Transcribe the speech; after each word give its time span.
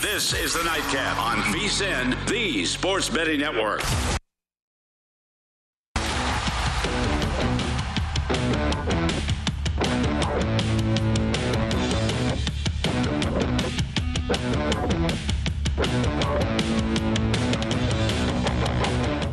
This 0.00 0.32
is 0.32 0.54
the 0.54 0.64
Nightcap 0.64 1.18
on 1.18 1.36
VSIN, 1.52 2.26
the 2.26 2.64
Sports 2.64 3.10
Betting 3.10 3.40
Network. 3.40 3.82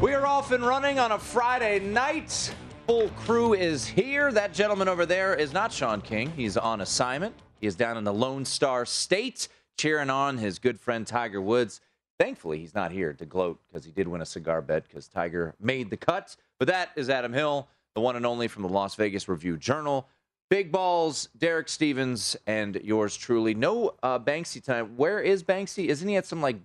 We 0.02 0.14
are 0.14 0.26
off 0.26 0.52
and 0.52 0.66
running 0.66 1.00
on 1.00 1.14
a 1.14 1.20
Friday 1.20 1.80
night. 1.80 2.54
Full 2.88 3.08
crew 3.12 3.54
is 3.54 3.88
here. 3.88 4.30
That 4.34 4.54
gentleman 4.54 4.90
over 4.90 5.06
there 5.06 5.36
is 5.36 5.54
not 5.54 5.72
Sean 5.72 6.02
King. 6.02 6.34
He's 6.36 6.58
on 6.58 6.82
assignment. 6.82 7.34
He 7.62 7.68
is 7.68 7.76
down 7.76 7.96
in 7.96 8.04
the 8.04 8.14
Lone 8.14 8.44
Star 8.44 8.86
State 8.86 9.48
cheering 9.78 10.10
on 10.10 10.38
his 10.38 10.60
good 10.60 10.80
friend 10.80 11.06
Tiger 11.06 11.42
Woods. 11.42 11.82
Thankfully, 12.20 12.60
he's 12.60 12.76
not 12.76 12.92
here 12.92 13.14
to 13.14 13.26
gloat 13.26 13.60
because 13.68 13.84
he 13.86 13.92
did 13.92 14.08
win 14.08 14.22
a 14.22 14.26
cigar 14.26 14.62
bet 14.62 14.84
because 14.88 15.08
Tiger 15.08 15.56
made 15.60 15.90
the 15.90 15.98
cut. 15.98 16.36
But 16.60 16.68
that 16.68 16.92
is 16.96 17.10
Adam 17.10 17.34
Hill, 17.34 17.68
the 17.96 18.02
one 18.02 18.16
and 18.16 18.26
only 18.26 18.48
from 18.48 18.62
the 18.64 18.70
Las 18.70 18.96
Vegas 18.96 19.28
Review 19.28 19.58
Journal. 19.58 20.08
Big 20.50 20.72
balls, 20.72 21.30
Derek 21.38 21.68
Stevens, 21.68 22.36
and 22.46 22.76
yours 22.84 23.18
truly. 23.18 23.56
No 23.56 23.96
uh, 24.04 24.20
Banksy 24.20 24.64
time. 24.64 24.96
Where 24.96 25.20
is 25.20 25.44
Banksy? 25.44 25.88
Isn't 25.88 26.08
he 26.08 26.16
at 26.16 26.26
some 26.28 26.42
like 26.42 26.58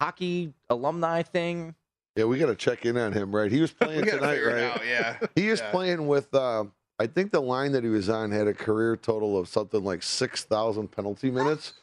hockey 0.00 0.52
alumni 0.70 1.22
thing? 1.22 1.74
Yeah, 2.14 2.24
we 2.24 2.38
got 2.38 2.46
to 2.46 2.54
check 2.54 2.86
in 2.86 2.96
on 2.96 3.12
him, 3.12 3.34
right? 3.34 3.50
He 3.50 3.60
was 3.60 3.72
playing 3.80 4.06
tonight, 4.06 4.40
right? 4.40 4.62
out, 4.62 4.86
yeah. 4.86 5.18
He 5.34 5.48
is 5.48 5.60
Yeah. 5.60 5.70
playing 5.70 6.06
with. 6.06 6.32
Uh, 6.34 6.64
I 6.98 7.06
think 7.06 7.30
the 7.30 7.42
line 7.42 7.72
that 7.72 7.84
he 7.84 7.90
was 7.90 8.08
on 8.08 8.30
had 8.30 8.46
a 8.46 8.54
career 8.54 8.96
total 8.96 9.36
of 9.36 9.48
something 9.48 9.84
like 9.84 10.02
six 10.02 10.44
thousand 10.44 10.88
penalty 10.92 11.30
minutes. 11.30 11.74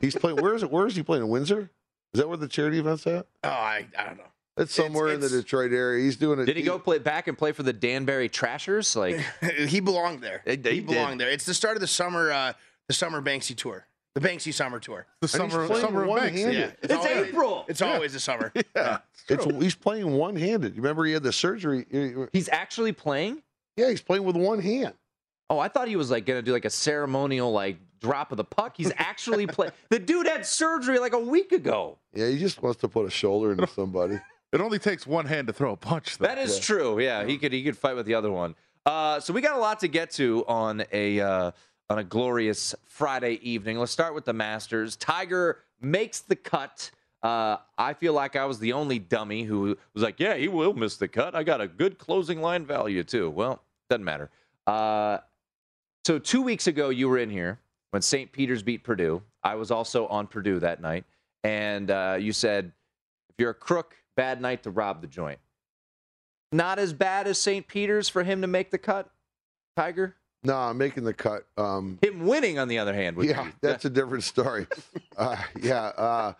He's 0.00 0.14
playing. 0.16 0.36
Where 0.36 0.54
is 0.54 0.62
it? 0.62 0.70
Where 0.70 0.86
is 0.86 0.96
he 0.96 1.02
playing? 1.02 1.24
In 1.24 1.28
Windsor? 1.30 1.70
Is 2.12 2.20
that 2.20 2.28
where 2.28 2.36
the 2.36 2.48
charity 2.48 2.78
event's 2.78 3.06
at? 3.06 3.26
Oh, 3.42 3.48
I, 3.48 3.86
I 3.98 4.04
don't 4.04 4.18
know. 4.18 4.24
It's 4.56 4.72
somewhere 4.74 5.08
in 5.08 5.18
the 5.20 5.28
Detroit 5.28 5.72
area. 5.72 6.04
He's 6.04 6.16
doing 6.16 6.38
it. 6.38 6.44
Did 6.44 6.56
he 6.56 6.62
go 6.62 6.78
play 6.78 6.98
back 6.98 7.26
and 7.26 7.36
play 7.36 7.50
for 7.50 7.64
the 7.64 7.72
Danbury 7.72 8.28
Trashers? 8.28 8.94
Like, 8.94 9.18
he 9.66 9.80
belonged 9.80 10.20
there. 10.22 10.42
He- 10.44 10.52
he 10.62 10.70
He 10.76 10.80
belonged 10.80 11.20
there. 11.20 11.28
It's 11.30 11.44
the 11.44 11.54
start 11.54 11.76
of 11.76 11.80
the 11.80 11.88
summer, 11.88 12.30
uh, 12.30 12.52
the 12.86 12.94
summer 12.94 13.20
Banksy 13.20 13.56
tour, 13.56 13.86
the 14.14 14.20
Banksy 14.20 14.54
summer 14.54 14.78
tour. 14.78 15.06
The 15.20 15.26
And 15.34 15.42
he's 15.44 15.52
summer, 15.52 15.66
playing 15.66 15.82
summer 15.84 16.02
of 16.04 16.08
Banks. 16.14 16.22
one-handed. 16.40 16.54
Yeah, 16.54 16.70
It's 16.82 16.94
always, 16.94 17.28
April. 17.28 17.64
It's 17.68 17.82
always 17.82 18.12
the 18.12 18.20
summer. 18.20 18.52
Yeah, 18.76 18.98
it's, 19.28 19.44
he's 19.46 19.74
playing 19.74 20.12
one 20.12 20.36
handed. 20.36 20.76
Remember, 20.76 21.04
he 21.06 21.12
had 21.14 21.22
the 21.22 21.32
surgery. 21.32 21.86
he's 22.32 22.48
actually 22.50 22.92
playing? 22.92 23.42
Yeah, 23.76 23.88
he's 23.88 24.02
playing 24.02 24.22
with 24.24 24.36
one 24.36 24.60
hand. 24.60 24.92
Oh, 25.50 25.58
I 25.58 25.68
thought 25.68 25.88
he 25.88 25.96
was 25.96 26.10
like 26.10 26.26
going 26.26 26.38
to 26.38 26.42
do 26.44 26.52
like 26.52 26.64
a 26.66 26.70
ceremonial 26.70 27.50
like 27.50 27.78
drop 28.04 28.30
of 28.32 28.36
the 28.36 28.44
puck. 28.44 28.74
He's 28.76 28.92
actually 28.96 29.46
playing. 29.46 29.72
The 29.88 29.98
dude 29.98 30.26
had 30.26 30.46
surgery 30.46 30.98
like 30.98 31.14
a 31.14 31.18
week 31.18 31.52
ago. 31.52 31.98
Yeah, 32.12 32.28
he 32.28 32.38
just 32.38 32.62
wants 32.62 32.80
to 32.80 32.88
put 32.88 33.06
a 33.06 33.10
shoulder 33.10 33.52
into 33.52 33.66
somebody. 33.74 34.20
It 34.52 34.60
only 34.60 34.78
takes 34.78 35.06
one 35.06 35.26
hand 35.26 35.46
to 35.48 35.52
throw 35.52 35.72
a 35.72 35.76
punch. 35.76 36.18
Though. 36.18 36.26
That 36.26 36.38
is 36.38 36.58
true. 36.58 37.00
Yeah, 37.00 37.24
he 37.24 37.38
could 37.38 37.52
he 37.52 37.64
could 37.64 37.76
fight 37.76 37.96
with 37.96 38.06
the 38.06 38.14
other 38.14 38.30
one. 38.30 38.54
Uh, 38.86 39.18
so 39.18 39.32
we 39.32 39.40
got 39.40 39.56
a 39.56 39.60
lot 39.60 39.80
to 39.80 39.88
get 39.88 40.10
to 40.12 40.44
on 40.46 40.84
a 40.92 41.20
uh, 41.20 41.50
on 41.90 41.98
a 41.98 42.04
glorious 42.04 42.74
Friday 42.84 43.40
evening. 43.42 43.78
Let's 43.78 43.90
start 43.90 44.14
with 44.14 44.26
the 44.26 44.32
Masters. 44.32 44.96
Tiger 44.96 45.60
makes 45.80 46.20
the 46.20 46.36
cut. 46.36 46.90
Uh, 47.22 47.56
I 47.78 47.94
feel 47.94 48.12
like 48.12 48.36
I 48.36 48.44
was 48.44 48.58
the 48.58 48.74
only 48.74 48.98
dummy 48.98 49.42
who 49.44 49.76
was 49.94 50.02
like, 50.02 50.20
"Yeah, 50.20 50.36
he 50.36 50.46
will 50.46 50.74
miss 50.74 50.98
the 50.98 51.08
cut. 51.08 51.34
I 51.34 51.42
got 51.42 51.60
a 51.60 51.66
good 51.66 51.98
closing 51.98 52.40
line 52.40 52.66
value 52.66 53.02
too." 53.02 53.30
Well, 53.30 53.62
doesn't 53.88 54.04
matter. 54.04 54.30
Uh, 54.66 55.18
so 56.06 56.18
two 56.18 56.42
weeks 56.42 56.66
ago, 56.66 56.90
you 56.90 57.08
were 57.08 57.18
in 57.18 57.30
here 57.30 57.58
when 57.94 58.02
St. 58.02 58.32
Peter's 58.32 58.64
beat 58.64 58.82
Purdue. 58.82 59.22
I 59.44 59.54
was 59.54 59.70
also 59.70 60.08
on 60.08 60.26
Purdue 60.26 60.58
that 60.58 60.82
night, 60.82 61.04
and 61.44 61.88
uh, 61.92 62.16
you 62.18 62.32
said, 62.32 62.72
"If 63.28 63.36
you're 63.38 63.50
a 63.50 63.54
crook, 63.54 63.94
bad 64.16 64.40
night 64.40 64.64
to 64.64 64.70
rob 64.70 65.00
the 65.00 65.06
joint." 65.06 65.38
Not 66.50 66.80
as 66.80 66.92
bad 66.92 67.28
as 67.28 67.38
St. 67.38 67.68
Peter's 67.68 68.08
for 68.08 68.24
him 68.24 68.40
to 68.40 68.48
make 68.48 68.72
the 68.72 68.78
cut, 68.78 69.10
Tiger. 69.76 70.16
No, 70.42 70.56
I'm 70.56 70.76
making 70.76 71.04
the 71.04 71.14
cut. 71.14 71.46
Um, 71.56 72.00
Him 72.02 72.26
winning, 72.26 72.58
on 72.58 72.66
the 72.66 72.78
other 72.78 72.92
hand, 72.92 73.16
would 73.16 73.28
yeah, 73.28 73.44
be. 73.44 73.50
that's 73.62 73.84
a 73.84 73.90
different 73.90 74.24
story. 74.24 74.66
uh, 75.16 75.36
yeah, 75.62 75.84
uh, 75.96 76.32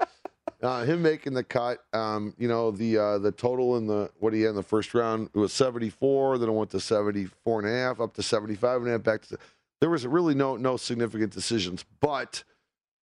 uh, 0.61 0.85
him 0.85 1.03
making 1.03 1.35
the 1.35 1.45
cut. 1.45 1.85
Um, 1.93 2.35
you 2.37 2.49
know 2.49 2.73
the 2.73 2.99
uh, 2.99 3.19
the 3.19 3.31
total 3.31 3.77
in 3.77 3.87
the 3.87 4.11
what 4.19 4.33
he 4.33 4.43
had 4.43 4.51
in 4.51 4.57
the 4.57 4.63
first 4.65 4.93
round 4.93 5.31
it 5.33 5.39
was 5.39 5.53
74. 5.53 6.39
Then 6.39 6.49
it 6.49 6.53
went 6.53 6.71
to 6.71 6.81
74 6.81 7.61
and 7.61 7.69
a 7.69 7.73
half, 7.73 8.01
up 8.01 8.15
to 8.15 8.25
75 8.25 8.81
and 8.81 8.89
a 8.89 8.93
half, 8.93 9.03
back 9.05 9.23
to. 9.29 9.39
There 9.81 9.91
was 9.91 10.07
really 10.07 10.35
no 10.35 10.57
no 10.57 10.77
significant 10.77 11.33
decisions, 11.33 11.85
but 12.01 12.43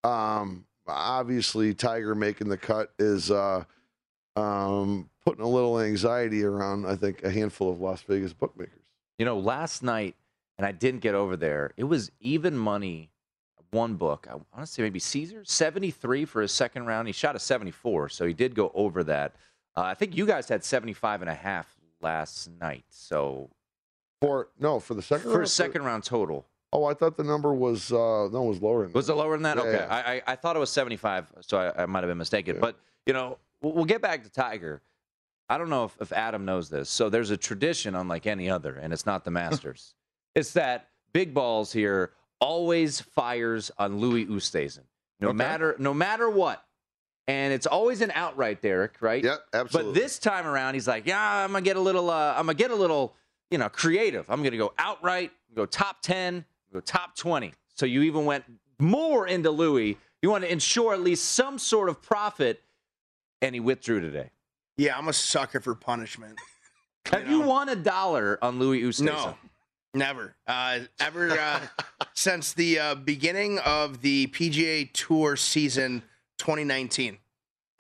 um, 0.04 0.64
obviously 0.86 1.74
Tiger 1.74 2.14
making 2.14 2.48
the 2.48 2.56
cut 2.56 2.92
is 2.98 3.30
uh, 3.30 3.64
um, 4.36 5.08
putting 5.24 5.44
a 5.44 5.48
little 5.48 5.80
anxiety 5.80 6.42
around. 6.44 6.86
I 6.86 6.96
think 6.96 7.22
a 7.22 7.30
handful 7.30 7.70
of 7.70 7.80
Las 7.80 8.02
Vegas 8.02 8.32
bookmakers. 8.32 8.80
You 9.18 9.24
know, 9.24 9.38
last 9.38 9.82
night, 9.82 10.16
and 10.58 10.66
I 10.66 10.72
didn't 10.72 11.00
get 11.00 11.14
over 11.14 11.36
there. 11.36 11.72
It 11.76 11.84
was 11.84 12.10
even 12.20 12.56
money. 12.56 13.10
One 13.70 13.94
book, 13.94 14.26
I 14.28 14.34
want 14.34 14.46
to 14.58 14.66
say 14.66 14.82
maybe 14.82 14.98
Caesar, 14.98 15.44
73 15.46 16.26
for 16.26 16.42
his 16.42 16.52
second 16.52 16.84
round. 16.84 17.08
He 17.08 17.12
shot 17.12 17.34
a 17.34 17.38
74, 17.38 18.10
so 18.10 18.26
he 18.26 18.34
did 18.34 18.54
go 18.54 18.70
over 18.74 19.02
that. 19.04 19.34
Uh, 19.74 19.80
I 19.80 19.94
think 19.94 20.14
you 20.14 20.26
guys 20.26 20.46
had 20.46 20.62
75 20.62 21.22
and 21.22 21.30
a 21.30 21.34
half 21.34 21.74
last 22.02 22.50
night. 22.60 22.84
So 22.90 23.48
For 24.20 24.48
no, 24.60 24.78
for 24.78 24.92
the 24.92 25.00
second 25.00 25.22
for 25.30 25.38
round. 25.38 25.44
a 25.44 25.48
second 25.48 25.84
round 25.84 26.04
total. 26.04 26.44
Oh, 26.74 26.84
I 26.84 26.94
thought 26.94 27.16
the 27.16 27.24
number 27.24 27.52
was 27.52 27.92
uh, 27.92 28.28
no, 28.32 28.44
it 28.44 28.48
was 28.48 28.62
lower. 28.62 28.84
Than 28.84 28.92
Was 28.94 29.08
it 29.10 29.14
lower 29.14 29.34
than 29.36 29.42
that? 29.42 29.56
Yeah, 29.58 29.62
okay. 29.64 29.72
yeah. 29.88 29.94
I, 29.94 30.12
I 30.14 30.22
I 30.28 30.36
thought 30.36 30.56
it 30.56 30.58
was 30.58 30.70
75, 30.70 31.26
so 31.40 31.58
I, 31.58 31.82
I 31.82 31.86
might 31.86 32.00
have 32.00 32.08
been 32.10 32.18
mistaken. 32.18 32.54
Yeah. 32.56 32.60
But, 32.60 32.76
you 33.06 33.12
know, 33.12 33.38
we'll, 33.60 33.72
we'll 33.74 33.84
get 33.84 34.00
back 34.00 34.22
to 34.24 34.30
Tiger. 34.30 34.80
I 35.48 35.58
don't 35.58 35.68
know 35.68 35.84
if, 35.84 35.96
if 36.00 36.12
Adam 36.12 36.44
knows 36.46 36.70
this. 36.70 36.88
So 36.88 37.10
there's 37.10 37.30
a 37.30 37.36
tradition 37.36 37.94
unlike 37.94 38.26
any 38.26 38.48
other, 38.48 38.74
and 38.76 38.92
it's 38.92 39.04
not 39.04 39.24
the 39.24 39.30
Masters. 39.42 39.94
it's 40.34 40.52
that 40.54 40.88
Big 41.12 41.34
Balls 41.34 41.72
here 41.72 42.12
always 42.40 43.00
fires 43.00 43.70
on 43.78 43.98
Louis 43.98 44.26
Oosthuizen, 44.26 44.80
no 45.20 45.28
Okay. 45.28 45.36
matter 45.36 45.76
no 45.78 45.92
matter 45.92 46.28
what. 46.30 46.64
And 47.28 47.52
it's 47.52 47.66
always 47.68 48.00
an 48.00 48.10
outright, 48.14 48.62
Derek, 48.62 48.94
right? 49.00 49.22
Yep, 49.22 49.44
absolutely. 49.52 49.92
But 49.92 50.00
this 50.00 50.18
time 50.18 50.44
around, 50.46 50.74
he's 50.74 50.88
like, 50.88 51.06
"Yeah, 51.06 51.20
I'm 51.44 51.52
gonna 51.52 51.62
get 51.62 51.76
a 51.76 51.80
little. 51.80 52.10
Uh, 52.10 52.30
I'm 52.36 52.46
gonna 52.46 52.54
get 52.54 52.72
a 52.72 52.74
little, 52.74 53.14
you 53.50 53.58
know, 53.58 53.68
creative. 53.68 54.28
I'm 54.28 54.42
gonna 54.42 54.56
go 54.56 54.72
outright, 54.78 55.30
go 55.54 55.64
top 55.64 56.02
ten, 56.02 56.44
top 56.80 57.16
twenty. 57.16 57.52
So 57.74 57.86
you 57.86 58.02
even 58.02 58.24
went 58.24 58.44
more 58.78 59.26
into 59.26 59.50
Louis. 59.50 59.98
You 60.20 60.30
want 60.30 60.44
to 60.44 60.52
ensure 60.52 60.94
at 60.94 61.00
least 61.00 61.24
some 61.24 61.58
sort 61.58 61.88
of 61.88 62.00
profit, 62.02 62.62
and 63.40 63.54
he 63.54 63.60
withdrew 63.60 64.00
today. 64.00 64.30
Yeah, 64.76 64.96
I'm 64.96 65.08
a 65.08 65.12
sucker 65.12 65.60
for 65.60 65.74
punishment. 65.74 66.38
Have 67.06 67.28
you 67.28 67.40
won 67.40 67.68
a 67.68 67.76
dollar 67.76 68.38
on 68.42 68.58
Louis 68.58 68.82
Oosthuizen? 68.82 69.04
No, 69.04 69.34
never. 69.92 70.34
Uh, 70.46 70.80
ever 71.00 71.32
uh, 71.32 71.60
since 72.14 72.52
the 72.52 72.78
uh, 72.78 72.94
beginning 72.94 73.58
of 73.58 74.02
the 74.02 74.28
PGA 74.28 74.90
Tour 74.92 75.36
season 75.36 76.02
2019, 76.38 77.18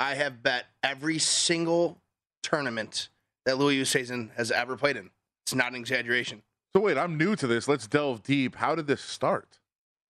I 0.00 0.14
have 0.14 0.42
bet 0.42 0.66
every 0.82 1.18
single 1.18 1.98
tournament 2.42 3.08
that 3.46 3.58
Louis 3.58 3.80
Oosthuizen 3.80 4.30
has 4.36 4.50
ever 4.50 4.76
played 4.76 4.96
in. 4.96 5.10
It's 5.44 5.54
not 5.54 5.68
an 5.68 5.76
exaggeration. 5.76 6.42
So 6.74 6.80
wait, 6.80 6.96
I'm 6.96 7.18
new 7.18 7.36
to 7.36 7.46
this. 7.46 7.68
Let's 7.68 7.86
delve 7.86 8.22
deep. 8.22 8.56
How 8.56 8.74
did 8.74 8.86
this 8.86 9.02
start? 9.02 9.58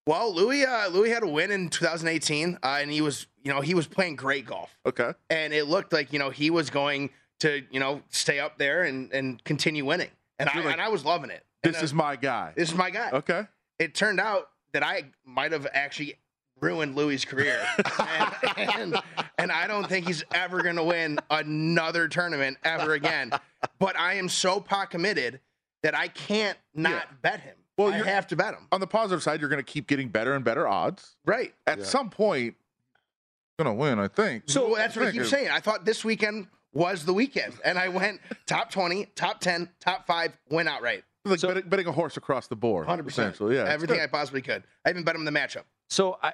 Well, 0.06 0.32
Louis, 0.35 0.64
uh, 0.64 0.88
Louis 0.88 1.11
had 1.11 1.23
a 1.25 1.29
win 1.29 1.50
in 1.50 1.69
2018, 1.70 2.59
uh, 2.62 2.79
and 2.81 2.91
he 2.91 3.00
was, 3.00 3.26
you 3.43 3.53
know, 3.53 3.61
he 3.61 3.75
was 3.75 3.87
playing 3.87 4.17
great 4.17 4.47
golf, 4.47 4.76
Okay. 4.87 5.12
and 5.31 5.53
it 5.53 5.67
looked 5.69 5.93
like, 5.93 6.12
you 6.12 6.19
know, 6.19 6.31
he 6.31 6.50
was 6.50 6.70
going 6.70 7.11
to, 7.41 7.62
you 7.70 7.79
know, 7.81 8.03
stay 8.11 8.38
up 8.41 8.59
there 8.59 8.82
and 8.82 9.12
and 9.12 9.43
continue 9.44 9.85
winning, 9.85 10.11
and 10.38 10.49
I 10.49 10.56
like, 10.61 10.73
and 10.73 10.81
I 10.81 10.88
was 10.88 11.05
loving 11.05 11.31
it. 11.31 11.44
And, 11.64 11.75
This 11.75 11.82
uh, 11.82 11.85
is 11.85 11.94
my 11.94 12.17
guy. 12.17 12.53
this 12.56 12.70
is 12.70 12.76
my 12.76 12.91
guy. 12.91 13.11
Okay. 13.12 13.47
It 13.79 13.94
turned 13.94 14.20
out 14.20 14.49
that 14.73 14.85
I 14.85 15.05
might 15.25 15.50
have 15.53 15.67
actually 15.73 16.15
ruined 16.61 16.94
Louis' 16.97 17.25
career, 17.25 17.61
and, 17.99 18.35
and 18.56 18.97
and 19.38 19.53
I 19.53 19.67
don't 19.67 19.88
think 19.88 20.06
he's 20.06 20.23
ever 20.32 20.62
going 20.62 20.76
to 20.76 20.85
win 20.85 21.19
another 21.31 22.06
tournament 22.08 22.56
ever 22.65 22.94
again. 22.94 23.32
But 23.81 23.97
I 23.97 24.15
am 24.15 24.29
so 24.29 24.61
pot 24.61 24.91
committed 24.91 25.41
that 25.82 25.96
I 25.96 26.08
can't 26.08 26.58
not 26.75 26.90
Yeah. 27.08 27.17
bet 27.23 27.40
him. 27.40 27.56
Well, 27.76 27.88
Well, 27.88 27.99
you're- 27.99 28.11
have 28.11 28.26
to 28.29 28.37
bet 28.37 28.55
him. 28.55 28.69
On 28.70 28.81
the 28.81 28.87
positive 28.87 29.23
side, 29.23 29.40
you're 29.40 29.49
going 29.49 29.62
to 29.64 29.70
keep 29.73 29.87
getting 29.87 30.08
better 30.08 30.34
and 30.34 30.44
better 30.44 30.69
odds. 30.69 31.17
Right. 31.25 31.55
At 31.67 31.79
Yeah. 31.79 31.84
some 31.84 32.11
point, 32.11 32.56
going 33.58 33.67
to 33.67 33.73
win, 33.81 33.99
I 33.99 34.08
think. 34.08 34.44
So 34.46 34.67
well, 34.69 34.75
that's 34.76 34.96
what 34.96 35.06
I 35.08 35.12
keep 35.12 35.25
saying. 35.25 35.50
I 35.50 35.61
thought 35.61 35.84
this 35.84 36.05
weekend 36.05 36.49
was 36.73 37.05
the 37.05 37.12
weekend, 37.14 37.55
and 37.64 37.79
I 37.79 37.88
went 37.88 38.20
top 38.46 38.70
twenty, 38.70 39.06
top 39.14 39.40
ten, 39.40 39.69
top 39.81 40.06
five, 40.06 40.37
win 40.49 40.67
outright, 40.69 41.05
Like 41.25 41.40
betting, 41.40 41.69
betting 41.69 41.87
a 41.87 41.93
horse 41.93 42.17
across 42.17 42.46
the 42.49 42.56
board. 42.56 42.87
hundred 42.87 43.05
percent. 43.05 43.34
Essentially, 43.34 43.56
yeah. 43.56 43.64
everything 43.64 44.00
I 44.00 44.06
possibly 44.06 44.40
could. 44.43 44.64
I 44.84 44.90
even 44.90 45.05
bet 45.05 45.14
him 45.14 45.26
in 45.26 45.32
the 45.32 45.38
matchup. 45.38 45.64
So 45.90 46.19
I 46.23 46.32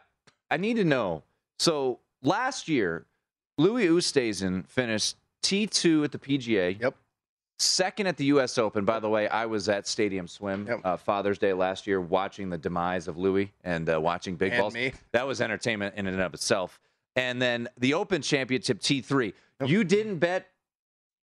I 0.50 0.56
need 0.56 0.74
to 0.74 0.84
know. 0.84 1.24
So 1.58 1.98
last 2.22 2.68
year, 2.68 3.04
Louis 3.58 3.86
Oosthuizen 3.88 4.68
finished 4.68 5.16
T2 5.42 6.04
at 6.04 6.12
the 6.12 6.18
PGA. 6.18 6.80
Yep. 6.80 6.94
Second 7.58 8.06
at 8.06 8.16
the 8.16 8.26
U.S. 8.26 8.56
Open. 8.58 8.84
By 8.84 9.00
the 9.00 9.08
way, 9.08 9.28
I 9.28 9.46
was 9.46 9.68
at 9.68 9.86
Stadium 9.86 10.28
Swim 10.28 10.66
Yep. 10.68 10.80
uh, 10.84 10.96
Father's 10.96 11.38
Day 11.38 11.52
last 11.52 11.86
year, 11.86 12.00
watching 12.00 12.50
the 12.50 12.58
demise 12.58 13.08
of 13.08 13.16
Louis 13.16 13.52
and 13.64 13.88
uh, 13.92 14.00
watching 14.00 14.36
big 14.36 14.52
And 14.52 14.60
balls. 14.60 14.74
me. 14.74 14.92
That 15.12 15.26
was 15.26 15.40
entertainment 15.40 15.96
in 15.96 16.06
and 16.06 16.20
of 16.20 16.34
itself. 16.34 16.78
And 17.16 17.42
then 17.42 17.68
the 17.78 17.94
Open 17.94 18.22
Championship 18.22 18.78
T3. 18.80 19.32
You 19.66 19.82
didn't 19.82 20.18
bet 20.18 20.46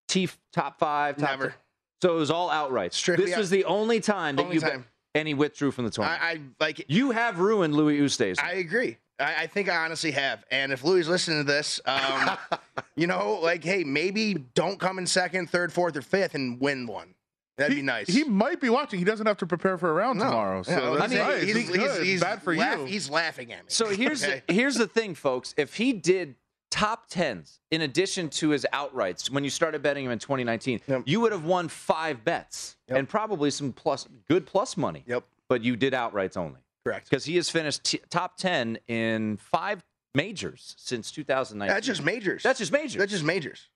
T 0.09 0.27
top 0.51 0.77
five, 0.77 1.15
top 1.17 1.29
Never. 1.39 1.55
So 2.01 2.15
it 2.15 2.19
was 2.19 2.29
all 2.29 2.49
outright. 2.49 2.93
Strictly 2.93 3.27
this 3.27 3.37
was 3.37 3.49
the 3.49 3.63
only 3.63 4.01
time 4.01 4.35
that 4.35 4.43
Only 4.43 4.55
you 4.55 4.61
bet, 4.61 4.71
time. 4.73 4.85
and 5.15 5.27
he 5.27 5.33
withdrew 5.33 5.71
from 5.71 5.85
the 5.85 5.89
tournament. 5.91 6.21
I, 6.21 6.31
I 6.31 6.39
like. 6.59 6.83
you 6.89 7.11
have 7.11 7.39
ruined 7.39 7.73
Louis 7.73 7.97
Oosthuizen. 7.99 8.43
I 8.43 8.55
agree. 8.55 8.97
I, 9.19 9.43
I 9.43 9.47
think 9.47 9.69
I 9.69 9.77
honestly 9.85 10.11
have. 10.11 10.43
And 10.51 10.71
if 10.71 10.83
Louis 10.83 11.01
is 11.01 11.07
listening 11.09 11.37
to 11.39 11.43
this, 11.43 11.79
um, 11.85 12.37
you 12.95 13.07
know, 13.07 13.39
like, 13.41 13.63
hey, 13.63 13.83
maybe 13.83 14.33
don't 14.53 14.79
come 14.79 14.97
in 14.99 15.07
second, 15.07 15.49
third, 15.49 15.71
fourth, 15.71 15.95
or 15.95 16.01
fifth 16.01 16.35
and 16.35 16.59
win 16.59 16.85
one. 16.87 17.13
That'd 17.57 17.73
he, 17.73 17.81
be 17.81 17.85
nice. 17.85 18.07
He 18.07 18.25
might 18.25 18.59
be 18.59 18.69
watching. 18.69 18.99
He 18.99 19.05
doesn't 19.05 19.25
have 19.25 19.37
to 19.37 19.47
prepare 19.47 19.77
for 19.77 19.89
a 19.89 19.93
round 19.93 20.19
No. 20.19 20.25
tomorrow. 20.25 20.63
So 20.63 20.71
Yeah, 20.71 20.99
that's 20.99 21.13
I 21.13 21.15
mean, 21.15 21.25
nice. 21.25 21.43
he's, 21.43 21.55
He 21.69 21.77
he's, 21.79 21.97
he's 21.99 22.21
bad 22.21 22.43
for 22.43 22.53
laugh- 22.53 22.79
you. 22.79 22.85
He's 22.85 23.09
laughing 23.09 23.53
at 23.53 23.59
me. 23.59 23.65
So 23.69 23.87
here's 23.87 24.23
Okay? 24.23 24.43
the, 24.47 24.53
here's 24.53 24.75
the 24.75 24.87
thing, 24.87 25.15
folks. 25.15 25.53
If 25.57 25.75
he 25.75 25.93
did 25.93 26.35
top 26.69 27.07
tens 27.07 27.61
in 27.71 27.79
addition 27.83 28.27
to 28.27 28.49
his 28.49 28.67
outrights 28.73 29.29
when 29.29 29.45
you 29.45 29.49
started 29.49 29.81
betting 29.81 30.03
him 30.03 30.11
in 30.11 30.19
2019, 30.19 30.81
Yep. 30.85 31.03
you 31.05 31.21
would 31.21 31.31
have 31.31 31.45
won 31.45 31.69
five 31.69 32.25
bets 32.25 32.75
Yep. 32.89 32.97
and 32.97 33.07
probably 33.07 33.49
some 33.51 33.71
plus 33.71 34.05
good 34.27 34.45
plus 34.45 34.75
money. 34.75 35.05
Yep. 35.07 35.23
But 35.47 35.63
you 35.63 35.77
did 35.77 35.93
outrights 35.93 36.35
only 36.35 36.59
Correct. 36.85 37.09
because 37.09 37.25
he 37.25 37.35
has 37.37 37.49
finished 37.49 37.83
t- 37.83 38.01
top 38.09 38.37
ten 38.37 38.77
in 38.87 39.37
five 39.37 39.83
majors 40.13 40.75
since 40.77 41.11
2019. 41.11 41.73
That's 41.73 41.85
just 41.85 42.03
majors. 42.03 42.43
That's 42.43 42.59
just 42.59 42.71
majors. 42.71 42.95
That's 42.95 43.11
just 43.11 43.23
majors. 43.23 43.69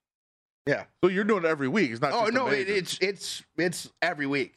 Yeah. 0.65 0.85
so 1.03 1.09
you're 1.09 1.23
doing 1.23 1.43
it 1.43 1.47
every 1.47 1.67
week. 1.67 1.91
It's 1.91 2.01
not. 2.01 2.13
Oh 2.13 2.21
just 2.21 2.33
no, 2.33 2.47
it, 2.47 2.69
it's 2.69 2.97
it's 3.01 3.43
it's 3.57 3.89
every 4.01 4.27
week 4.27 4.55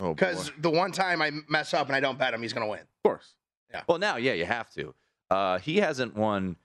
oh, 0.00 0.14
because 0.14 0.50
the 0.58 0.70
one 0.70 0.90
time 0.92 1.22
I 1.22 1.30
mess 1.48 1.72
up 1.74 1.86
and 1.86 1.96
I 1.96 2.00
don't 2.00 2.18
bet 2.18 2.34
him, 2.34 2.42
he's 2.42 2.52
gonna 2.52 2.68
win. 2.68 2.80
of 2.80 3.02
course. 3.04 3.34
Yeah. 3.70 3.82
Well, 3.88 3.98
now, 3.98 4.16
yeah, 4.16 4.32
you 4.34 4.44
have 4.44 4.70
to. 4.74 4.94
Uh, 5.30 5.58
he 5.58 5.78
hasn't 5.78 6.14
won. 6.16 6.56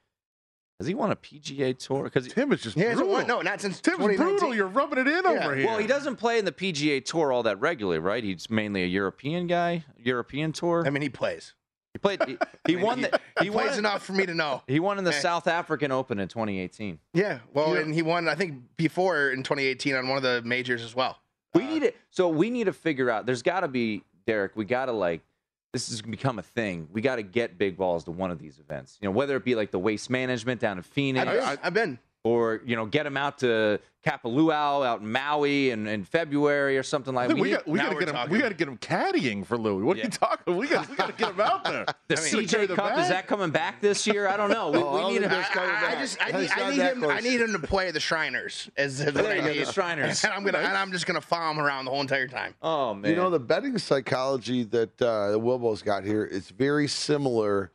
Has 0.79 0.87
he 0.87 0.93
won 0.93 1.11
a 1.11 1.15
PGA 1.17 1.77
Tour? 1.77 2.05
Because 2.05 2.29
Tim 2.29 2.53
is 2.53 2.61
just 2.61 2.77
He 2.77 2.83
brutal. 2.85 3.09
won. 3.09 3.27
No, 3.27 3.41
not 3.41 3.59
since 3.59 3.81
Tim's 3.81 3.97
2019. 3.97 4.17
brutal. 4.37 4.55
You're 4.55 4.67
rubbing 4.67 4.99
it 4.99 5.07
in 5.07 5.23
Yeah. 5.25 5.45
over 5.45 5.53
here. 5.55 5.65
Well, 5.67 5.77
he 5.77 5.87
doesn't 5.87 6.15
play 6.15 6.39
in 6.39 6.45
the 6.45 6.53
PGA 6.53 7.01
Tour 7.03 7.33
all 7.33 7.43
that 7.43 7.59
regularly, 7.59 7.99
right? 7.99 8.23
He's 8.23 8.49
mainly 8.49 8.83
a 8.83 8.87
European 8.87 9.45
guy, 9.47 9.83
European 9.97 10.53
Tour. 10.53 10.83
I 10.85 10.89
mean, 10.89 11.01
he 11.01 11.09
plays. 11.09 11.53
he 11.93 11.99
played. 11.99 12.21
He, 12.25 12.37
he 12.67 12.73
I 12.73 12.75
mean, 12.77 12.85
won. 12.85 13.01
The, 13.01 13.19
He, 13.39 13.45
he 13.45 13.51
plays 13.51 13.71
won. 13.71 13.79
enough 13.79 14.03
for 14.05 14.13
me 14.13 14.25
to 14.25 14.33
know. 14.33 14.63
He 14.67 14.79
won 14.79 14.97
in 14.97 15.03
the 15.03 15.13
Eh. 15.13 15.19
South 15.19 15.47
African 15.47 15.91
Open 15.91 16.17
in 16.17 16.29
2018. 16.29 16.99
Yeah. 17.13 17.39
Well, 17.53 17.73
Yeah. 17.75 17.81
and 17.81 17.93
he 17.93 18.01
won. 18.01 18.29
I 18.29 18.35
think 18.35 18.61
before 18.77 19.31
in 19.31 19.43
2018 19.43 19.95
on 19.95 20.07
one 20.07 20.15
of 20.15 20.23
the 20.23 20.41
majors 20.47 20.81
as 20.81 20.95
well. 20.95 21.17
We 21.53 21.63
Uh, 21.63 21.69
need 21.71 21.83
it. 21.83 21.97
So 22.09 22.29
we 22.29 22.49
need 22.49 22.65
to 22.65 22.73
figure 22.73 23.09
out. 23.09 23.25
There's 23.25 23.41
got 23.43 23.61
to 23.61 23.67
be 23.67 24.03
Derek. 24.25 24.55
We 24.55 24.63
got 24.63 24.85
to 24.85 24.93
like. 24.93 25.21
This 25.71 25.89
has 25.89 26.01
become 26.01 26.39
a 26.39 26.43
thing. 26.43 26.87
We 26.91 27.01
got 27.01 27.17
to 27.17 27.23
get 27.23 27.57
big 27.57 27.77
balls 27.77 28.03
to 28.05 28.11
one 28.11 28.31
of 28.31 28.39
these 28.39 28.57
events. 28.59 28.97
You 29.01 29.07
know, 29.07 29.11
whether 29.11 29.35
it 29.35 29.45
be 29.45 29.53
like 29.53 29.69
the 29.69 29.79
waste 29.79 30.09
management 30.09 30.59
down 30.59 30.77
in 30.77 30.83
Phoenix, 30.83 31.27
I've 31.27 31.33
been. 31.39 31.59
I've 31.63 31.73
been. 31.73 31.99
Or 32.23 32.61
you 32.65 32.75
know, 32.75 32.85
get 32.85 33.05
him 33.05 33.15
out 33.17 33.37
to 33.39 33.79
Kapalua 34.05 34.85
out 34.85 35.01
in 35.01 35.11
Maui 35.11 35.71
in, 35.71 35.85
in 35.87 36.03
February 36.05 36.77
or 36.77 36.83
something 36.83 37.13
like. 37.13 37.27
think 37.27 37.39
We 37.39 37.49
we 37.49 37.55
got 37.55 37.67
we 37.67 37.79
got 37.79 37.89
to 37.89 37.93
we're 37.95 37.99
get 37.99 38.09
him. 38.09 38.15
talking. 38.15 38.33
We 38.33 38.39
got 38.39 38.49
to 38.49 38.55
get 38.55 38.67
him 38.67 38.77
caddying 38.77 39.45
for 39.45 39.57
Louis. 39.57 39.83
What 39.83 39.97
are 39.97 40.01
you 40.01 40.09
talking? 40.09 40.55
We 40.57 40.67
got 40.67 40.89
we 40.89 40.95
got 40.95 41.07
to 41.07 41.13
get 41.13 41.33
him 41.33 41.41
out 41.41 41.63
there. 41.65 41.85
the 42.07 42.17
I 42.17 42.21
mean- 42.21 42.45
CJ 42.47 42.67
the 42.69 42.75
Cup. 42.75 42.89
bag? 42.91 42.99
Is 42.99 43.09
that 43.09 43.27
coming 43.27 43.49
back 43.51 43.81
this 43.81 44.07
year? 44.07 44.27
I 44.27 44.37
don't 44.37 44.49
know. 44.51 44.71
We, 44.71 44.79
Oh, 44.79 44.87
I 44.97 45.07
we 45.07 45.13
need 45.13 45.19
think 45.19 45.31
him. 45.33 45.39
It's 45.39 45.57
I, 45.57 45.63
I, 45.65 45.91
I 45.91 45.95
just 45.99 46.21
I 46.21 46.27
It's 46.29 46.55
need, 46.55 46.63
I 46.63 46.69
need 46.71 46.79
that 46.79 46.97
him. 46.97 47.05
I 47.05 47.19
need 47.19 47.41
him 47.41 47.51
to 47.53 47.59
play 47.59 47.91
the 47.91 47.99
Shriners. 47.99 48.69
As, 48.77 49.01
as 49.01 49.13
There 49.13 49.23
what 49.23 49.35
you 49.35 49.41
I 49.41 49.45
go, 49.45 49.53
need. 49.53 49.65
the 49.67 49.71
Shriners. 49.73 50.23
And 50.29 50.33
I'm 50.33 50.43
gonna 50.43 50.57
and 50.59 50.77
I'm 50.77 50.91
just 50.91 51.05
gonna 51.05 51.21
follow 51.21 51.51
him 51.51 51.59
around 51.59 51.85
the 51.85 51.91
whole 51.91 52.01
entire 52.01 52.27
time. 52.27 52.53
Oh 52.61 52.93
man. 52.93 53.11
You 53.11 53.17
know, 53.17 53.29
the 53.29 53.39
betting 53.39 53.77
psychology 53.77 54.63
that 54.65 55.01
uh, 55.01 55.31
that 55.31 55.39
Wilbo's 55.39 55.81
got 55.81 56.03
here 56.03 56.23
is 56.25 56.49
very 56.49 56.87
similar 56.87 57.71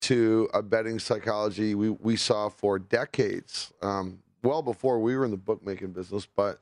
to 0.00 0.48
a 0.54 0.62
betting 0.62 0.98
psychology 0.98 1.74
we, 1.74 1.90
we 1.90 2.16
saw 2.16 2.48
for 2.48 2.78
decades, 2.78 3.72
um, 3.82 4.18
well 4.42 4.62
before 4.62 4.98
we 4.98 5.16
were 5.16 5.24
in 5.24 5.30
the 5.30 5.36
bookmaking 5.36 5.92
business. 5.92 6.26
But 6.26 6.58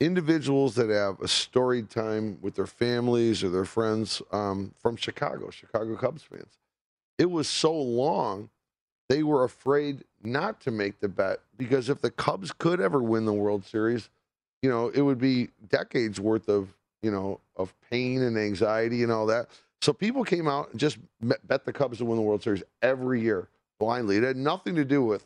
individuals 0.00 0.74
that 0.76 0.90
have 0.90 1.20
a 1.20 1.28
storied 1.28 1.90
time 1.90 2.38
with 2.40 2.54
their 2.54 2.66
families 2.66 3.42
or 3.42 3.48
their 3.48 3.64
friends 3.64 4.22
um, 4.32 4.72
from 4.78 4.96
Chicago, 4.96 5.50
Chicago 5.50 5.96
Cubs 5.96 6.22
fans, 6.22 6.58
it 7.18 7.30
was 7.30 7.48
so 7.48 7.74
long 7.74 8.50
they 9.08 9.22
were 9.22 9.44
afraid 9.44 10.04
not 10.22 10.60
to 10.60 10.70
make 10.70 11.00
the 11.00 11.08
bet 11.08 11.40
because 11.56 11.88
if 11.88 12.00
the 12.00 12.10
Cubs 12.10 12.52
could 12.52 12.80
ever 12.80 13.02
win 13.02 13.24
the 13.24 13.32
World 13.32 13.64
Series, 13.64 14.10
you 14.62 14.68
know, 14.68 14.88
it 14.88 15.00
would 15.00 15.18
be 15.18 15.48
decades 15.68 16.20
worth 16.20 16.48
of, 16.48 16.74
you 17.02 17.10
know, 17.10 17.40
of 17.56 17.74
pain 17.90 18.22
and 18.22 18.36
anxiety 18.36 19.02
and 19.02 19.10
all 19.10 19.26
that. 19.26 19.48
So 19.80 19.92
people 19.92 20.24
came 20.24 20.48
out 20.48 20.70
and 20.70 20.80
just 20.80 20.98
bet 21.20 21.46
bet 21.46 21.64
the 21.64 21.72
Cubs 21.72 21.98
to 21.98 22.04
win 22.04 22.16
the 22.16 22.22
World 22.22 22.42
Series 22.42 22.62
every 22.82 23.20
year 23.20 23.48
blindly. 23.78 24.16
It 24.16 24.22
had 24.24 24.36
nothing 24.36 24.74
to 24.76 24.84
do 24.84 25.02
with 25.04 25.24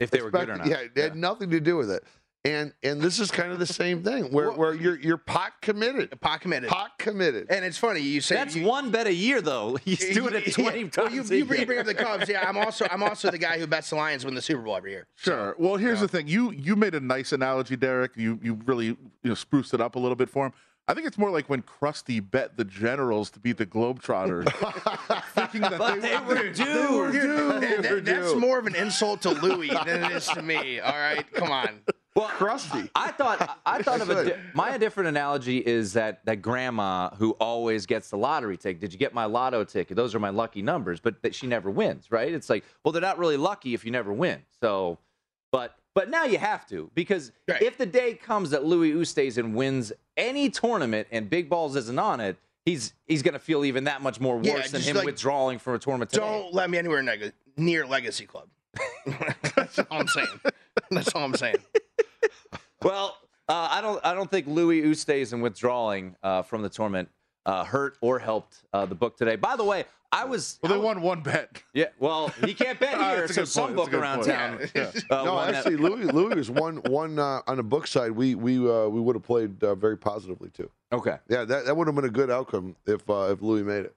if 0.00 0.10
they 0.10 0.20
were 0.22 0.30
good 0.30 0.48
or 0.48 0.56
not. 0.56 0.66
Yeah, 0.66 0.78
it 0.94 0.96
had 0.96 1.16
nothing 1.16 1.50
to 1.50 1.60
do 1.60 1.76
with 1.76 1.90
it. 1.90 2.02
And 2.44 2.72
and 2.84 3.00
this 3.00 3.18
is 3.18 3.30
kind 3.32 3.50
of 3.50 3.58
the 3.58 3.66
same 3.66 4.02
thing 4.04 4.24
where, 4.32 4.48
Well- 4.50 4.56
where 4.58 4.74
you're 4.74 4.98
you're 4.98 5.16
pot 5.16 5.52
committed. 5.62 6.20
Pot 6.20 6.40
committed. 6.40 6.68
Pot 6.68 6.98
committed. 6.98 7.46
And 7.50 7.64
it's 7.64 7.78
funny 7.78 8.00
you 8.00 8.20
say 8.20 8.34
That's 8.36 8.54
you, 8.56 8.66
one 8.66 8.90
bet 8.90 9.06
a 9.06 9.12
year, 9.14 9.40
though. 9.40 9.76
He's 9.84 9.98
doing 10.14 10.34
it 10.34 10.46
Yeah, 10.58 10.64
20 10.70 10.82
well, 10.84 10.90
times. 10.90 11.14
you, 11.14 11.20
a 11.22 11.38
you, 11.38 11.44
bring, 11.44 11.48
you 11.48 11.56
year. 11.58 11.66
bring 11.66 11.78
up 11.78 11.86
the 11.86 11.94
Cubs. 11.94 12.28
Yeah, 12.28 12.48
I'm 12.48 12.56
also 12.56 12.86
I'm 12.90 13.02
also 13.04 13.30
the 13.30 13.38
guy 13.38 13.58
who 13.58 13.66
bets 13.66 13.90
the 13.90 13.96
Lions 13.96 14.24
win 14.24 14.34
the 14.34 14.42
Super 14.42 14.62
Bowl 14.62 14.76
every 14.76 14.92
year. 14.92 15.06
Sure. 15.16 15.54
Well, 15.58 15.76
here's 15.76 16.00
the 16.00 16.08
thing. 16.08 16.26
You 16.28 16.50
you 16.52 16.74
made 16.76 16.94
a 16.96 17.00
nice 17.00 17.32
analogy, 17.32 17.76
Derek. 17.76 18.16
You 18.16 18.38
you 18.42 18.58
really 18.66 18.86
you 18.86 18.96
know 19.22 19.34
spruced 19.34 19.74
it 19.74 19.80
up 19.80 19.94
a 19.94 19.98
little 19.98 20.16
bit 20.16 20.28
for 20.28 20.46
him. 20.46 20.52
I 20.88 20.94
think 20.94 21.06
it's 21.06 21.18
more 21.18 21.30
like 21.30 21.48
when 21.50 21.62
Krusty 21.62 22.20
bet 22.20 22.56
the 22.56 22.64
Generals 22.64 23.30
to 23.30 23.40
beat 23.40 23.56
the 23.56 23.66
Globetrotters, 23.66 24.44
thinking 25.34 25.62
that 25.62 25.78
But 25.78 26.00
they, 26.00 26.10
they 26.10 26.18
were 26.18 26.34
they 26.34 26.52
due. 26.52 26.96
were 26.98 27.10
due. 27.12 27.60
That- 27.60 27.90
We're 27.90 28.00
that's 28.00 28.34
more 28.36 28.58
of 28.58 28.66
an 28.66 28.76
insult 28.76 29.22
to 29.22 29.30
Louis 29.30 29.68
than 29.84 30.04
it 30.04 30.12
is 30.12 30.26
to 30.28 30.42
me. 30.42 30.78
All 30.78 30.92
right, 30.96 31.24
come 31.32 31.50
on. 31.50 31.80
Well, 32.14 32.28
Krusty. 32.28 32.88
I 32.94 33.10
thought 33.10 33.58
I 33.66 33.82
thought 33.82 34.00
of 34.00 34.08
a 34.10 34.24
di- 34.24 34.36
my 34.54 34.78
different 34.78 35.08
analogy 35.08 35.58
is 35.58 35.92
that 35.94 36.24
that 36.24 36.36
grandma 36.40 37.10
who 37.16 37.32
always 37.32 37.84
gets 37.84 38.08
the 38.08 38.16
lottery 38.16 38.56
ticket. 38.56 38.80
Did 38.80 38.92
you 38.92 38.98
get 38.98 39.12
my 39.12 39.24
lotto 39.26 39.64
ticket? 39.64 39.96
Those 39.96 40.14
are 40.14 40.20
my 40.20 40.30
lucky 40.30 40.62
numbers, 40.62 41.00
but 41.00 41.20
that 41.22 41.34
she 41.34 41.46
never 41.48 41.68
wins, 41.70 42.10
right? 42.12 42.32
It's 42.32 42.48
like, 42.48 42.64
well, 42.84 42.92
they're 42.92 43.02
not 43.02 43.18
really 43.18 43.36
lucky 43.36 43.74
if 43.74 43.84
you 43.84 43.90
never 43.90 44.12
win. 44.12 44.40
So, 44.60 44.98
but 45.52 45.76
but 45.96 46.10
now 46.10 46.24
you 46.24 46.36
have 46.38 46.66
to 46.68 46.90
because 46.94 47.32
Right. 47.48 47.62
if 47.62 47.76
the 47.78 47.86
day 47.86 48.12
comes 48.14 48.50
that 48.50 48.64
Louis 48.64 48.92
Oosthuizen 48.92 49.54
wins 49.54 49.92
any 50.16 50.50
tournament 50.50 51.08
and 51.10 51.28
Big 51.30 51.48
Balls 51.48 51.74
isn't 51.74 51.98
on 51.98 52.20
it, 52.20 52.36
he's 52.66 52.92
he's 53.06 53.22
gonna 53.22 53.38
feel 53.38 53.64
even 53.64 53.84
that 53.84 54.02
much 54.02 54.20
more 54.20 54.36
worse 54.36 54.46
Yeah, 54.46 54.66
than 54.68 54.82
him 54.82 54.96
like, 54.96 55.06
withdrawing 55.06 55.58
from 55.58 55.74
a 55.74 55.78
tournament. 55.78 56.10
Today. 56.10 56.24
Don't 56.26 56.52
let 56.54 56.68
me 56.68 56.76
anywhere 56.78 57.02
neg- 57.02 57.32
near 57.56 57.86
Legacy 57.86 58.26
Club. 58.26 58.48
That's 59.56 59.78
all 59.78 59.86
I'm 60.00 60.06
saying. 60.08 60.40
That's 60.90 61.14
all 61.14 61.24
I'm 61.24 61.34
saying. 61.34 61.56
Well, 62.82 63.16
uh, 63.48 63.68
I 63.70 63.80
don't. 63.80 64.04
I 64.04 64.12
don't 64.14 64.30
think 64.30 64.46
Louis 64.46 64.82
Oosthuizen 64.82 65.40
withdrawing 65.40 66.14
uh, 66.22 66.42
from 66.42 66.60
the 66.62 66.68
tournament 66.68 67.08
uh, 67.46 67.64
hurt 67.64 67.96
or 68.02 68.18
helped 68.18 68.64
uh, 68.72 68.84
the 68.86 68.94
book 68.94 69.16
today. 69.16 69.36
By 69.36 69.56
the 69.56 69.64
way, 69.64 69.84
I 70.12 70.24
was. 70.24 70.58
Well, 70.62 70.72
they 70.72 70.78
won 70.78 71.02
one 71.02 71.22
bet. 71.22 71.62
Yeah. 71.74 71.86
Well, 71.98 72.28
he 72.44 72.54
can't 72.54 72.78
bet 72.78 72.94
Ah, 72.98 73.10
here, 73.10 73.20
that's 73.20 73.30
a 73.32 73.34
so 73.34 73.44
some 73.44 73.64
point, 73.74 73.76
book 73.76 73.92
around 73.94 74.16
point. 74.18 74.28
town. 74.28 74.60
Yeah. 74.74 74.90
uh, 75.10 75.24
no, 75.24 75.34
won 75.34 75.46
that. 75.52 75.54
actually, 75.56 75.76
Louis 75.76 76.04
Louis 76.12 76.34
was 76.34 76.50
one 76.50 76.76
one 76.88 77.18
uh, 77.18 77.42
on 77.46 77.56
the 77.56 77.62
book 77.62 77.86
side. 77.86 78.12
We 78.12 78.34
we 78.34 78.56
uh, 78.58 78.88
we 78.88 79.00
would 79.00 79.16
have 79.16 79.22
played 79.24 79.62
uh, 79.62 79.74
very 79.74 79.96
positively 79.98 80.50
too. 80.50 80.70
Okay. 80.92 81.16
Yeah, 81.28 81.44
that, 81.44 81.66
that 81.66 81.76
would 81.76 81.86
have 81.88 81.96
been 81.96 82.04
a 82.04 82.10
good 82.10 82.30
outcome 82.30 82.76
if 82.86 83.08
uh, 83.10 83.32
if 83.32 83.42
Louis 83.42 83.62
made 83.62 83.84
it. 83.86 83.94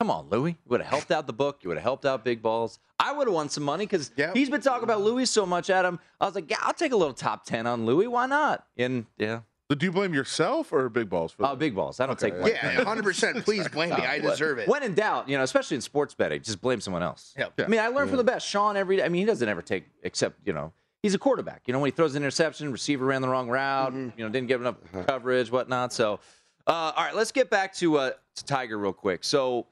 Come 0.00 0.10
on, 0.12 0.28
Louis. 0.30 0.52
You 0.52 0.56
would 0.68 0.80
have 0.80 0.90
helped 0.90 1.10
out 1.10 1.26
the 1.26 1.32
book. 1.32 1.58
You 1.62 1.68
would 1.70 1.76
have 1.76 1.82
helped 1.82 2.06
out 2.06 2.24
Big 2.24 2.40
Balls. 2.40 2.78
I 3.00 3.12
would 3.12 3.26
have 3.26 3.34
won 3.34 3.48
some 3.48 3.64
money 3.64 3.84
because 3.84 4.12
Yep. 4.16 4.36
he's 4.36 4.48
been 4.48 4.60
talking 4.60 4.84
about 4.84 5.00
Louis 5.00 5.26
so 5.26 5.44
much, 5.44 5.70
Adam. 5.70 5.98
I 6.20 6.26
was 6.26 6.36
like, 6.36 6.48
yeah, 6.48 6.58
I'll 6.62 6.72
take 6.72 6.92
a 6.92 6.96
little 6.96 7.12
top 7.14 7.44
10 7.44 7.66
on 7.66 7.84
Louis. 7.84 8.06
Why 8.06 8.26
not? 8.26 8.64
And 8.76 9.06
yeah, 9.16 9.38
So 9.38 9.44
do 9.76 9.84
you 9.84 9.92
blame 9.92 10.14
yourself 10.14 10.72
or 10.72 10.88
Big 10.88 11.10
Balls 11.10 11.32
for 11.32 11.44
uh, 11.44 11.50
that? 11.50 11.58
Big 11.58 11.74
Balls. 11.74 12.00
I 12.00 12.06
don't 12.06 12.18
take 12.18 12.32
Okay. 12.34 12.42
blame. 12.42 12.54
Yeah, 12.54 12.84
100%. 12.84 13.44
Please 13.44 13.68
blame 13.68 13.90
me. 13.90 13.96
I 13.96 14.18
deserve 14.18 14.58
it. 14.58 14.68
When 14.68 14.82
in 14.82 14.94
doubt, 14.94 15.28
you 15.28 15.36
know, 15.36 15.44
especially 15.44 15.74
in 15.74 15.82
sports 15.82 16.14
betting, 16.14 16.42
just 16.42 16.60
blame 16.60 16.80
someone 16.80 17.02
else. 17.02 17.34
Yep. 17.36 17.60
I 17.60 17.66
mean, 17.66 17.80
I 17.80 17.88
learned 17.88 18.08
from 18.08 18.16
the 18.16 18.24
best. 18.24 18.48
Sean 18.48 18.76
every 18.76 18.96
day. 18.96 19.04
I 19.04 19.08
mean, 19.10 19.20
he 19.20 19.26
doesn't 19.26 19.48
ever 19.48 19.60
take 19.60 19.84
except, 20.02 20.38
you 20.46 20.54
know, 20.54 20.72
he's 21.02 21.14
a 21.14 21.18
quarterback. 21.18 21.62
You 21.66 21.72
know, 21.74 21.80
when 21.80 21.88
he 21.88 21.94
throws 21.94 22.14
an 22.14 22.22
interception, 22.22 22.72
receiver 22.72 23.04
ran 23.04 23.20
the 23.20 23.28
wrong 23.28 23.48
route, 23.48 23.92
you 23.92 24.12
know, 24.16 24.28
didn't 24.30 24.48
give 24.48 24.60
enough 24.62 24.76
coverage, 25.06 25.50
whatnot. 25.50 25.92
So, 25.92 26.20
uh, 26.66 26.92
all 26.96 27.04
right, 27.04 27.14
let's 27.14 27.32
get 27.32 27.50
back 27.50 27.74
to 27.74 27.98
uh, 27.98 28.10
to 28.36 28.44
Tiger 28.44 28.78
real 28.78 28.92
quick. 28.94 29.22
So, 29.22 29.66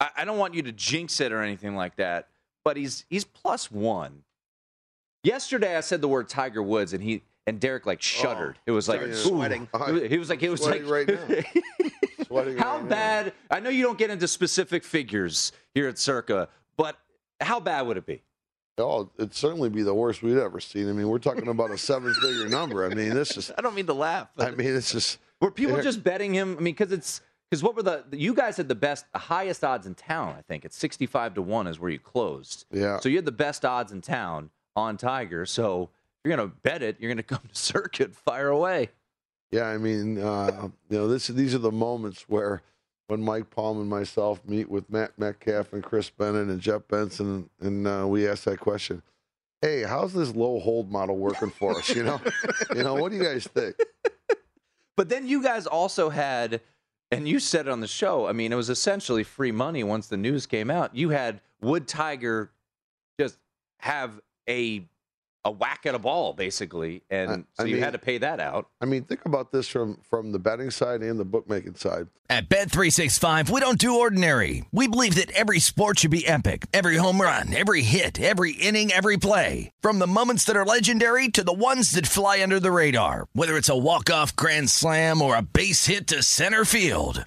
I, 0.00 0.10
I 0.18 0.24
don't 0.24 0.38
want 0.38 0.54
you 0.54 0.62
to 0.62 0.72
jinx 0.72 1.20
it 1.20 1.30
or 1.32 1.40
anything 1.40 1.76
like 1.76 1.96
that, 1.96 2.28
but 2.64 2.76
he's 2.76 3.04
he's 3.08 3.24
plus 3.24 3.70
one. 3.70 4.24
Yesterday, 5.22 5.76
I 5.76 5.80
said 5.80 6.00
the 6.00 6.08
word 6.08 6.28
Tiger 6.28 6.62
Woods, 6.62 6.92
and 6.92 7.02
he 7.02 7.22
and 7.46 7.60
Derek 7.60 7.86
like 7.86 7.98
oh, 7.98 8.02
shuddered. 8.02 8.58
it 8.66 8.70
was 8.70 8.88
like 8.88 9.00
sweating. 9.14 9.68
He 10.08 10.18
was 10.18 10.30
like, 10.30 10.42
it 10.42 10.50
was 10.50 10.60
Sweating 10.60 10.86
like 10.86 11.08
right 11.08 11.30
now. 11.30 12.24
Sweating 12.26 12.56
how 12.56 12.76
right 12.76 12.82
now. 12.84 12.88
bad? 12.88 13.32
I 13.50 13.60
know 13.60 13.70
you 13.70 13.82
don't 13.82 13.98
get 13.98 14.10
into 14.10 14.28
specific 14.28 14.84
figures 14.84 15.52
here 15.74 15.88
at 15.88 15.98
Circa, 15.98 16.48
but 16.76 16.96
how 17.40 17.60
bad 17.60 17.82
would 17.82 17.96
it 17.96 18.06
be? 18.06 18.22
Oh, 18.78 19.10
it'd 19.18 19.34
certainly 19.34 19.68
be 19.68 19.82
the 19.82 19.92
worst 19.92 20.22
we'd 20.22 20.38
ever 20.38 20.58
seen. 20.58 20.88
I 20.88 20.92
mean, 20.92 21.08
we're 21.08 21.18
talking 21.18 21.48
about 21.48 21.70
a 21.70 21.78
seven-figure 21.78 22.48
number. 22.48 22.86
I 22.86 22.94
mean, 22.94 23.12
this 23.12 23.36
is. 23.36 23.52
I 23.58 23.60
don't 23.60 23.74
mean 23.74 23.86
to 23.86 23.92
laugh. 23.92 24.28
I 24.38 24.50
mean, 24.52 24.74
it's 24.74 24.92
just. 24.92 25.18
were 25.40 25.50
people 25.50 25.80
just 25.82 26.02
betting 26.02 26.32
him? 26.32 26.56
I 26.58 26.62
mean, 26.62 26.74
because 26.74 26.90
it's 26.90 27.20
because 27.50 27.62
what 27.62 27.76
were 27.76 27.82
the 27.82 28.04
you 28.12 28.32
guys 28.32 28.56
had 28.56 28.68
the 28.68 28.74
best, 28.74 29.04
the 29.12 29.18
highest 29.18 29.62
odds 29.62 29.86
in 29.86 29.94
town? 29.94 30.34
I 30.38 30.42
think 30.42 30.64
it's 30.64 30.76
sixty-five 30.76 31.34
to 31.34 31.42
one 31.42 31.66
is 31.66 31.78
where 31.78 31.90
you 31.90 31.98
closed. 31.98 32.64
Yeah. 32.72 32.98
So 33.00 33.10
you 33.10 33.16
had 33.16 33.26
the 33.26 33.32
best 33.32 33.66
odds 33.66 33.92
in 33.92 34.00
town 34.00 34.48
on 34.74 34.96
Tiger. 34.96 35.44
So 35.44 35.90
you're 36.24 36.36
gonna 36.36 36.52
bet 36.62 36.82
it, 36.82 36.96
you're 37.00 37.10
gonna 37.10 37.22
come 37.22 37.40
to 37.48 37.54
Circa, 37.54 38.08
fire 38.08 38.48
away. 38.48 38.90
Yeah, 39.50 39.66
I 39.66 39.78
mean, 39.78 40.18
uh, 40.18 40.68
you 40.88 40.98
know, 40.98 41.08
this 41.08 41.26
these 41.26 41.54
are 41.54 41.58
the 41.58 41.72
moments 41.72 42.22
where 42.28 42.62
when 43.08 43.22
Mike 43.22 43.50
Palm 43.50 43.78
and 43.78 43.88
myself 43.88 44.40
meet 44.46 44.70
with 44.70 44.88
Matt 44.88 45.18
Metcalf 45.18 45.72
and 45.72 45.82
Chris 45.82 46.08
Bennett 46.08 46.48
and 46.48 46.60
Jeff 46.60 46.88
Benson, 46.88 47.50
and 47.60 47.86
uh, 47.86 48.06
we 48.08 48.26
ask 48.26 48.44
that 48.44 48.60
question: 48.60 49.02
Hey, 49.60 49.82
how's 49.82 50.14
this 50.14 50.34
low 50.34 50.58
hold 50.60 50.90
model 50.90 51.16
working 51.16 51.50
for 51.50 51.76
us? 51.76 51.94
You 51.94 52.04
know, 52.04 52.20
you 52.74 52.82
know, 52.82 52.94
what 52.94 53.12
do 53.12 53.18
you 53.18 53.24
guys 53.24 53.46
think? 53.46 53.76
But 54.94 55.08
then 55.08 55.26
you 55.26 55.42
guys 55.42 55.66
also 55.66 56.10
had, 56.10 56.60
and 57.10 57.26
you 57.26 57.40
said 57.40 57.66
it 57.66 57.70
on 57.70 57.80
the 57.80 57.86
show. 57.86 58.26
I 58.26 58.32
mean, 58.32 58.52
it 58.52 58.56
was 58.56 58.68
essentially 58.68 59.24
free 59.24 59.50
money 59.50 59.82
once 59.82 60.06
the 60.08 60.18
news 60.18 60.44
came 60.44 60.70
out. 60.70 60.94
You 60.94 61.08
had 61.08 61.40
Wood 61.62 61.88
Tiger 61.88 62.50
just 63.18 63.38
have 63.78 64.20
a 64.46 64.86
a 65.44 65.50
whack 65.50 65.86
at 65.86 65.94
a 65.94 65.98
ball 65.98 66.32
basically, 66.34 67.02
and 67.10 67.30
I- 67.30 67.34
so 67.36 67.44
I 67.60 67.64
you 67.64 67.74
mean- 67.74 67.82
had 67.84 67.92
to 67.94 67.98
pay 67.98 68.18
that 68.18 68.38
out. 68.40 68.68
I 68.80 68.84
mean, 68.86 69.04
think 69.04 69.24
about 69.24 69.50
this 69.52 69.66
from 69.68 69.98
from 70.08 70.32
the 70.32 70.38
betting 70.38 70.70
side 70.70 71.02
and 71.02 71.18
the 71.18 71.24
bookmaking 71.24 71.74
side. 71.74 72.06
At 72.30 72.48
Bet365, 72.48 73.50
we 73.50 73.60
don't 73.60 73.78
do 73.78 73.98
ordinary. 73.98 74.64
We 74.72 74.88
believe 74.88 75.16
that 75.16 75.30
every 75.32 75.58
sport 75.60 75.98
should 75.98 76.10
be 76.12 76.26
epic. 76.26 76.66
Every 76.72 76.96
home 76.96 77.20
run, 77.20 77.52
every 77.54 77.82
hit, 77.82 78.18
every 78.18 78.52
inning, 78.52 78.90
every 78.90 79.18
play. 79.18 79.70
From 79.82 79.98
the 79.98 80.06
moments 80.06 80.44
that 80.44 80.56
are 80.56 80.64
legendary 80.64 81.28
to 81.28 81.44
the 81.44 81.52
ones 81.52 81.90
that 81.90 82.06
fly 82.06 82.42
under 82.42 82.58
the 82.58 82.70
radar. 82.72 83.26
Whether 83.34 83.58
it's 83.58 83.68
a 83.68 83.76
walk-off 83.76 84.34
grand 84.34 84.70
slam 84.70 85.20
or 85.20 85.36
a 85.36 85.42
base 85.42 85.86
hit 85.86 86.06
to 86.06 86.22
center 86.22 86.64
field. 86.64 87.26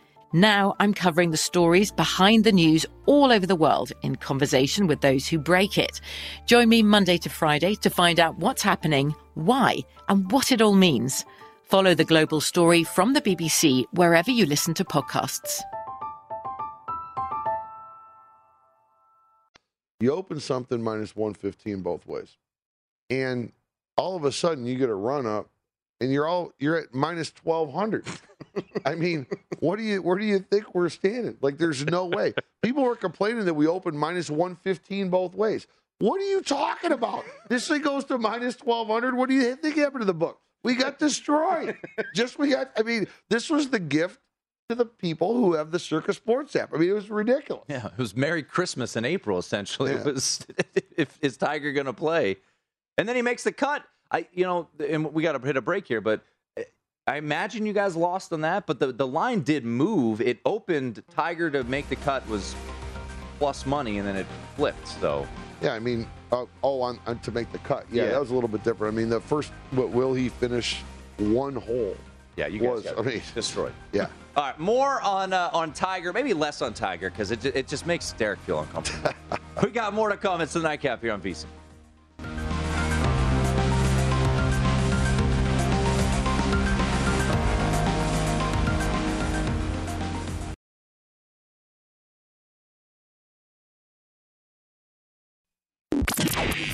Now 0.33 0.75
I'm 0.79 0.93
covering 0.93 1.31
the 1.31 1.37
stories 1.37 1.91
behind 1.91 2.45
the 2.45 2.53
news 2.53 2.85
all 3.05 3.33
over 3.33 3.45
the 3.45 3.55
world 3.55 3.91
in 4.01 4.15
conversation 4.15 4.87
with 4.87 5.01
those 5.01 5.27
who 5.27 5.37
break 5.37 5.77
it. 5.77 5.99
Join 6.45 6.69
me 6.69 6.83
Monday 6.83 7.17
to 7.17 7.29
Friday 7.29 7.75
to 7.75 7.89
find 7.89 8.17
out 8.17 8.37
what's 8.37 8.61
happening, 8.61 9.13
why, 9.33 9.79
and 10.07 10.31
what 10.31 10.53
it 10.53 10.61
all 10.61 10.73
means. 10.73 11.25
Follow 11.63 11.93
The 11.93 12.05
Global 12.05 12.39
Story 12.39 12.85
from 12.85 13.11
the 13.11 13.21
BBC 13.21 13.83
wherever 13.91 14.31
you 14.31 14.45
listen 14.45 14.73
to 14.75 14.85
podcasts. 14.85 15.59
You 19.99 20.13
open 20.13 20.39
something 20.39 20.81
minus 20.81 21.13
115 21.13 21.81
both 21.81 22.07
ways. 22.07 22.37
And 23.09 23.51
all 23.97 24.15
of 24.15 24.23
a 24.23 24.31
sudden 24.31 24.65
you 24.65 24.77
get 24.77 24.89
a 24.89 24.95
run 24.95 25.25
up 25.25 25.49
and 26.01 26.11
you're 26.11 26.27
all 26.27 26.51
you're 26.59 26.75
at 26.77 26.93
minus 26.93 27.31
1200. 27.43 28.05
I 28.85 28.95
mean, 28.95 29.25
what 29.59 29.77
do 29.77 29.83
you 29.83 30.01
where 30.01 30.17
do 30.17 30.25
you 30.25 30.39
think 30.39 30.73
we're 30.75 30.89
standing? 30.89 31.37
Like 31.41 31.57
there's 31.57 31.85
no 31.85 32.05
way. 32.07 32.33
People 32.61 32.83
were 32.83 32.95
complaining 32.95 33.45
that 33.45 33.53
we 33.53 33.67
opened 33.67 33.97
minus 33.97 34.29
115 34.29 35.09
both 35.09 35.35
ways. 35.35 35.67
What 35.99 36.19
are 36.19 36.25
you 36.25 36.41
talking 36.41 36.91
about? 36.91 37.23
This 37.47 37.67
thing 37.67 37.81
goes 37.83 38.03
to 38.05 38.17
minus 38.17 38.57
1200. 38.59 39.15
What 39.15 39.29
do 39.29 39.35
you 39.35 39.55
think 39.55 39.75
happened 39.77 40.01
to 40.01 40.05
the 40.05 40.13
book? 40.13 40.39
We 40.63 40.75
got 40.75 40.99
destroyed. 40.99 41.77
Just 42.15 42.37
we 42.39 42.49
got 42.49 42.71
I 42.77 42.81
mean, 42.81 43.07
this 43.29 43.49
was 43.49 43.69
the 43.69 43.79
gift 43.79 44.19
to 44.69 44.75
the 44.75 44.85
people 44.85 45.35
who 45.35 45.53
have 45.53 45.69
the 45.71 45.79
Circa 45.79 46.13
Sports 46.13 46.55
app. 46.55 46.73
I 46.73 46.77
mean, 46.77 46.89
it 46.89 46.93
was 46.93 47.09
ridiculous. 47.09 47.65
Yeah, 47.67 47.87
it 47.87 47.97
was 47.97 48.15
Merry 48.15 48.41
Christmas 48.43 48.95
in 48.95 49.05
April. 49.05 49.37
Essentially, 49.37 49.91
it 49.91 49.97
Yeah. 50.05 50.11
was 50.11 50.45
if 50.97 51.19
is 51.21 51.37
Tiger 51.37 51.71
going 51.73 51.85
to 51.87 51.93
play, 51.93 52.37
and 52.97 53.07
then 53.07 53.15
he 53.15 53.21
makes 53.21 53.43
the 53.43 53.51
cut. 53.51 53.83
I, 54.11 54.27
you 54.33 54.43
know, 54.43 54.67
and 54.85 55.13
we 55.13 55.23
got 55.23 55.33
to 55.39 55.45
hit 55.45 55.57
a 55.57 55.61
break 55.61 55.87
here, 55.87 56.01
but 56.01 56.21
eh, 56.57 56.63
I 57.07 57.17
imagine 57.17 57.65
you 57.65 57.73
guys 57.73 57.95
lost 57.95 58.33
on 58.33 58.41
that. 58.41 58.67
But 58.67 58.79
the 58.79 58.91
the 58.91 59.07
line 59.07 59.41
did 59.41 59.63
move. 59.65 60.21
It 60.21 60.39
opened. 60.45 61.03
Tiger 61.15 61.49
to 61.51 61.63
make 61.63 61.87
the 61.89 61.95
cut 61.97 62.27
was 62.27 62.55
plus 63.39 63.65
money, 63.65 63.97
and 63.99 64.07
then 64.07 64.15
it 64.15 64.25
flipped. 64.55 64.87
So 64.87 65.25
Yeah, 65.61 65.73
I 65.73 65.79
mean, 65.79 66.07
uh, 66.31 66.45
oh, 66.63 66.81
on, 66.81 66.99
on 67.07 67.19
to 67.19 67.31
make 67.31 67.51
the 67.51 67.57
cut. 67.59 67.85
Yeah, 67.91 68.03
Yeah. 68.03 68.09
that 68.11 68.19
was 68.19 68.31
a 68.31 68.33
little 68.33 68.49
bit 68.49 68.63
different. 68.63 68.93
I 68.93 68.97
mean, 68.97 69.09
the 69.09 69.21
first, 69.21 69.51
what 69.71 69.89
will 69.89 70.13
he 70.13 70.29
finish 70.29 70.81
one 71.17 71.55
hole? 71.55 71.95
yeah, 72.37 72.47
you 72.47 72.59
guys 72.59 72.83
Was, 72.83 72.87
I 72.97 73.01
mean- 73.01 73.21
destroyed. 73.35 73.73
Yeah. 73.93 74.07
All 74.37 74.43
right, 74.45 74.57
more 74.59 75.01
on 75.01 75.33
uh, 75.33 75.49
on 75.51 75.73
Tiger, 75.73 76.13
maybe 76.13 76.33
less 76.33 76.61
on 76.61 76.73
Tiger 76.73 77.09
because 77.09 77.31
it, 77.31 77.45
it 77.45 77.67
just 77.67 77.85
makes 77.85 78.13
Derek 78.13 78.39
feel 78.39 78.59
uncomfortable. 78.61 79.11
we 79.63 79.69
got 79.71 79.93
more 79.93 80.07
to 80.09 80.15
come. 80.17 80.39
It's 80.39 80.53
the 80.53 80.61
nightcap 80.61 81.01
here 81.01 81.11
on 81.11 81.21
VSIN. 81.21 81.45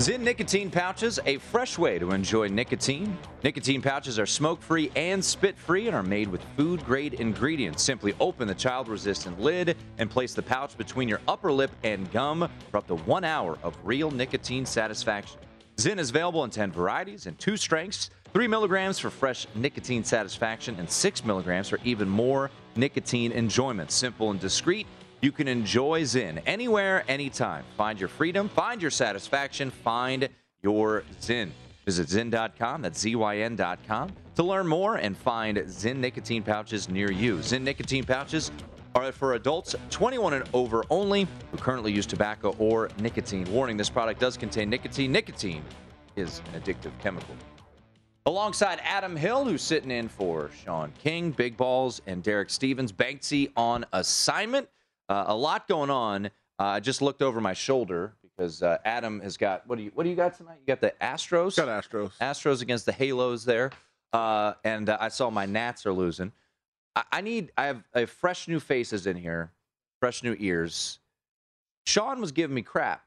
Zyn 0.00 0.20
nicotine 0.20 0.70
pouches, 0.70 1.20
a 1.26 1.36
fresh 1.36 1.76
way 1.76 1.98
to 1.98 2.12
enjoy 2.12 2.48
nicotine. 2.48 3.18
Nicotine 3.44 3.82
pouches 3.82 4.18
are 4.18 4.24
smoke 4.24 4.62
free 4.62 4.90
and 4.96 5.22
spit 5.22 5.58
free 5.58 5.88
and 5.88 5.94
are 5.94 6.02
made 6.02 6.26
with 6.26 6.42
food 6.56 6.82
grade 6.86 7.12
ingredients. 7.12 7.82
Simply 7.82 8.14
open 8.18 8.48
the 8.48 8.54
child 8.54 8.88
resistant 8.88 9.38
lid 9.38 9.76
and 9.98 10.10
place 10.10 10.32
the 10.32 10.40
pouch 10.40 10.78
between 10.78 11.06
your 11.06 11.20
upper 11.28 11.52
lip 11.52 11.70
and 11.82 12.10
gum 12.12 12.48
for 12.70 12.78
up 12.78 12.86
to 12.86 12.94
one 12.94 13.24
hour 13.24 13.58
of 13.62 13.76
real 13.84 14.10
nicotine 14.10 14.64
satisfaction. 14.64 15.38
Zyn 15.76 15.98
is 15.98 16.08
available 16.08 16.44
in 16.44 16.50
10 16.50 16.72
varieties 16.72 17.26
and 17.26 17.38
two 17.38 17.58
strengths 17.58 18.08
3 18.32 18.46
milligrams 18.46 18.98
for 18.98 19.10
fresh 19.10 19.46
nicotine 19.54 20.02
satisfaction 20.02 20.76
and 20.78 20.90
6 20.90 21.24
milligrams 21.26 21.68
for 21.68 21.78
even 21.84 22.08
more 22.08 22.50
nicotine 22.74 23.32
enjoyment. 23.32 23.90
Simple 23.90 24.30
and 24.30 24.40
discreet. 24.40 24.86
You 25.22 25.32
can 25.32 25.48
enjoy 25.48 26.02
Zyn 26.02 26.40
anywhere, 26.46 27.04
anytime. 27.06 27.64
Find 27.76 28.00
your 28.00 28.08
freedom, 28.08 28.48
find 28.48 28.80
your 28.80 28.90
satisfaction, 28.90 29.70
find 29.70 30.30
your 30.62 31.04
Zyn. 31.20 31.50
Visit 31.84 32.08
Zyn.com, 32.08 32.82
that's 32.82 32.98
Z-Y-N.com, 33.00 34.10
to 34.36 34.42
learn 34.42 34.66
more 34.66 34.96
and 34.96 35.14
find 35.16 35.58
Zyn 35.58 35.96
nicotine 35.96 36.42
pouches 36.42 36.88
near 36.88 37.10
you. 37.10 37.36
Zyn 37.38 37.60
nicotine 37.60 38.04
pouches 38.04 38.50
are 38.94 39.12
for 39.12 39.34
adults 39.34 39.74
21 39.90 40.32
and 40.34 40.44
over 40.54 40.84
only 40.88 41.26
who 41.50 41.58
currently 41.58 41.92
use 41.92 42.06
tobacco 42.06 42.56
or 42.58 42.88
nicotine. 42.98 43.50
Warning 43.52 43.76
this 43.76 43.90
product 43.90 44.20
does 44.20 44.38
contain 44.38 44.70
nicotine. 44.70 45.12
Nicotine 45.12 45.62
is 46.16 46.40
an 46.52 46.60
addictive 46.60 46.98
chemical. 46.98 47.34
Alongside 48.24 48.80
Adam 48.84 49.16
Hill, 49.16 49.44
who's 49.44 49.62
sitting 49.62 49.90
in 49.90 50.08
for 50.08 50.50
Sean 50.64 50.92
King, 51.02 51.30
Big 51.30 51.56
Balls, 51.56 52.00
and 52.06 52.22
Derek 52.22 52.50
Stevens. 52.50 52.92
Banksy 52.92 53.50
on 53.56 53.84
assignment. 53.92 54.68
Uh, 55.10 55.24
a 55.26 55.34
lot 55.34 55.66
going 55.66 55.90
on. 55.90 56.26
Uh, 56.26 56.30
I 56.64 56.80
just 56.80 57.02
looked 57.02 57.20
over 57.20 57.40
my 57.40 57.52
shoulder 57.52 58.14
because 58.22 58.62
uh, 58.62 58.78
Adam 58.84 59.20
has 59.20 59.36
got 59.36 59.66
what 59.66 59.76
do 59.76 59.82
you 59.82 59.90
what 59.94 60.04
do 60.04 60.10
you 60.10 60.14
got 60.14 60.36
tonight? 60.36 60.58
You 60.60 60.66
got 60.66 60.80
the 60.80 60.94
Astros. 61.02 61.56
Got 61.56 61.68
Astros. 61.68 62.12
Astros 62.20 62.62
against 62.62 62.86
the 62.86 62.92
Halos 62.92 63.44
there, 63.44 63.72
uh, 64.12 64.54
and 64.62 64.88
uh, 64.88 64.96
I 65.00 65.08
saw 65.08 65.28
my 65.28 65.46
Nats 65.46 65.84
are 65.84 65.92
losing. 65.92 66.30
I, 66.94 67.02
I 67.10 67.20
need 67.22 67.50
I 67.58 67.66
have, 67.66 67.82
I 67.92 68.00
have 68.00 68.10
fresh 68.10 68.46
new 68.46 68.60
faces 68.60 69.08
in 69.08 69.16
here, 69.16 69.50
fresh 69.98 70.22
new 70.22 70.36
ears. 70.38 71.00
Sean 71.86 72.20
was 72.20 72.30
giving 72.30 72.54
me 72.54 72.62
crap 72.62 73.04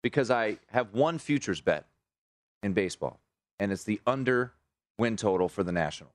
because 0.00 0.30
I 0.30 0.58
have 0.68 0.94
one 0.94 1.18
futures 1.18 1.60
bet 1.60 1.86
in 2.62 2.72
baseball, 2.72 3.18
and 3.58 3.72
it's 3.72 3.82
the 3.82 4.00
under 4.06 4.52
win 4.96 5.16
total 5.16 5.48
for 5.48 5.64
the 5.64 5.72
Nationals. 5.72 6.14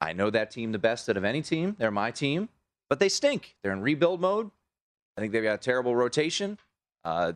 I 0.00 0.14
know 0.14 0.30
that 0.30 0.50
team 0.52 0.72
the 0.72 0.78
best 0.78 1.10
out 1.10 1.18
of 1.18 1.24
any 1.24 1.42
team. 1.42 1.76
They're 1.78 1.90
my 1.90 2.12
team, 2.12 2.48
but 2.88 3.00
they 3.00 3.08
stink. 3.08 3.56
They're 3.62 3.72
in 3.72 3.82
rebuild 3.82 4.20
mode. 4.20 4.50
I 5.16 5.20
think 5.20 5.32
they've 5.32 5.42
got 5.42 5.54
a 5.54 5.58
terrible 5.58 5.96
rotation. 5.96 6.58
Uh, 7.04 7.32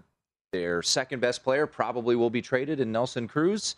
their 0.52 0.82
second 0.82 1.20
best 1.20 1.42
player 1.42 1.66
probably 1.66 2.14
will 2.14 2.30
be 2.30 2.42
traded 2.42 2.80
in 2.80 2.92
Nelson 2.92 3.26
Cruz. 3.26 3.76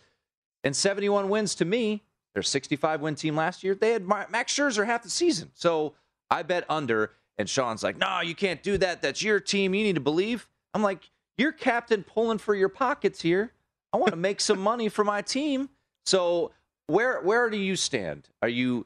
And 0.63 0.75
71 0.75 1.29
wins 1.29 1.55
to 1.55 1.65
me, 1.65 2.03
their 2.33 2.43
65 2.43 3.01
win 3.01 3.15
team 3.15 3.35
last 3.35 3.63
year, 3.63 3.75
they 3.75 3.91
had 3.91 4.07
Max 4.07 4.53
Scherzer 4.53 4.85
half 4.85 5.03
the 5.03 5.09
season. 5.09 5.51
So 5.53 5.93
I 6.29 6.43
bet 6.43 6.65
under. 6.69 7.11
And 7.37 7.49
Sean's 7.49 7.83
like, 7.83 7.97
no, 7.97 8.21
you 8.21 8.35
can't 8.35 8.63
do 8.63 8.77
that. 8.77 9.01
That's 9.01 9.21
your 9.21 9.39
team. 9.39 9.73
You 9.73 9.83
need 9.83 9.95
to 9.95 10.01
believe. 10.01 10.47
I'm 10.73 10.81
like, 10.81 11.09
you're 11.37 11.51
captain 11.51 12.03
pulling 12.03 12.37
for 12.37 12.55
your 12.55 12.69
pockets 12.69 13.21
here. 13.21 13.51
I 13.91 13.97
want 13.97 14.11
to 14.11 14.17
make 14.17 14.39
some 14.39 14.59
money 14.59 14.89
for 14.89 15.03
my 15.03 15.21
team. 15.21 15.69
So 16.05 16.51
where 16.87 17.21
where 17.21 17.49
do 17.49 17.57
you 17.57 17.75
stand? 17.75 18.29
Are 18.41 18.49
you 18.49 18.85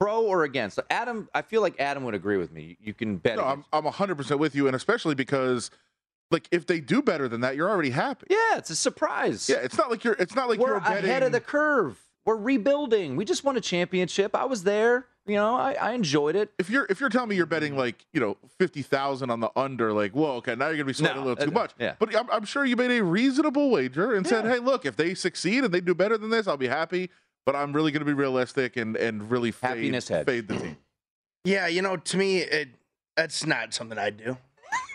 pro 0.00 0.22
or 0.24 0.44
against? 0.44 0.76
So 0.76 0.82
Adam, 0.90 1.28
I 1.34 1.42
feel 1.42 1.60
like 1.62 1.78
Adam 1.80 2.04
would 2.04 2.14
agree 2.14 2.36
with 2.36 2.52
me. 2.52 2.76
You 2.82 2.94
can 2.94 3.16
bet. 3.16 3.36
No, 3.36 3.44
I'm 3.44 3.64
I'm 3.72 3.84
100 3.84 4.16
percent 4.16 4.40
with 4.40 4.54
you, 4.54 4.66
and 4.66 4.76
especially 4.76 5.14
because, 5.14 5.70
like, 6.30 6.48
if 6.50 6.66
they 6.66 6.80
do 6.80 7.02
better 7.02 7.28
than 7.28 7.40
that, 7.42 7.56
you're 7.56 7.70
already 7.70 7.90
happy. 7.90 8.26
yeah, 8.30 8.56
it's 8.58 8.70
a 8.70 8.76
surprise. 8.76 9.48
Yeah, 9.48 9.56
it's 9.56 9.76
not 9.76 9.90
like 9.90 10.04
you're. 10.04 10.14
It's 10.14 10.34
not 10.34 10.48
like 10.48 10.58
We're 10.58 10.68
you're 10.70 10.80
betting. 10.80 11.10
ahead 11.10 11.22
of 11.22 11.32
the 11.32 11.40
curve. 11.40 11.98
We're 12.24 12.36
rebuilding. 12.36 13.16
We 13.16 13.24
just 13.24 13.42
won 13.44 13.56
a 13.56 13.60
championship. 13.60 14.36
I 14.36 14.44
was 14.44 14.64
there. 14.64 15.06
You 15.26 15.34
know, 15.36 15.54
I, 15.54 15.72
I 15.74 15.92
enjoyed 15.92 16.36
it. 16.36 16.50
if 16.58 16.70
you're 16.70 16.86
if 16.88 17.00
you're 17.00 17.10
telling 17.10 17.28
me 17.28 17.36
you're 17.36 17.44
betting 17.46 17.76
like 17.76 18.04
you 18.14 18.20
know 18.20 18.38
fifty 18.58 18.80
thousand 18.80 19.28
on 19.30 19.40
the 19.40 19.50
under, 19.56 19.92
like 19.92 20.12
whoa, 20.12 20.36
okay, 20.36 20.54
now 20.54 20.66
you're 20.68 20.76
gonna 20.76 20.84
be 20.86 20.92
sweating 20.94 21.18
No, 21.18 21.22
a 21.22 21.26
little 21.28 21.44
too 21.44 21.50
uh, 21.50 21.60
much. 21.60 21.72
yeah. 21.78 21.94
But 21.98 22.16
I'm, 22.16 22.30
I'm 22.30 22.44
sure 22.46 22.64
you 22.64 22.76
made 22.76 22.90
a 22.98 23.02
reasonable 23.04 23.70
wager 23.70 24.14
and 24.14 24.26
said, 24.26 24.46
hey, 24.46 24.58
look, 24.58 24.86
if 24.86 24.96
they 24.96 25.14
succeed 25.14 25.64
and 25.64 25.72
they 25.74 25.82
do 25.82 25.94
better 25.94 26.16
than 26.16 26.30
this, 26.30 26.46
I'll 26.48 26.56
be 26.56 26.68
happy. 26.68 27.10
But 27.48 27.56
I'm 27.56 27.72
really 27.72 27.92
gonna 27.92 28.04
be 28.04 28.12
realistic 28.12 28.76
and 28.76 28.94
and 28.94 29.30
really 29.30 29.52
fade, 29.52 29.68
Happiness 29.70 30.06
hedge. 30.06 30.26
fade 30.26 30.48
the 30.48 30.56
team. 30.58 30.76
Yeah, 31.44 31.66
you 31.66 31.80
know, 31.80 31.96
to 31.96 32.16
me, 32.18 32.40
it 32.40 32.68
that's 33.16 33.46
not 33.46 33.72
something 33.72 33.96
I'd 33.96 34.18
do. 34.18 34.36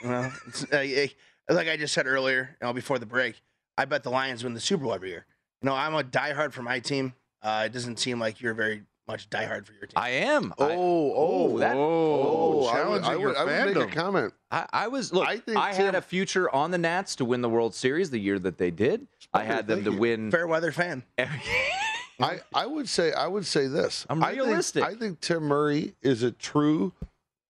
You 0.04 0.10
know, 0.10 0.32
it's, 0.48 0.64
uh, 0.66 0.76
eh, 0.78 1.08
like 1.50 1.68
I 1.68 1.78
just 1.78 1.96
said 1.96 2.06
earlier, 2.06 2.56
you 2.62 2.68
know, 2.68 2.74
before 2.74 3.00
the 3.00 3.08
break, 3.08 3.42
I 3.76 3.86
bet 3.86 4.04
the 4.04 4.12
Lions 4.12 4.44
win 4.44 4.54
the 4.54 4.60
Super 4.60 4.84
Bowl 4.84 4.94
every 4.94 5.10
year. 5.10 5.26
You 5.64 5.66
know, 5.70 5.74
I'm 5.74 5.96
a 5.96 6.04
diehard 6.04 6.52
for 6.54 6.62
my 6.62 6.80
team. 6.80 7.16
Uh, 7.42 7.64
it 7.66 7.72
doesn't 7.74 7.98
seem 7.98 8.20
like 8.20 8.40
you're 8.40 8.54
very 8.54 8.84
much 9.08 9.32
diehard 9.32 9.66
for 9.66 9.74
your 9.74 9.88
team. 9.88 9.94
I 9.96 10.10
am. 10.10 10.54
Oh, 10.60 10.68
I, 10.68 10.76
oh, 10.78 11.58
that- 11.58 11.76
oh, 11.76 11.80
oh, 11.82 12.66
I 12.68 12.84
would, 12.88 13.02
challenging 13.02 13.12
I 13.12 13.16
would, 13.16 13.22
your 13.22 13.38
I 13.38 13.44
would 13.66 13.66
make 13.76 13.76
a 13.84 13.88
fandom. 13.88 13.92
comment. 13.94 14.34
I, 14.52 14.66
I 14.72 14.88
was 14.90 15.12
look. 15.12 15.28
I, 15.28 15.32
I 15.32 15.38
think 15.40 15.58
had 15.58 15.96
a 15.96 16.02
future 16.04 16.54
on 16.54 16.70
the 16.70 16.78
Nats 16.78 17.16
to 17.16 17.26
win 17.26 17.42
the 17.42 17.50
World 17.50 17.74
Series 17.74 18.12
the 18.12 18.20
year 18.20 18.38
that 18.38 18.60
they 18.60 18.70
did. 18.70 19.08
I 19.34 19.44
had 19.44 19.66
them 19.66 19.84
to 19.86 19.92
you. 19.92 19.98
win. 19.98 20.30
Fair 20.30 20.46
weather 20.46 20.72
fan. 20.72 21.02
every- 21.18 21.42
I, 22.24 22.40
I 22.54 22.66
would 22.66 22.88
say 22.90 23.12
I 23.14 23.28
would 23.28 23.46
say 23.46 23.68
this. 23.68 24.06
I'm 24.10 24.24
I 24.24 24.32
think- 24.32 24.42
realistic. 24.44 24.84
I 24.84 24.96
think 24.96 25.20
Tim 25.22 25.44
Murray 25.44 25.96
is 26.02 26.24
a 26.24 26.32
true 26.32 26.94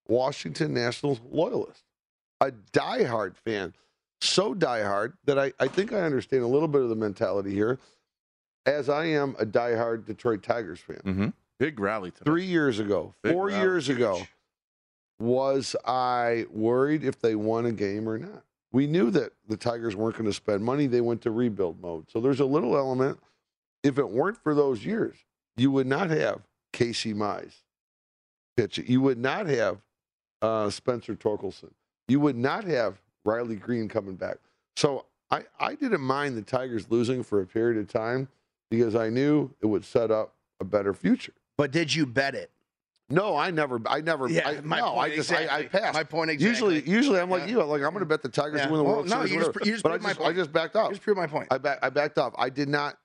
Washington 0.08 0.74
Nationals 0.74 1.20
loyalist, 1.32 1.84
a 2.42 2.52
diehard 2.72 3.36
fan, 3.38 3.74
so 4.22 4.54
diehard 4.54 5.14
that 5.26 5.40
I, 5.40 5.54
I 5.60 5.68
think 5.68 5.94
I 5.94 6.02
understand 6.02 6.44
a 6.44 6.48
little 6.48 6.68
bit 6.68 6.82
of 6.82 6.90
the 6.90 6.96
mentality 6.96 7.52
here, 7.54 7.80
as 8.66 8.90
I 8.90 9.06
am 9.06 9.36
a 9.40 9.46
diehard 9.46 10.06
Detroit 10.06 10.44
Tigers 10.44 10.80
fan. 10.80 11.02
Mhm. 11.06 11.34
Big 11.60 11.80
rally 11.80 12.12
today. 12.12 12.24
Three 12.26 12.46
years 12.46 12.80
ago, 12.80 13.14
Big 13.24 13.32
four 13.34 13.48
rally. 13.48 13.60
years 13.62 13.88
ago, 13.88 14.22
was 15.20 15.76
I 15.86 16.46
worried 16.52 17.04
if 17.04 17.20
they 17.22 17.36
won 17.36 17.66
a 17.66 17.72
game 17.72 18.08
or 18.10 18.18
not? 18.18 18.44
We 18.72 18.88
knew 18.88 19.12
that 19.12 19.34
the 19.48 19.56
Tigers 19.56 19.96
weren't 19.96 20.16
going 20.18 20.26
to 20.26 20.34
spend 20.34 20.64
money. 20.64 20.88
They 20.88 21.00
went 21.02 21.22
to 21.22 21.32
rebuild 21.32 21.80
mode. 21.82 22.10
So 22.12 22.20
there's 22.20 22.40
a 22.40 22.46
little 22.46 22.76
element. 22.76 23.20
If 23.84 23.98
it 23.98 24.10
weren't 24.10 24.38
for 24.42 24.56
those 24.56 24.86
years, 24.86 25.16
you 25.58 25.70
would 25.72 25.88
not 25.88 26.10
have 26.10 26.42
Casey 26.72 27.14
Mize 27.14 27.54
pitching. 28.58 28.86
You 28.88 29.02
would 29.02 29.18
not 29.18 29.46
have 29.48 29.78
uh, 30.42 30.70
Spencer 30.70 31.16
Torkelson. 31.16 31.72
You 32.08 32.20
would 32.22 32.38
not 32.38 32.64
have 32.64 33.02
Riley 33.26 33.56
Greene 33.56 33.88
coming 33.90 34.16
back. 34.16 34.38
So 34.76 35.06
I, 35.32 35.44
I 35.60 35.76
didn't 35.76 36.02
mind 36.02 36.38
the 36.38 36.42
Tigers 36.42 36.86
losing 36.90 37.24
for 37.24 37.42
a 37.42 37.46
period 37.46 37.78
of 37.80 37.88
time 37.88 38.28
because 38.72 38.96
I 38.96 39.10
knew 39.10 39.50
it 39.62 39.66
would 39.66 39.86
set 39.86 40.12
up 40.12 40.34
a 40.60 40.66
better 40.66 40.94
future. 40.94 41.34
But 41.58 41.72
did 41.72 41.94
you 41.94 42.06
bet 42.06 42.36
it? 42.36 42.50
No, 43.10 43.36
I 43.36 43.52
never, 43.52 43.80
I 43.86 44.02
never, 44.02 44.28
Yeah, 44.30 44.48
I, 44.48 44.62
my 44.62 44.80
no, 44.80 44.92
point 44.94 45.12
I 45.12 45.16
just, 45.16 45.32
I, 45.32 45.48
I 45.58 45.64
passed. 45.66 45.94
My 45.94 46.04
point 46.04 46.32
exactly. 46.32 46.76
Usually, 46.76 46.90
usually 46.92 47.20
I'm 47.20 47.30
like 47.30 47.42
Yeah. 47.44 47.48
you. 47.50 47.62
I'm 47.62 47.68
like, 47.68 47.82
I'm 47.84 47.90
going 47.92 48.00
to 48.00 48.06
bet 48.06 48.24
the 48.24 48.30
Tigers 48.30 48.60
Yeah. 48.62 48.70
win 48.70 48.78
the 48.78 48.84
Well, 48.84 48.94
World 48.96 49.10
no, 49.10 49.18
Series. 49.26 49.32
you 49.34 49.40
just- 49.40 49.66
you 49.66 49.72
just 49.74 49.84
but 49.84 49.92
I 49.92 49.98
proved 49.98 50.04
my 50.04 50.10
just, 50.10 50.20
I 50.22 50.24
point. 50.24 50.38
just 50.38 50.54
backed 50.54 50.76
up. 50.76 50.90
Just 50.90 51.02
prove 51.04 51.18
my 51.18 51.28
point. 51.28 51.48
I 51.52 51.58
back, 51.58 51.80
I 51.84 51.90
backed 51.90 52.18
off. 52.18 52.34
I 52.38 52.50
did 52.50 52.70
not 52.70 52.98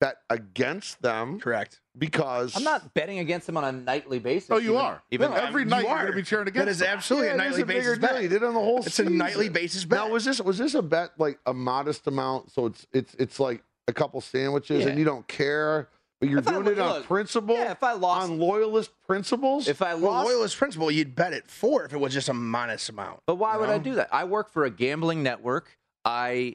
bet 0.00 0.16
against 0.30 1.00
them 1.02 1.38
Correct. 1.38 1.80
because 1.96 2.56
I'm 2.56 2.64
not 2.64 2.94
betting 2.94 3.18
against 3.18 3.46
them 3.46 3.56
on 3.56 3.64
a 3.64 3.72
nightly 3.72 4.18
basis. 4.18 4.50
Oh, 4.50 4.56
you 4.56 4.70
even- 4.70 4.76
are. 4.84 5.02
Even 5.10 5.30
No, 5.30 5.36
every 5.36 5.62
you 5.62 5.68
night 5.68 5.82
you're 5.86 5.94
going 5.94 6.06
to 6.06 6.12
be 6.14 6.22
cheering 6.22 6.44
That 6.46 6.50
against. 6.50 6.70
is 6.70 6.78
them. 6.78 6.88
absolutely 6.96 7.28
Yeah, 7.28 7.34
a 7.34 7.36
it 7.36 7.38
is 7.38 7.42
nightly 7.50 7.62
a 7.62 7.66
bigger 7.66 7.80
basis 7.80 7.98
deal. 7.98 8.08
bet. 8.14 8.22
You 8.22 8.28
did 8.28 8.42
it 8.42 8.46
on 8.46 8.54
the 8.54 8.60
whole 8.60 8.78
It's 8.84 8.98
a 8.98 9.04
nightly 9.04 9.48
basis 9.50 9.84
bet. 9.84 9.98
Now, 10.00 10.08
was 10.08 10.24
this 10.24 10.40
was 10.40 10.58
this 10.58 10.74
a 10.74 10.82
bet 10.82 11.10
like 11.18 11.38
a 11.46 11.52
modest 11.54 12.06
amount? 12.06 12.50
So 12.50 12.66
it's 12.66 12.86
it's 12.92 13.14
it's 13.18 13.38
like 13.40 13.62
a 13.88 13.92
couple 13.92 14.20
sandwiches, 14.20 14.86
and 14.86 14.98
you 14.98 15.04
don't 15.04 15.26
care, 15.28 15.88
but 16.20 16.28
you're 16.28 16.38
If 16.38 16.46
doing 16.46 16.64
lo- 16.64 16.70
it 16.72 16.78
on 16.78 16.88
look, 16.94 17.04
principle. 17.06 17.56
yeah, 17.56 17.72
if 17.72 17.82
I 17.82 17.92
lost- 17.92 18.30
on 18.30 18.38
loyalist 18.38 18.92
principles. 19.06 19.68
If 19.68 19.82
I 19.82 19.94
well, 19.94 20.12
lost, 20.12 20.28
loyalist 20.28 20.56
principle, 20.56 20.90
you'd 20.90 21.14
bet 21.14 21.32
it 21.32 21.46
for 21.48 21.84
if 21.84 21.92
it 21.92 21.98
was 21.98 22.12
just 22.14 22.28
a 22.28 22.34
modest 22.34 22.88
amount. 22.88 23.20
But 23.26 23.34
why 23.36 23.54
you 23.54 23.60
would 23.60 23.68
I 23.70 23.78
do 23.78 23.96
that? 23.96 24.08
I 24.12 24.24
work 24.24 24.48
for 24.50 24.64
a 24.64 24.70
gambling 24.70 25.22
network. 25.22 25.76
I 26.04 26.54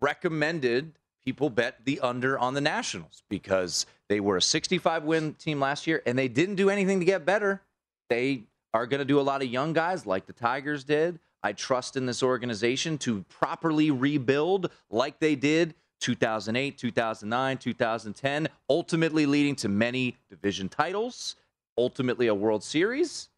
recommended 0.00 0.92
people 1.24 1.50
bet 1.50 1.84
the 1.84 2.00
under 2.00 2.38
on 2.38 2.54
the 2.54 2.60
Nationals 2.60 3.22
because 3.28 3.86
they 4.08 4.20
were 4.20 4.36
a 4.36 4.42
65 4.42 5.04
win 5.04 5.34
team 5.34 5.60
last 5.60 5.86
year 5.86 6.02
and 6.06 6.18
they 6.18 6.28
didn't 6.28 6.56
do 6.56 6.70
anything 6.70 6.98
to 7.00 7.06
get 7.06 7.24
better. 7.24 7.62
They 8.08 8.44
are 8.72 8.86
going 8.86 8.98
to 8.98 9.04
do 9.04 9.20
a 9.20 9.22
lot 9.22 9.42
of 9.42 9.48
young 9.48 9.72
guys 9.72 10.06
like 10.06 10.26
the 10.26 10.32
Tigers 10.32 10.84
did. 10.84 11.18
I 11.42 11.52
trust 11.52 11.96
in 11.96 12.06
this 12.06 12.22
organization 12.22 12.98
to 12.98 13.22
properly 13.28 13.90
rebuild 13.90 14.70
like 14.90 15.18
they 15.20 15.34
did 15.34 15.74
2008, 16.00 16.78
2009, 16.78 17.58
2010, 17.58 18.48
ultimately 18.68 19.26
leading 19.26 19.54
to 19.56 19.68
many 19.68 20.16
division 20.28 20.68
titles, 20.68 21.36
ultimately 21.78 22.26
a 22.26 22.34
World 22.34 22.64
Series. 22.64 23.28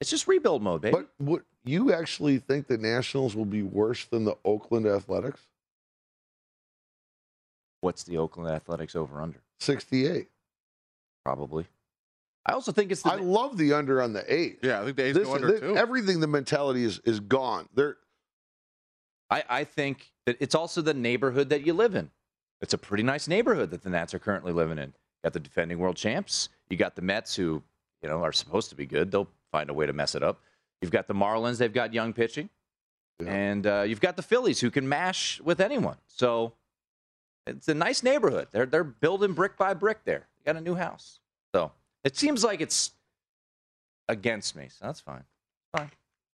It's 0.00 0.10
just 0.10 0.26
rebuild 0.26 0.62
mode, 0.62 0.82
baby. 0.82 0.96
but 0.96 1.10
what 1.18 1.42
you 1.64 1.92
actually 1.92 2.38
think 2.38 2.66
the 2.66 2.78
Nationals 2.78 3.36
will 3.36 3.44
be 3.44 3.62
worse 3.62 4.06
than 4.06 4.24
the 4.24 4.36
Oakland 4.44 4.86
Athletics? 4.86 5.40
What's 7.80 8.04
the 8.04 8.18
Oakland 8.18 8.50
Athletics 8.50 8.94
over 8.96 9.20
under? 9.20 9.40
68. 9.60 10.28
Probably. 11.24 11.66
I 12.46 12.52
also 12.52 12.72
think 12.72 12.90
it's 12.90 13.02
the 13.02 13.12
I 13.12 13.16
love 13.16 13.58
the 13.58 13.72
under 13.74 14.00
on 14.02 14.12
the 14.12 14.24
eight. 14.32 14.58
Yeah, 14.62 14.80
I 14.80 14.84
think 14.84 14.96
the 14.96 15.04
A's 15.04 15.14
This- 15.14 15.26
go 15.28 15.34
under 15.34 15.52
thi- 15.52 15.60
too. 15.60 15.76
everything, 15.76 16.20
the 16.20 16.26
mentality 16.26 16.84
is 16.84 16.98
is 17.04 17.20
gone. 17.20 17.68
They're 17.74 17.96
I, 19.30 19.44
I 19.48 19.64
think 19.64 20.10
that 20.26 20.36
it's 20.40 20.54
also 20.54 20.80
the 20.82 20.94
neighborhood 20.94 21.50
that 21.50 21.64
you 21.64 21.72
live 21.72 21.94
in. 21.94 22.10
It's 22.60 22.74
a 22.74 22.78
pretty 22.78 23.02
nice 23.04 23.28
neighborhood 23.28 23.70
that 23.70 23.82
the 23.82 23.90
Nats 23.90 24.12
are 24.14 24.18
currently 24.18 24.52
living 24.52 24.78
in. 24.78 24.88
You 24.88 25.24
got 25.24 25.32
the 25.34 25.40
defending 25.40 25.78
world 25.78 25.96
champs. 25.96 26.48
You 26.68 26.76
got 26.76 26.96
the 26.96 27.02
Mets 27.02 27.36
who, 27.36 27.62
you 28.02 28.08
know, 28.08 28.22
are 28.24 28.32
supposed 28.32 28.70
to 28.70 28.74
be 28.74 28.86
good. 28.86 29.10
They'll 29.12 29.28
find 29.52 29.70
a 29.70 29.74
way 29.74 29.86
to 29.86 29.92
mess 29.92 30.14
it 30.14 30.22
up. 30.22 30.40
You've 30.82 30.90
got 30.90 31.06
the 31.06 31.14
Marlins. 31.14 31.58
They've 31.58 31.72
got 31.72 31.94
young 31.94 32.12
pitching. 32.12 32.48
Yeah. 33.22 33.30
And 33.32 33.66
uh, 33.66 33.84
you've 33.86 34.00
got 34.00 34.16
the 34.16 34.22
Phillies 34.22 34.60
who 34.60 34.70
can 34.70 34.88
mash 34.88 35.40
with 35.42 35.60
anyone. 35.60 35.96
So 36.08 36.54
it's 37.56 37.68
a 37.68 37.74
nice 37.74 38.02
neighborhood. 38.02 38.48
They're, 38.50 38.66
they're 38.66 38.84
building 38.84 39.32
brick 39.32 39.56
by 39.56 39.74
brick 39.74 40.04
there. 40.04 40.26
You 40.38 40.44
got 40.52 40.56
a 40.56 40.60
new 40.60 40.74
house. 40.74 41.20
So 41.54 41.72
it 42.04 42.16
seems 42.16 42.44
like 42.44 42.60
it's 42.60 42.92
against 44.08 44.56
me. 44.56 44.68
So 44.68 44.86
that's 44.86 45.00
fine. 45.00 45.24
Fine. 45.76 45.90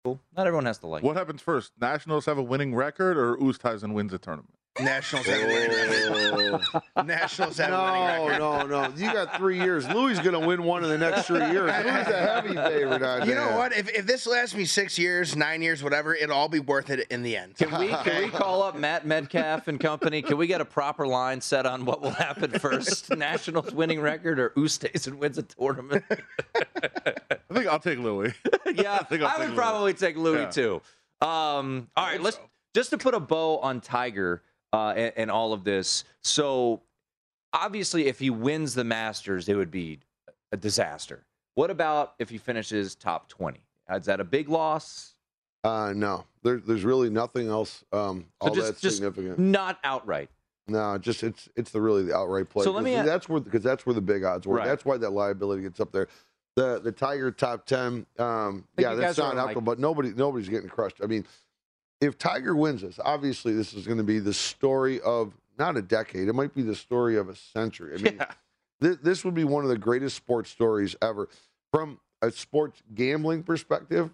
Cool. 0.05 0.21
Not 0.37 0.47
everyone 0.47 0.67
has 0.67 0.79
to 0.79 0.87
like 0.89 1.03
it. 1.03 1.07
What 1.07 1.17
happens 1.17 1.41
first? 1.41 1.73
Nationals 1.81 2.27
have 2.27 2.39
a 2.39 2.43
winning 2.43 2.75
record, 2.75 3.17
or 3.17 3.37
Oosthuizen 3.37 3.93
wins 3.93 4.13
a 4.13 4.19
tournament? 4.19 4.55
Nationals 4.81 5.27
have 5.27 5.43
a 5.43 5.47
winning 5.47 5.71
record. 5.71 6.61
Oh. 6.97 7.03
Nationals 7.03 7.59
have 7.59 7.73
a 7.73 7.77
winning 7.77 8.39
No, 8.39 8.57
record. 8.59 8.71
no, 8.71 8.89
no. 8.89 8.95
You 8.97 9.13
got 9.13 9.37
three 9.37 9.59
years. 9.59 9.87
Louis 9.91 10.19
going 10.21 10.33
to 10.33 10.47
win 10.47 10.63
one 10.63 10.83
in 10.83 10.89
the 10.89 10.97
next 10.97 11.27
three 11.27 11.41
years. 11.41 11.71
Louis 11.71 11.87
a 11.87 12.41
heavy 12.41 12.55
favorite 12.55 13.03
on 13.03 13.29
You 13.29 13.35
know 13.35 13.49
that. 13.49 13.59
what? 13.59 13.77
If, 13.77 13.91
if 13.91 14.07
this 14.07 14.27
lasts 14.27 14.55
me 14.55 14.65
six 14.65 14.99
years, 14.99 15.37
nine 15.37 15.61
years, 15.61 15.83
whatever, 15.83 16.15
it'll 16.15 16.35
all 16.35 16.49
be 16.49 16.59
worth 16.61 16.89
it 16.89 17.07
in 17.11 17.23
the 17.23 17.37
end. 17.37 17.57
Can 17.57 17.79
we 17.79 17.89
can 17.89 18.23
we 18.23 18.31
call 18.31 18.63
up 18.63 18.75
Matt 18.75 19.07
Metcalf 19.07 19.69
and 19.69 19.79
company? 19.79 20.23
Can 20.23 20.39
we 20.39 20.47
get 20.47 20.63
a 20.63 20.65
proper 20.65 21.07
line 21.07 21.43
set 21.43 21.67
on 21.67 21.85
what 21.85 22.01
will 22.01 22.11
happen 22.11 22.51
first? 22.53 23.11
Nationals 23.17 23.73
winning 23.75 24.01
record 24.01 24.39
or 24.41 24.51
Oosthuizen 24.51 25.17
wins 25.19 25.37
a 25.37 25.43
tournament? 25.43 26.03
I 26.57 27.55
think 27.55 27.67
I'll 27.67 27.79
take 27.79 27.99
Louis. 27.99 28.33
yeah, 28.75 28.99
think 29.03 29.21
I'll 29.23 29.29
I 29.29 29.33
take 29.33 29.39
would 29.41 29.49
Louis. 29.49 29.55
probably 29.57 29.93
take 29.95 30.17
Louis 30.17 30.41
Yeah. 30.41 30.51
too. 30.51 30.75
Um, 31.21 31.89
all 31.95 32.07
right, 32.07 32.21
let's 32.23 32.39
just 32.75 32.89
to 32.91 32.99
put 32.99 33.13
a 33.15 33.21
bow 33.21 33.59
on 33.59 33.83
Tiger 33.83 34.43
uh, 34.73 34.95
and, 34.97 35.13
and 35.17 35.31
all 35.31 35.53
of 35.53 35.65
this. 35.65 36.05
So 36.23 36.81
obviously, 37.53 38.07
if 38.07 38.19
he 38.19 38.31
wins 38.31 38.75
the 38.75 38.85
Masters, 38.85 39.49
it 39.49 39.55
would 39.55 39.71
be 39.71 40.01
a 40.53 40.57
disaster. 40.57 41.25
What 41.55 41.71
about 41.71 42.15
if 42.19 42.31
he 42.31 42.39
finishes 42.39 42.95
top 42.95 43.29
twenty? 43.29 43.61
Is 43.91 44.07
that 44.07 44.21
a 44.21 44.25
big 44.25 44.49
loss? 44.49 45.15
Uh, 45.65 45.93
no, 45.95 46.25
there, 46.43 46.59
there's 46.59 46.85
really 46.85 47.09
nothing 47.11 47.49
else 47.49 47.85
um, 47.93 48.25
So 48.43 48.49
all 48.49 48.55
just, 48.55 48.81
that 48.81 48.93
significant. 48.93 49.39
not 49.39 49.79
outright. 49.85 50.29
No, 50.67 50.97
just 50.99 51.23
it's 51.23 51.49
it's 51.57 51.71
the 51.71 51.81
really 51.81 52.05
the 52.05 52.17
outright 52.17 52.49
play. 52.49 52.65
So 52.65 52.73
let 52.73 52.85
me 52.85 52.93
Because 52.93 53.07
that's 53.07 53.29
where 53.29 53.41
because 53.41 53.63
that's 53.63 53.85
where 53.85 53.95
the 53.95 54.01
big 54.01 54.25
odds 54.25 54.47
were. 54.47 54.57
Right. 54.57 54.67
That's 54.67 54.85
why 54.85 54.97
that 54.97 55.11
liability 55.11 55.63
gets 55.63 55.81
up 55.81 55.93
there. 55.93 56.09
The 56.57 56.81
the 56.81 56.93
Tiger 56.93 57.31
top 57.31 57.67
ten, 57.67 58.07
um, 58.19 58.65
yeah, 58.79 58.95
that's 58.95 59.19
not 59.19 59.37
like- 59.37 59.49
alcohol, 59.49 59.63
but 59.63 59.79
nobody 59.79 60.13
nobody's 60.15 60.49
getting 60.49 60.69
crushed. 60.69 60.97
I 61.03 61.07
mean, 61.07 61.27
if 62.03 62.19
Tiger 62.19 62.55
wins 62.57 62.83
this, 62.83 62.99
obviously 63.03 63.55
this 63.55 63.73
is 63.73 63.87
going 63.87 63.99
to 63.99 64.05
be 64.05 64.19
the 64.19 64.35
story 64.35 65.01
of 65.03 65.33
not 65.59 65.77
a 65.77 65.83
decade. 65.83 66.29
It 66.29 66.35
might 66.35 66.55
be 66.55 66.63
the 66.63 66.75
story 66.75 67.17
of 67.17 67.29
a 67.29 67.37
century. 67.37 67.95
I 67.95 68.03
mean, 68.03 68.17
Yeah. 68.17 68.33
this, 68.81 68.97
this 68.99 69.25
would 69.25 69.35
be 69.35 69.45
one 69.45 69.63
of 69.63 69.71
the 69.71 69.79
greatest 69.79 70.17
sports 70.17 70.51
stories 70.51 70.97
ever. 71.01 71.29
From 71.73 72.01
a 72.21 72.31
sports 72.31 72.83
gambling 72.95 73.45
perspective, 73.45 74.11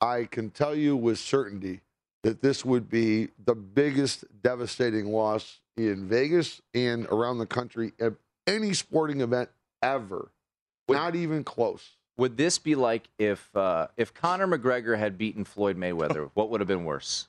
I 0.00 0.24
can 0.24 0.50
tell 0.50 0.74
you 0.74 0.96
with 0.96 1.18
certainty 1.18 1.80
that 2.24 2.42
this 2.42 2.64
would 2.64 2.88
be 2.90 3.28
the 3.44 3.54
biggest 3.54 4.24
devastating 4.42 5.06
loss 5.06 5.60
in 5.76 6.08
Vegas 6.08 6.60
and 6.74 7.06
around 7.06 7.38
the 7.38 7.46
country 7.46 7.92
at 8.00 8.14
any 8.46 8.74
sporting 8.74 9.20
event 9.20 9.48
ever. 9.80 10.30
Not 10.88 11.14
even 11.14 11.44
close. 11.44 11.90
Would 12.18 12.36
this 12.36 12.58
be 12.58 12.74
like 12.74 13.08
if 13.18 13.54
uh, 13.56 13.88
if 13.96 14.12
Conor 14.12 14.46
McGregor 14.46 14.98
had 14.98 15.16
beaten 15.16 15.44
Floyd 15.44 15.76
Mayweather? 15.76 16.30
what 16.34 16.50
would 16.50 16.60
have 16.60 16.68
been 16.68 16.84
worse? 16.84 17.28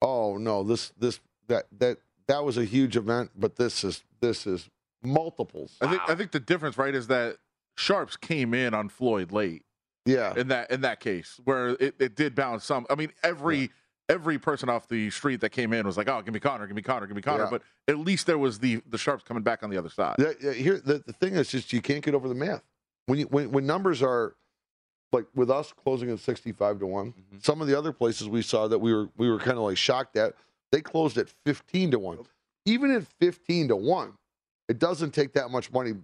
Oh 0.00 0.36
no, 0.38 0.62
this 0.62 0.92
this 0.98 1.20
that 1.48 1.66
that 1.78 1.98
that 2.28 2.44
was 2.44 2.56
a 2.56 2.64
huge 2.64 2.96
event, 2.96 3.30
but 3.36 3.56
this 3.56 3.84
is 3.84 4.02
this 4.20 4.46
is 4.46 4.68
multiples. 5.02 5.76
I 5.80 5.86
think 5.88 6.02
I 6.08 6.14
think 6.14 6.30
the 6.32 6.40
difference, 6.40 6.78
right, 6.78 6.94
is 6.94 7.08
that 7.08 7.36
Sharps 7.76 8.16
came 8.16 8.54
in 8.54 8.74
on 8.74 8.88
Floyd 8.88 9.32
late 9.32 9.64
Yeah. 10.06 10.34
in 10.36 10.48
that 10.48 10.70
in 10.70 10.80
that 10.82 11.00
case 11.00 11.40
where 11.44 11.70
it, 11.70 11.94
it 11.98 12.14
did 12.16 12.34
bounce 12.34 12.64
some. 12.64 12.86
I 12.88 12.94
mean, 12.94 13.12
every 13.22 13.70
every 14.08 14.38
person 14.38 14.68
off 14.68 14.88
the 14.88 15.10
street 15.10 15.40
that 15.42 15.50
came 15.50 15.72
in 15.72 15.86
was 15.86 15.96
like, 15.96 16.08
"Oh, 16.08 16.22
give 16.22 16.34
me 16.34 16.40
Conor, 16.40 16.66
give 16.66 16.76
me 16.76 16.82
Conor, 16.82 17.06
give 17.06 17.16
me 17.16 17.22
Conor." 17.22 17.44
Yeah. 17.44 17.50
But 17.50 17.62
at 17.86 17.98
least 17.98 18.26
there 18.26 18.38
was 18.38 18.58
the 18.58 18.80
the 18.88 18.98
Sharps 18.98 19.24
coming 19.24 19.42
back 19.42 19.62
on 19.62 19.70
the 19.70 19.76
other 19.78 19.88
side. 19.90 20.16
Yeah, 20.18 20.32
yeah, 20.42 20.52
here 20.52 20.78
the, 20.78 21.02
the 21.06 21.12
thing 21.12 21.34
is 21.34 21.48
just 21.50 21.72
you 21.72 21.82
can't 21.82 22.02
get 22.04 22.14
over 22.14 22.28
the 22.28 22.34
math. 22.34 22.62
When 23.06 23.18
you 23.18 23.26
when, 23.26 23.50
when 23.50 23.66
numbers 23.66 24.02
are 24.02 24.34
like 25.12 25.26
with 25.34 25.50
us 25.50 25.72
closing 25.72 26.10
at 26.10 26.18
65 26.20 26.78
to 26.80 26.86
one 26.86 27.12
Mhm. 27.12 27.44
some 27.44 27.60
of 27.60 27.66
the 27.68 27.76
other 27.76 27.92
places 27.92 28.28
we 28.28 28.42
saw 28.42 28.68
that 28.68 28.78
we 28.78 28.92
were 28.94 29.08
we 29.16 29.28
were 29.30 29.38
kind 29.38 29.58
of 29.58 29.64
like 29.64 29.76
shocked 29.76 30.16
at, 30.16 30.34
they 30.70 30.80
closed 30.80 31.18
at 31.18 31.28
15 31.44 31.90
to 31.92 31.98
1. 31.98 32.18
Even 32.64 32.90
at 32.92 33.04
15 33.20 33.68
to 33.68 33.76
1, 33.76 34.16
it 34.68 34.78
doesn't 34.78 35.10
take 35.12 35.32
that 35.34 35.50
much 35.50 35.70
money 35.72 35.94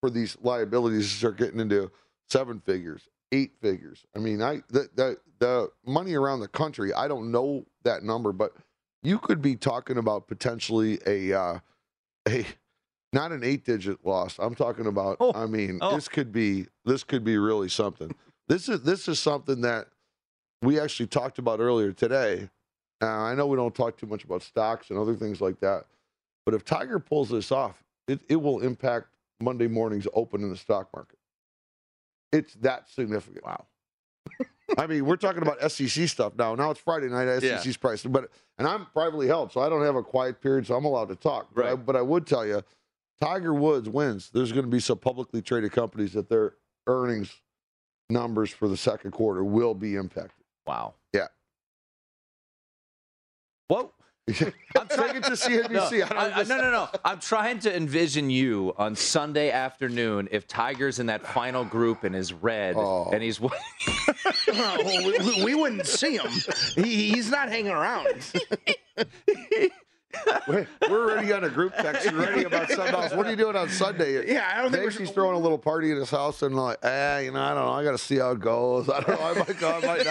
for 0.00 0.08
these 0.10 0.36
liabilities 0.40 1.10
to 1.10 1.16
start 1.18 1.36
getting 1.36 1.58
into 1.60 1.90
seven 2.28 2.60
figures, 2.60 3.08
eight 3.32 3.52
figures. 3.60 4.06
I 4.14 4.20
mean, 4.20 4.40
I 4.40 4.62
the 4.68 4.88
the, 4.94 5.18
the 5.40 5.70
money 5.84 6.14
around 6.14 6.40
the 6.40 6.48
country, 6.48 6.92
I 6.94 7.08
don't 7.08 7.30
know 7.32 7.66
that 7.82 8.02
number, 8.04 8.32
but 8.32 8.54
you 9.02 9.18
could 9.18 9.42
be 9.42 9.56
talking 9.56 9.98
about 9.98 10.26
potentially 10.28 11.00
a 11.06 11.32
uh, 11.32 11.58
a 12.28 12.46
not 13.12 13.32
an 13.32 13.42
eight 13.44 13.64
digit 13.64 14.04
loss. 14.04 14.38
I'm 14.38 14.54
talking 14.54 14.86
about 14.86 15.16
Oh. 15.20 15.32
I 15.34 15.46
mean, 15.46 15.78
Oh. 15.80 15.94
this 15.94 16.08
could 16.08 16.32
be 16.32 16.66
this 16.84 17.04
could 17.04 17.24
be 17.24 17.38
really 17.38 17.68
something. 17.68 18.14
This 18.48 18.68
is 18.68 18.82
this 18.82 19.08
is 19.08 19.18
something 19.18 19.60
that 19.62 19.88
we 20.62 20.78
actually 20.80 21.06
talked 21.06 21.38
about 21.38 21.60
earlier 21.60 21.92
today. 21.92 22.50
Uh, 23.00 23.06
I 23.06 23.34
know 23.34 23.46
we 23.46 23.56
don't 23.56 23.74
talk 23.74 23.96
too 23.96 24.06
much 24.06 24.24
about 24.24 24.42
stocks 24.42 24.90
and 24.90 24.98
other 24.98 25.14
things 25.14 25.40
like 25.40 25.60
that, 25.60 25.84
but 26.44 26.54
if 26.54 26.64
Tiger 26.64 26.98
pulls 26.98 27.28
this 27.28 27.52
off, 27.52 27.82
it, 28.08 28.20
it 28.28 28.36
will 28.36 28.60
impact 28.60 29.06
Monday 29.40 29.68
morning's 29.68 30.08
open 30.14 30.42
in 30.42 30.50
the 30.50 30.56
stock 30.56 30.88
market. 30.92 31.18
It's 32.32 32.54
that 32.54 32.88
significant. 32.88 33.44
Wow. 33.44 33.66
I 34.76 34.86
mean, 34.86 35.06
we're 35.06 35.16
talking 35.16 35.42
about 35.42 35.60
SEC 35.70 36.08
stuff 36.08 36.34
now. 36.36 36.54
Now 36.56 36.70
it's 36.72 36.80
Friday 36.80 37.08
night 37.08 37.28
at 37.28 37.42
Yeah. 37.42 37.58
SEC's 37.60 37.76
price, 37.76 38.02
but 38.02 38.30
and 38.58 38.66
I'm 38.66 38.86
privately 38.86 39.26
held, 39.28 39.52
so 39.52 39.60
I 39.60 39.68
don't 39.68 39.82
have 39.84 39.94
a 39.96 40.02
quiet 40.02 40.40
period, 40.42 40.66
so 40.66 40.74
I'm 40.74 40.84
allowed 40.84 41.08
to 41.08 41.16
talk. 41.16 41.48
But, 41.54 41.64
I, 41.66 41.70
Right. 41.70 41.86
but 41.86 41.94
I 41.96 42.02
would 42.02 42.26
tell 42.26 42.44
you, 42.44 42.62
Tiger 43.20 43.52
Woods 43.54 43.88
wins. 43.88 44.30
There's 44.32 44.52
going 44.52 44.64
to 44.64 44.70
be 44.70 44.80
some 44.80 44.98
publicly 44.98 45.42
traded 45.42 45.72
companies 45.72 46.12
that 46.12 46.28
their 46.28 46.54
earnings 46.86 47.34
numbers 48.10 48.50
for 48.50 48.68
the 48.68 48.76
second 48.76 49.10
quarter 49.10 49.44
will 49.44 49.74
be 49.74 49.96
impacted. 49.96 50.44
Wow. 50.66 50.94
Yeah. 51.12 51.26
What? 53.68 53.92
I'm 54.28 54.88
trying 54.88 55.22
to 55.22 55.30
CNBC. 55.30 55.70
No, 55.70 55.82
I 55.84 55.88
don't 56.08 56.12
I- 56.12 56.24
I- 56.26 56.38
just- 56.38 56.48
no, 56.50 56.60
no, 56.60 56.70
no. 56.70 56.88
I'm 57.04 57.18
trying 57.18 57.58
to 57.60 57.74
envision 57.74 58.28
you 58.30 58.74
on 58.76 58.94
Sunday 58.94 59.50
afternoon 59.50 60.28
if 60.30 60.46
Tiger's 60.46 60.98
in 60.98 61.06
that 61.06 61.26
final 61.26 61.64
group 61.64 62.04
and 62.04 62.14
is 62.14 62.32
red 62.32 62.76
Oh. 62.76 63.10
and 63.12 63.22
he's. 63.22 63.40
well, 63.40 63.50
we, 64.84 65.18
we- 65.18 65.44
we 65.44 65.54
wouldn't 65.54 65.86
see 65.86 66.16
him. 66.18 66.30
He, 66.76 67.10
he's 67.10 67.30
not 67.30 67.48
hanging 67.48 67.72
around. 67.72 68.06
We're 70.48 70.66
already 70.90 71.32
on 71.32 71.44
a 71.44 71.48
group 71.50 71.74
text 71.74 72.06
already 72.12 72.44
about 72.44 72.70
something 72.70 72.94
else. 72.94 73.12
What 73.12 73.26
are 73.26 73.30
you 73.30 73.36
doing 73.36 73.56
on 73.56 73.68
Sunday? 73.68 74.32
Yeah, 74.32 74.48
I 74.50 74.62
don't 74.62 74.70
think 74.70 74.84
Maybe 74.84 74.94
we're 74.94 75.00
he's 75.00 75.10
throwing 75.10 75.36
a 75.36 75.38
little 75.38 75.58
party 75.58 75.90
at 75.92 75.98
his 75.98 76.10
house 76.10 76.42
and 76.42 76.56
like, 76.56 76.78
eh, 76.84 77.20
you 77.20 77.32
know, 77.32 77.40
I 77.40 77.54
don't 77.54 77.64
know. 77.64 77.72
I 77.72 77.84
got 77.84 77.92
to 77.92 77.98
see 77.98 78.16
how 78.16 78.32
it 78.32 78.40
goes. 78.40 78.88
I 78.88 79.00
don't 79.00 79.20
know. 79.20 79.26
I 79.26 79.34
might 79.34 79.58
go. 79.58 79.70
I 79.70 79.86
might 79.86 80.06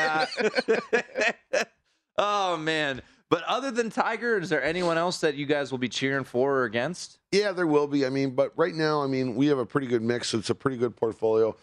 not. 1.56 1.68
oh 2.18 2.58
man! 2.58 3.02
But 3.30 3.44
other 3.44 3.72
than 3.72 3.90
Tiger, 3.90 4.38
is 4.38 4.50
there 4.50 4.64
anyone 4.64 4.98
else 4.98 5.20
that 5.20 5.36
you 5.36 5.46
guys 5.46 5.72
will 5.72 5.80
be 5.80 5.90
cheering 5.90 6.24
for 6.24 6.60
or 6.60 6.64
against? 6.64 7.20
Yeah, 7.32 7.52
there 7.52 7.68
will 7.68 7.88
be. 7.88 8.06
I 8.06 8.10
mean, 8.10 8.32
but 8.32 8.54
right 8.56 8.74
now, 8.74 9.04
I 9.04 9.08
mean, 9.08 9.36
we 9.36 9.48
have 9.48 9.58
a 9.58 9.66
pretty 9.66 9.88
good 9.88 10.02
mix. 10.02 10.34
It's 10.34 10.50
a 10.50 10.56
pretty 10.56 10.78
good 10.78 10.96
portfolio. 10.96 11.56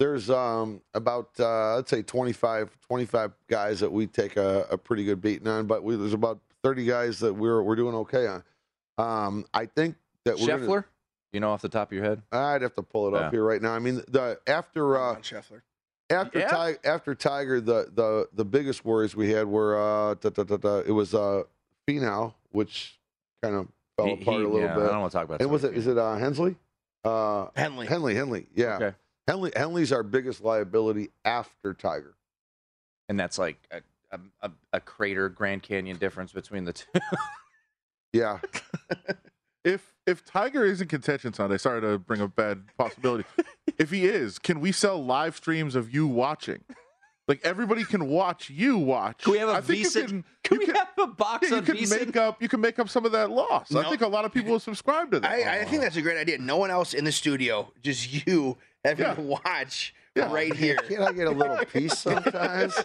There's 0.00 0.28
um, 0.28 0.80
about, 0.92 1.30
uh, 1.38 1.78
I'd 1.78 1.88
say 1.88 2.02
25, 2.02 2.76
25 2.80 3.32
guys 3.46 3.78
that 3.78 3.92
we 3.92 4.08
take 4.08 4.36
a, 4.36 4.66
a 4.70 4.76
pretty 4.76 5.04
good 5.04 5.20
beating 5.20 5.46
on, 5.46 5.68
but 5.68 5.84
we, 5.84 5.94
there's 5.94 6.14
about 6.14 6.40
30 6.64 6.84
guys 6.86 7.18
that 7.20 7.32
we're, 7.34 7.62
we're 7.62 7.76
doing 7.76 7.94
okay 7.94 8.26
on. 8.26 8.42
Um, 8.98 9.44
I 9.54 9.66
think 9.66 9.94
that 10.24 10.38
we're 10.38 10.46
Scheffler? 10.48 10.66
gonna, 10.66 10.84
You 11.32 11.40
know 11.40 11.50
off 11.52 11.62
the 11.62 11.68
top 11.68 11.88
of 11.90 11.96
your 11.96 12.04
head? 12.04 12.22
I'd 12.32 12.62
have 12.62 12.74
to 12.74 12.82
pull 12.82 13.08
it 13.08 13.12
Yeah. 13.18 13.26
up 13.26 13.32
here 13.32 13.44
right 13.44 13.60
now. 13.62 13.72
I 13.72 13.78
mean, 13.78 14.02
the 14.08 14.40
after 14.46 14.96
uh, 14.96 15.12
Ron 15.14 15.22
Scheffler. 15.22 15.60
after 16.10 16.38
Yeah. 16.40 16.48
Tiger, 16.48 16.78
after 16.84 17.14
Tiger, 17.14 17.60
the 17.60 17.90
the 17.94 18.28
the 18.32 18.44
biggest 18.44 18.84
worries 18.84 19.14
we 19.14 19.30
had 19.30 19.46
were 19.46 19.76
uh, 19.78 20.14
da, 20.14 20.30
da, 20.30 20.42
da, 20.44 20.56
da, 20.56 20.78
it 20.78 20.92
was 20.92 21.12
uh, 21.14 21.42
Finau, 21.86 22.34
which 22.52 22.98
kind 23.42 23.54
of 23.56 23.68
fell 23.96 24.06
He- 24.06 24.12
apart 24.22 24.38
he- 24.38 24.44
a 24.44 24.48
little 24.48 24.60
yeah, 24.60 24.74
bit. 24.74 24.84
I 24.84 24.88
don't 24.92 25.00
want 25.00 25.12
to 25.12 25.18
talk 25.18 25.24
about. 25.26 25.40
And 25.42 25.50
was 25.50 25.64
it 25.64 25.72
Sergio. 25.72 25.76
is 25.76 25.86
it 25.88 25.98
uh, 25.98 26.16
Hensley? 26.16 26.56
Uh, 27.04 27.48
Henley. 27.56 27.86
Henley, 27.86 28.14
Henley, 28.14 28.46
yeah. 28.54 28.76
Okay. 28.76 28.96
Henley, 29.28 29.52
Henley's 29.56 29.92
our 29.92 30.02
biggest 30.02 30.42
liability 30.42 31.10
after 31.24 31.74
Tiger. 31.74 32.14
And 33.08 33.18
that's 33.20 33.38
like 33.38 33.58
a, 33.70 33.80
a, 34.14 34.46
a, 34.48 34.50
a 34.74 34.80
crater 34.80 35.28
Grand 35.28 35.62
Canyon 35.62 35.96
difference 35.98 36.32
between 36.32 36.64
the 36.64 36.72
two. 36.72 36.86
Yeah, 38.12 38.38
If 39.64 39.94
if 40.06 40.22
Tiger 40.26 40.64
is 40.66 40.82
in 40.82 40.88
contention 40.88 41.32
Sunday, 41.32 41.56
sorry 41.56 41.80
to 41.80 41.98
bring 41.98 42.20
a 42.20 42.28
bad 42.28 42.64
possibility. 42.76 43.24
if 43.78 43.90
he 43.90 44.04
is, 44.04 44.38
can 44.38 44.60
we 44.60 44.72
sell 44.72 45.02
live 45.02 45.36
streams 45.36 45.74
of 45.74 45.92
you 45.94 46.06
watching? 46.06 46.60
Like 47.26 47.40
everybody 47.42 47.82
can 47.84 48.06
watch 48.08 48.50
you 48.50 48.76
watch. 48.76 49.22
Can 49.24 49.32
we 49.32 49.38
have 49.38 49.48
a 49.48 49.52
I 49.52 49.60
think 49.62 49.78
you 49.82 49.90
can, 49.90 50.24
Can 50.42 50.60
you 50.60 50.66
we 50.66 50.72
have 50.74 50.88
a 50.98 51.06
box 51.06 51.44
yeah, 51.48 51.54
you 51.54 51.56
on 51.56 51.64
can 51.64 51.76
VSiN? 51.76 52.06
make 52.06 52.16
up 52.16 52.42
you 52.42 52.48
can 52.50 52.60
make 52.60 52.78
up 52.78 52.90
some 52.90 53.06
of 53.06 53.12
that 53.12 53.30
loss. 53.30 53.74
I 53.74 53.88
think 53.88 54.02
a 54.02 54.06
lot 54.06 54.26
of 54.26 54.32
people 54.34 54.52
will 54.52 54.60
subscribe 54.60 55.10
to 55.12 55.20
that. 55.20 55.30
I, 55.30 55.60
I 55.62 55.64
think 55.64 55.80
that's 55.80 55.96
a 55.96 56.02
great 56.02 56.18
idea. 56.18 56.36
No 56.36 56.58
one 56.58 56.70
else 56.70 56.92
in 56.92 57.06
the 57.06 57.12
studio, 57.12 57.72
just 57.82 58.26
you 58.26 58.58
having 58.84 59.06
Yeah. 59.06 59.14
to 59.14 59.22
watch 59.22 59.94
right 60.16 60.54
here. 60.56 60.76
Can't 60.88 61.02
I 61.02 61.12
get 61.12 61.26
a 61.26 61.30
little 61.30 61.56
piece 61.66 61.98
sometimes? 61.98 62.74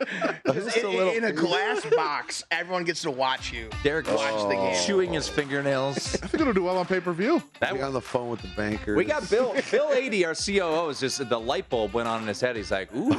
Just 0.53 0.77
In, 0.77 0.85
a 0.85 0.89
little 0.89 1.13
in 1.13 1.23
a 1.25 1.31
piece. 1.31 1.39
glass 1.39 1.85
box, 1.95 2.43
everyone 2.51 2.83
gets 2.83 3.01
to 3.03 3.11
watch 3.11 3.51
you. 3.53 3.69
Derek 3.83 4.07
Watch 4.07 4.17
the 4.49 4.55
oh. 4.57 4.71
game. 4.71 4.83
chewing 4.85 5.13
his 5.13 5.27
fingernails. 5.27 5.97
I 6.15 6.27
think 6.27 6.41
it'll 6.41 6.53
do 6.53 6.63
well 6.63 6.77
on 6.77 6.85
pay 6.85 6.99
per 6.99 7.13
view. 7.13 7.41
That 7.59 7.73
Be 7.73 7.81
on 7.81 7.93
the 7.93 8.01
phone 8.01 8.29
with 8.29 8.41
the 8.41 8.49
banker. 8.57 8.95
We 8.95 9.05
got 9.05 9.29
Bill. 9.29 9.55
Bill 9.71 9.91
eighty, 9.93 10.25
our 10.25 10.33
COO, 10.35 10.89
is 10.89 10.99
just 10.99 11.27
the 11.29 11.39
light 11.39 11.69
bulb 11.69 11.93
went 11.93 12.07
on 12.07 12.21
in 12.21 12.27
his 12.27 12.41
head. 12.41 12.55
He's 12.55 12.71
like, 12.71 12.93
"Ooh, 12.95 13.15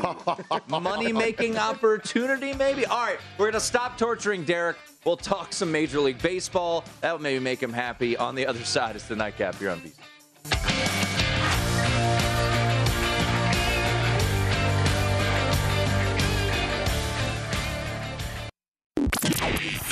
money 0.80 1.12
making 1.12 1.56
opportunity, 1.56 2.52
maybe." 2.54 2.86
All 2.86 3.04
right, 3.06 3.18
we're 3.38 3.50
gonna 3.50 3.60
stop 3.60 3.96
torturing 3.96 4.44
Derek. 4.44 4.76
We'll 5.04 5.16
talk 5.16 5.52
some 5.52 5.72
Major 5.72 6.00
League 6.00 6.20
Baseball. 6.20 6.84
That 7.00 7.12
would 7.12 7.22
maybe 7.22 7.42
make 7.42 7.62
him 7.62 7.72
happy. 7.72 8.16
On 8.16 8.34
the 8.34 8.46
other 8.46 8.62
side, 8.64 8.96
it's 8.96 9.06
the 9.06 9.16
nightcap 9.16 9.54
here 9.56 9.70
on 9.70 9.80
VSIN. 9.80 11.19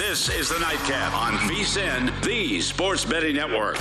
This 0.08 0.30
is 0.30 0.48
the 0.48 0.58
Nightcap 0.58 1.12
on 1.12 1.34
VSIN, 1.50 2.24
the 2.24 2.62
Sports 2.62 3.04
Betting 3.04 3.36
Network. 3.36 3.76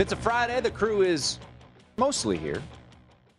It's 0.00 0.10
a 0.10 0.16
Friday. 0.16 0.60
The 0.60 0.72
crew 0.72 1.02
is 1.02 1.38
mostly 1.96 2.36
here. 2.36 2.60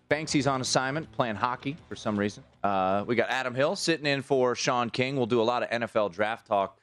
Banksy's 0.10 0.48
on 0.48 0.62
assignment, 0.62 1.12
playing 1.12 1.36
hockey 1.36 1.76
for 1.90 1.98
some 1.98 2.18
reason. 2.18 2.46
Uh, 2.64 3.04
we 3.06 3.16
got 3.16 3.30
Adam 3.30 3.54
Hill 3.54 3.76
sitting 3.76 4.06
in 4.06 4.22
for 4.22 4.56
Sean 4.56 4.90
King. 4.90 5.18
We'll 5.18 5.26
do 5.26 5.42
a 5.42 5.44
lot 5.44 5.62
of 5.62 5.70
NFL 5.70 6.14
draft 6.14 6.48
talk 6.48 6.79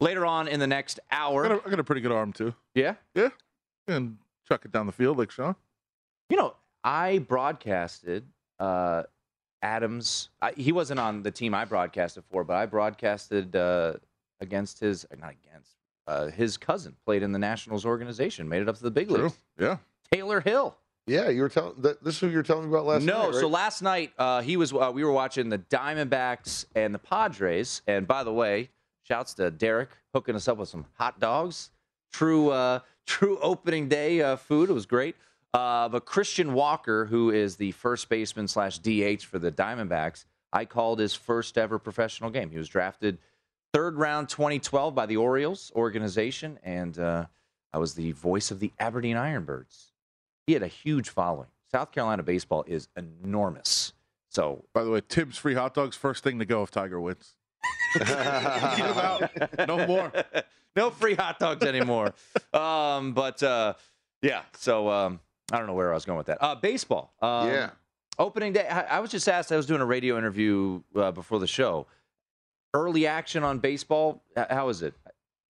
later 0.00 0.24
on 0.26 0.48
in 0.48 0.60
the 0.60 0.66
next 0.66 1.00
I 1.10 1.16
hour. 1.16 1.42
got, 1.48 1.52
a, 1.52 1.66
I 1.66 1.70
got 1.70 1.80
a 1.80 1.84
pretty 1.84 2.00
good 2.00 2.12
arm 2.12 2.32
too. 2.32 2.54
Yeah. 2.74 2.94
Yeah, 3.14 3.28
and 3.88 4.16
chuck 4.48 4.64
it 4.64 4.72
down 4.72 4.86
the 4.86 4.92
field 4.92 5.18
like 5.18 5.30
Sean. 5.30 5.54
You 6.28 6.36
know, 6.36 6.54
I 6.84 7.18
broadcasted 7.18 8.24
uh, 8.58 9.02
Adams. 9.62 10.30
I, 10.40 10.52
he 10.52 10.72
wasn't 10.72 11.00
on 11.00 11.22
the 11.22 11.30
team 11.30 11.54
I 11.54 11.64
broadcasted 11.64 12.24
for, 12.30 12.44
but 12.44 12.56
I 12.56 12.66
broadcasted 12.66 13.54
uh, 13.56 13.94
against 14.40 14.80
his, 14.80 15.06
not 15.18 15.34
against, 15.44 15.76
uh, 16.06 16.26
his 16.28 16.56
cousin 16.56 16.96
played 17.04 17.22
in 17.22 17.32
the 17.32 17.38
Nationals 17.38 17.84
organization, 17.84 18.48
made 18.48 18.62
it 18.62 18.68
up 18.68 18.76
to 18.76 18.82
the 18.82 18.90
big 18.90 19.08
True. 19.08 19.24
leagues. 19.24 19.38
Yeah. 19.58 19.76
Taylor 20.12 20.40
Hill. 20.40 20.76
Yeah, 21.06 21.28
you 21.28 21.42
were 21.42 21.48
telling. 21.48 21.74
that- 21.82 22.02
This 22.04 22.14
is 22.14 22.20
who 22.20 22.28
you 22.28 22.36
were 22.36 22.42
telling 22.42 22.64
me 22.64 22.70
about 22.70 22.86
last 22.86 23.02
no, 23.04 23.18
night. 23.22 23.26
right? 23.26 23.34
so 23.34 23.48
last 23.48 23.82
night 23.82 24.12
uh, 24.18 24.42
he 24.42 24.56
was. 24.56 24.72
Uh, 24.72 24.90
we 24.94 25.02
were 25.02 25.12
watching 25.12 25.48
the 25.48 25.58
Diamondbacks 25.58 26.66
and 26.74 26.94
the 26.94 26.98
Padres. 26.98 27.82
And 27.86 28.06
by 28.06 28.22
the 28.22 28.32
way, 28.32 28.70
shouts 29.10 29.34
to 29.34 29.50
Derek 29.50 29.88
hooking 30.14 30.36
us 30.36 30.46
up 30.46 30.58
with 30.58 30.68
some 30.68 30.86
hot 30.94 31.18
dogs. 31.18 31.70
True, 32.12 32.50
uh, 32.50 32.80
true 33.06 33.38
opening 33.42 33.88
day 33.88 34.22
uh, 34.22 34.36
food. 34.36 34.70
It 34.70 34.72
was 34.72 34.86
great. 34.86 35.16
Uh, 35.52 35.88
but 35.88 36.04
Christian 36.04 36.52
Walker, 36.52 37.06
who 37.06 37.30
is 37.30 37.56
the 37.56 37.72
first 37.72 38.08
baseman 38.08 38.46
slash 38.46 38.78
DH 38.78 39.24
for 39.24 39.40
the 39.40 39.50
Diamondbacks, 39.50 40.26
I 40.52 40.64
called 40.64 41.00
his 41.00 41.12
first 41.12 41.58
ever 41.58 41.80
professional 41.80 42.30
game. 42.30 42.50
He 42.50 42.58
was 42.58 42.68
drafted 42.68 43.18
third 43.72 43.96
round 43.96 44.28
2012 44.28 44.94
by 44.94 45.06
the 45.06 45.16
Orioles 45.16 45.72
organization, 45.74 46.60
and 46.62 46.96
uh, 46.96 47.26
I 47.72 47.78
was 47.78 47.94
the 47.94 48.12
voice 48.12 48.52
of 48.52 48.60
the 48.60 48.72
Aberdeen 48.78 49.16
Ironbirds. 49.16 49.90
He 50.46 50.52
had 50.52 50.62
a 50.62 50.68
huge 50.68 51.08
following. 51.08 51.48
South 51.72 51.90
Carolina 51.90 52.22
baseball 52.22 52.64
is 52.68 52.88
enormous. 52.96 53.92
So 54.28 54.64
By 54.72 54.84
the 54.84 54.90
way, 54.90 55.00
Tibbs 55.08 55.36
free 55.36 55.54
hot 55.54 55.74
dogs 55.74 55.96
first 55.96 56.22
thing 56.22 56.38
to 56.38 56.44
go 56.44 56.62
if 56.62 56.70
Tiger 56.70 57.00
wins. 57.00 57.34
Eat 57.96 58.08
'em 58.08 58.98
out. 58.98 59.30
No 59.68 59.86
more. 59.86 60.12
no 60.76 60.90
free 60.90 61.14
hot 61.14 61.38
dogs 61.38 61.64
anymore. 61.64 62.14
um, 62.52 63.12
but 63.12 63.42
uh, 63.42 63.74
yeah, 64.22 64.42
so 64.56 64.88
um, 64.88 65.20
I 65.52 65.58
don't 65.58 65.66
know 65.66 65.74
where 65.74 65.90
I 65.90 65.94
was 65.94 66.04
going 66.04 66.18
with 66.18 66.26
that. 66.26 66.38
Uh, 66.42 66.54
baseball. 66.54 67.12
Um, 67.22 67.48
Yeah. 67.48 67.70
Opening 68.18 68.52
day. 68.52 68.68
I, 68.68 68.96
I 68.96 69.00
was 69.00 69.10
just 69.10 69.26
asked. 69.28 69.50
I 69.50 69.56
was 69.56 69.64
doing 69.66 69.80
a 69.80 69.86
radio 69.86 70.18
interview 70.18 70.82
uh, 70.94 71.10
before 71.10 71.38
the 71.38 71.46
show. 71.46 71.86
Early 72.74 73.06
action 73.06 73.42
on 73.42 73.58
baseball. 73.60 74.22
How 74.50 74.68
is 74.68 74.82
it? 74.82 74.94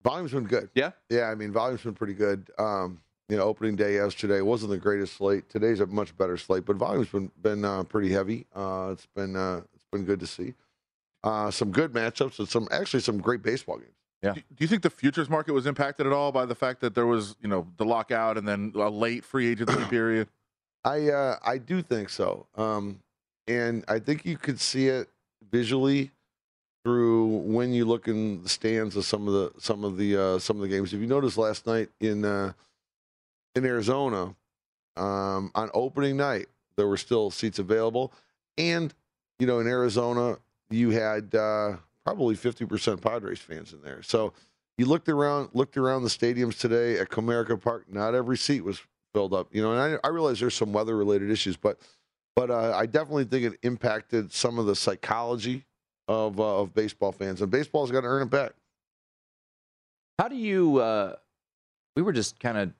volume's 0.03 0.31
been 0.31 0.45
good. 0.45 0.69
Yeah. 0.73 0.91
Yeah, 1.09 1.25
I 1.25 1.35
mean, 1.35 1.51
volume's 1.51 1.83
been 1.83 1.93
pretty 1.93 2.13
good. 2.15 2.49
Um, 2.57 3.01
you 3.29 3.37
know, 3.37 3.43
opening 3.43 3.75
day 3.75 3.95
yesterday 3.95 4.41
wasn't 4.41 4.71
the 4.71 4.77
greatest 4.77 5.13
slate. 5.17 5.47
Today's 5.49 5.79
a 5.79 5.85
much 5.85 6.17
better 6.17 6.37
slate, 6.37 6.65
but 6.65 6.77
volume's 6.77 7.09
been 7.09 7.29
been 7.41 7.63
uh, 7.65 7.83
pretty 7.83 8.09
heavy. 8.11 8.45
Uh, 8.55 8.89
it's 8.93 9.05
been 9.15 9.35
uh, 9.35 9.61
it's 9.75 9.85
been 9.91 10.03
good 10.05 10.19
to 10.21 10.27
see. 10.27 10.53
Uh, 11.23 11.51
some 11.51 11.71
good 11.71 11.93
matchups 11.93 12.39
and 12.39 12.49
some 12.49 12.67
actually 12.71 12.99
some 12.99 13.19
great 13.19 13.43
baseball 13.43 13.77
games. 13.77 13.93
Do 14.33 14.33
do 14.33 14.63
you 14.63 14.67
think 14.67 14.81
the 14.81 14.89
futures 14.89 15.29
market 15.29 15.53
was 15.53 15.65
impacted 15.65 16.05
at 16.05 16.13
all 16.13 16.31
by 16.31 16.45
the 16.45 16.55
fact 16.55 16.81
that 16.81 16.93
there 16.93 17.07
was, 17.07 17.35
you 17.41 17.47
know, 17.47 17.67
the 17.77 17.85
lockout 17.85 18.37
and 18.37 18.47
then 18.47 18.71
a 18.75 18.89
late 18.89 19.23
free 19.23 19.47
agency 19.47 19.83
period? 19.89 20.27
I 20.83 21.09
uh, 21.09 21.37
I 21.43 21.57
do 21.57 21.81
think 21.81 22.09
so, 22.09 22.47
um, 22.55 23.01
and 23.47 23.83
I 23.87 23.99
think 23.99 24.25
you 24.25 24.37
could 24.37 24.59
see 24.59 24.87
it 24.87 25.09
visually 25.51 26.11
through 26.83 27.25
when 27.25 27.73
you 27.73 27.85
look 27.85 28.07
in 28.07 28.41
the 28.43 28.49
stands 28.49 28.95
of 28.95 29.05
some 29.05 29.27
of 29.27 29.33
the 29.33 29.51
some 29.59 29.83
of 29.83 29.97
the 29.97 30.17
uh, 30.17 30.39
some 30.39 30.57
of 30.57 30.63
the 30.63 30.67
games. 30.67 30.93
If 30.93 31.01
you 31.01 31.07
noticed 31.07 31.37
last 31.37 31.67
night 31.67 31.89
in 31.99 32.25
uh, 32.25 32.53
in 33.55 33.65
Arizona 33.65 34.35
um, 34.97 35.51
on 35.53 35.69
opening 35.73 36.17
night, 36.17 36.47
there 36.77 36.87
were 36.87 36.97
still 36.97 37.29
seats 37.29 37.59
available, 37.59 38.11
and 38.57 38.93
you 39.39 39.45
know 39.45 39.59
in 39.59 39.67
Arizona 39.67 40.37
you 40.71 40.89
had 40.89 41.35
uh, 41.35 41.77
probably 42.05 42.35
fifty 42.35 42.65
percent 42.65 43.01
Padres 43.01 43.39
fans 43.39 43.73
in 43.73 43.81
there. 43.81 44.01
So 44.01 44.33
you 44.77 44.85
looked 44.85 45.09
around 45.09 45.49
looked 45.53 45.77
around 45.77 46.03
the 46.03 46.09
stadiums 46.09 46.57
today 46.59 46.97
at 46.99 47.09
Comerica 47.09 47.61
Park. 47.61 47.85
Not 47.87 48.15
every 48.15 48.37
seat 48.37 48.61
was 48.61 48.81
filled 49.13 49.33
up. 49.33 49.53
You 49.53 49.61
know, 49.61 49.73
and 49.73 49.99
I, 50.03 50.07
I 50.07 50.11
realize 50.11 50.39
there's 50.39 50.55
some 50.55 50.73
weather 50.73 50.95
related 50.95 51.29
issues, 51.29 51.57
but 51.57 51.79
but 52.35 52.49
uh, 52.49 52.73
I 52.75 52.85
definitely 52.85 53.25
think 53.25 53.53
it 53.53 53.59
impacted 53.63 54.31
some 54.31 54.57
of 54.57 54.65
the 54.65 54.75
psychology 54.75 55.65
of 56.07 56.39
uh, 56.39 56.61
of 56.61 56.73
baseball 56.73 57.11
fans, 57.11 57.41
and 57.41 57.51
baseball's 57.51 57.91
got 57.91 58.01
to 58.01 58.07
earn 58.07 58.23
it 58.23 58.29
back. 58.29 58.53
How 60.19 60.27
do 60.27 60.35
you? 60.35 60.77
Uh, 60.77 61.15
we 61.95 62.01
were 62.01 62.13
just 62.13 62.39
kind 62.39 62.57
of. 62.57 62.71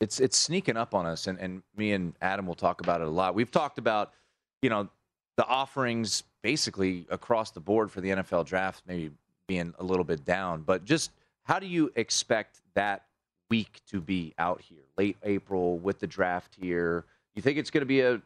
It's 0.00 0.18
it's 0.18 0.36
sneaking 0.36 0.76
up 0.76 0.94
on 0.94 1.06
us, 1.06 1.28
and, 1.28 1.38
and 1.38 1.62
me 1.76 1.92
and 1.92 2.14
Adam 2.20 2.44
will 2.46 2.56
talk 2.56 2.80
about 2.80 3.00
it 3.00 3.06
a 3.06 3.10
lot. 3.10 3.36
We've 3.36 3.50
talked 3.50 3.78
about, 3.78 4.12
you 4.60 4.68
know, 4.68 4.88
the 5.36 5.46
offerings 5.46 6.24
basically 6.42 7.06
across 7.10 7.50
the 7.50 7.60
board 7.60 7.90
for 7.90 8.00
the 8.00 8.10
NFL 8.10 8.46
draft, 8.46 8.82
maybe 8.86 9.10
being 9.46 9.72
a 9.78 9.82
little 9.84 10.04
bit 10.04 10.24
down. 10.24 10.62
But 10.62 10.84
just 10.84 11.10
how 11.44 11.58
do 11.58 11.66
you 11.66 11.90
expect 11.96 12.60
that 12.74 13.04
week 13.50 13.80
to 13.90 14.00
be 14.00 14.34
out 14.38 14.60
here, 14.60 14.78
late 14.96 15.16
April 15.22 15.78
with 15.78 16.00
the 16.00 16.06
draft 16.06 16.56
here? 16.60 17.04
You 17.34 17.42
think 17.42 17.58
it's 17.58 17.70
going 17.70 17.82
to 17.82 17.86
be 17.86 18.00
a 18.00 18.20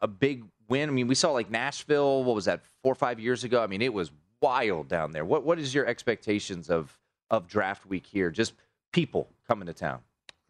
a 0.00 0.08
big 0.08 0.44
win? 0.68 0.88
I 0.88 0.92
mean, 0.92 1.06
we 1.06 1.14
saw 1.14 1.30
like 1.32 1.50
Nashville. 1.50 2.24
What 2.24 2.34
was 2.34 2.46
that? 2.46 2.60
Four 2.82 2.92
or 2.92 2.96
five 2.96 3.20
years 3.20 3.44
ago. 3.44 3.62
I 3.62 3.66
mean, 3.66 3.82
it 3.82 3.92
was 3.92 4.10
wild 4.40 4.88
down 4.88 5.12
there. 5.12 5.24
What 5.24 5.44
what 5.44 5.58
is 5.58 5.74
your 5.74 5.86
expectations 5.86 6.70
of 6.70 6.96
of 7.30 7.46
draft 7.46 7.86
week 7.86 8.06
here? 8.06 8.30
Just 8.30 8.54
people 8.92 9.28
coming 9.46 9.66
to 9.66 9.74
town. 9.74 10.00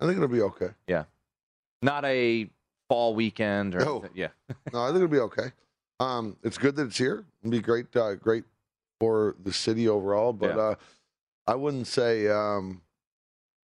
I 0.00 0.04
think 0.06 0.16
it'll 0.16 0.28
be 0.28 0.42
okay. 0.42 0.68
Yeah, 0.86 1.04
not 1.82 2.04
a 2.04 2.48
fall 2.88 3.14
weekend 3.14 3.74
or 3.74 3.80
No. 3.80 3.90
anything. 3.98 4.10
yeah. 4.14 4.28
No, 4.72 4.82
I 4.82 4.86
think 4.86 4.96
it'll 4.96 5.08
be 5.08 5.18
okay. 5.18 5.50
Um, 6.00 6.36
it's 6.42 6.58
good 6.58 6.76
that 6.76 6.86
it's 6.86 6.98
here. 6.98 7.24
It'd 7.42 7.50
be 7.50 7.60
great, 7.60 7.94
uh, 7.96 8.14
great 8.14 8.44
for 9.00 9.36
the 9.42 9.52
city 9.52 9.88
overall. 9.88 10.32
But 10.32 10.54
Yeah. 10.56 10.62
uh, 10.62 10.74
I 11.46 11.54
wouldn't 11.54 11.86
say, 11.86 12.28
um, 12.28 12.82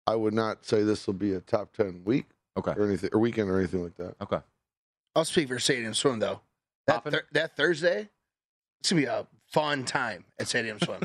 I 0.06 0.14
would 0.16 0.34
not 0.34 0.64
say 0.66 0.82
this 0.82 1.06
will 1.06 1.14
be 1.14 1.34
a 1.34 1.40
top 1.40 1.72
ten 1.72 2.02
week 2.04 2.26
Okay. 2.56 2.72
or 2.76 2.84
anything 2.86 3.10
or 3.12 3.20
weekend 3.20 3.50
or 3.50 3.58
anything 3.58 3.82
like 3.82 3.96
that. 3.96 4.16
Okay. 4.20 4.40
I'll 5.14 5.24
speak 5.24 5.48
for 5.48 5.58
Stadium 5.58 5.94
Swim 5.94 6.18
though. 6.18 6.40
That 6.86 6.94
Poppin'? 6.96 7.12
thir- 7.12 7.26
that 7.32 7.56
Thursday, 7.56 8.08
it's 8.80 8.90
gonna 8.90 9.02
be 9.02 9.06
a 9.06 9.26
fun 9.46 9.84
time 9.84 10.24
at 10.38 10.48
Stadium 10.48 10.78
Swim. 10.80 11.00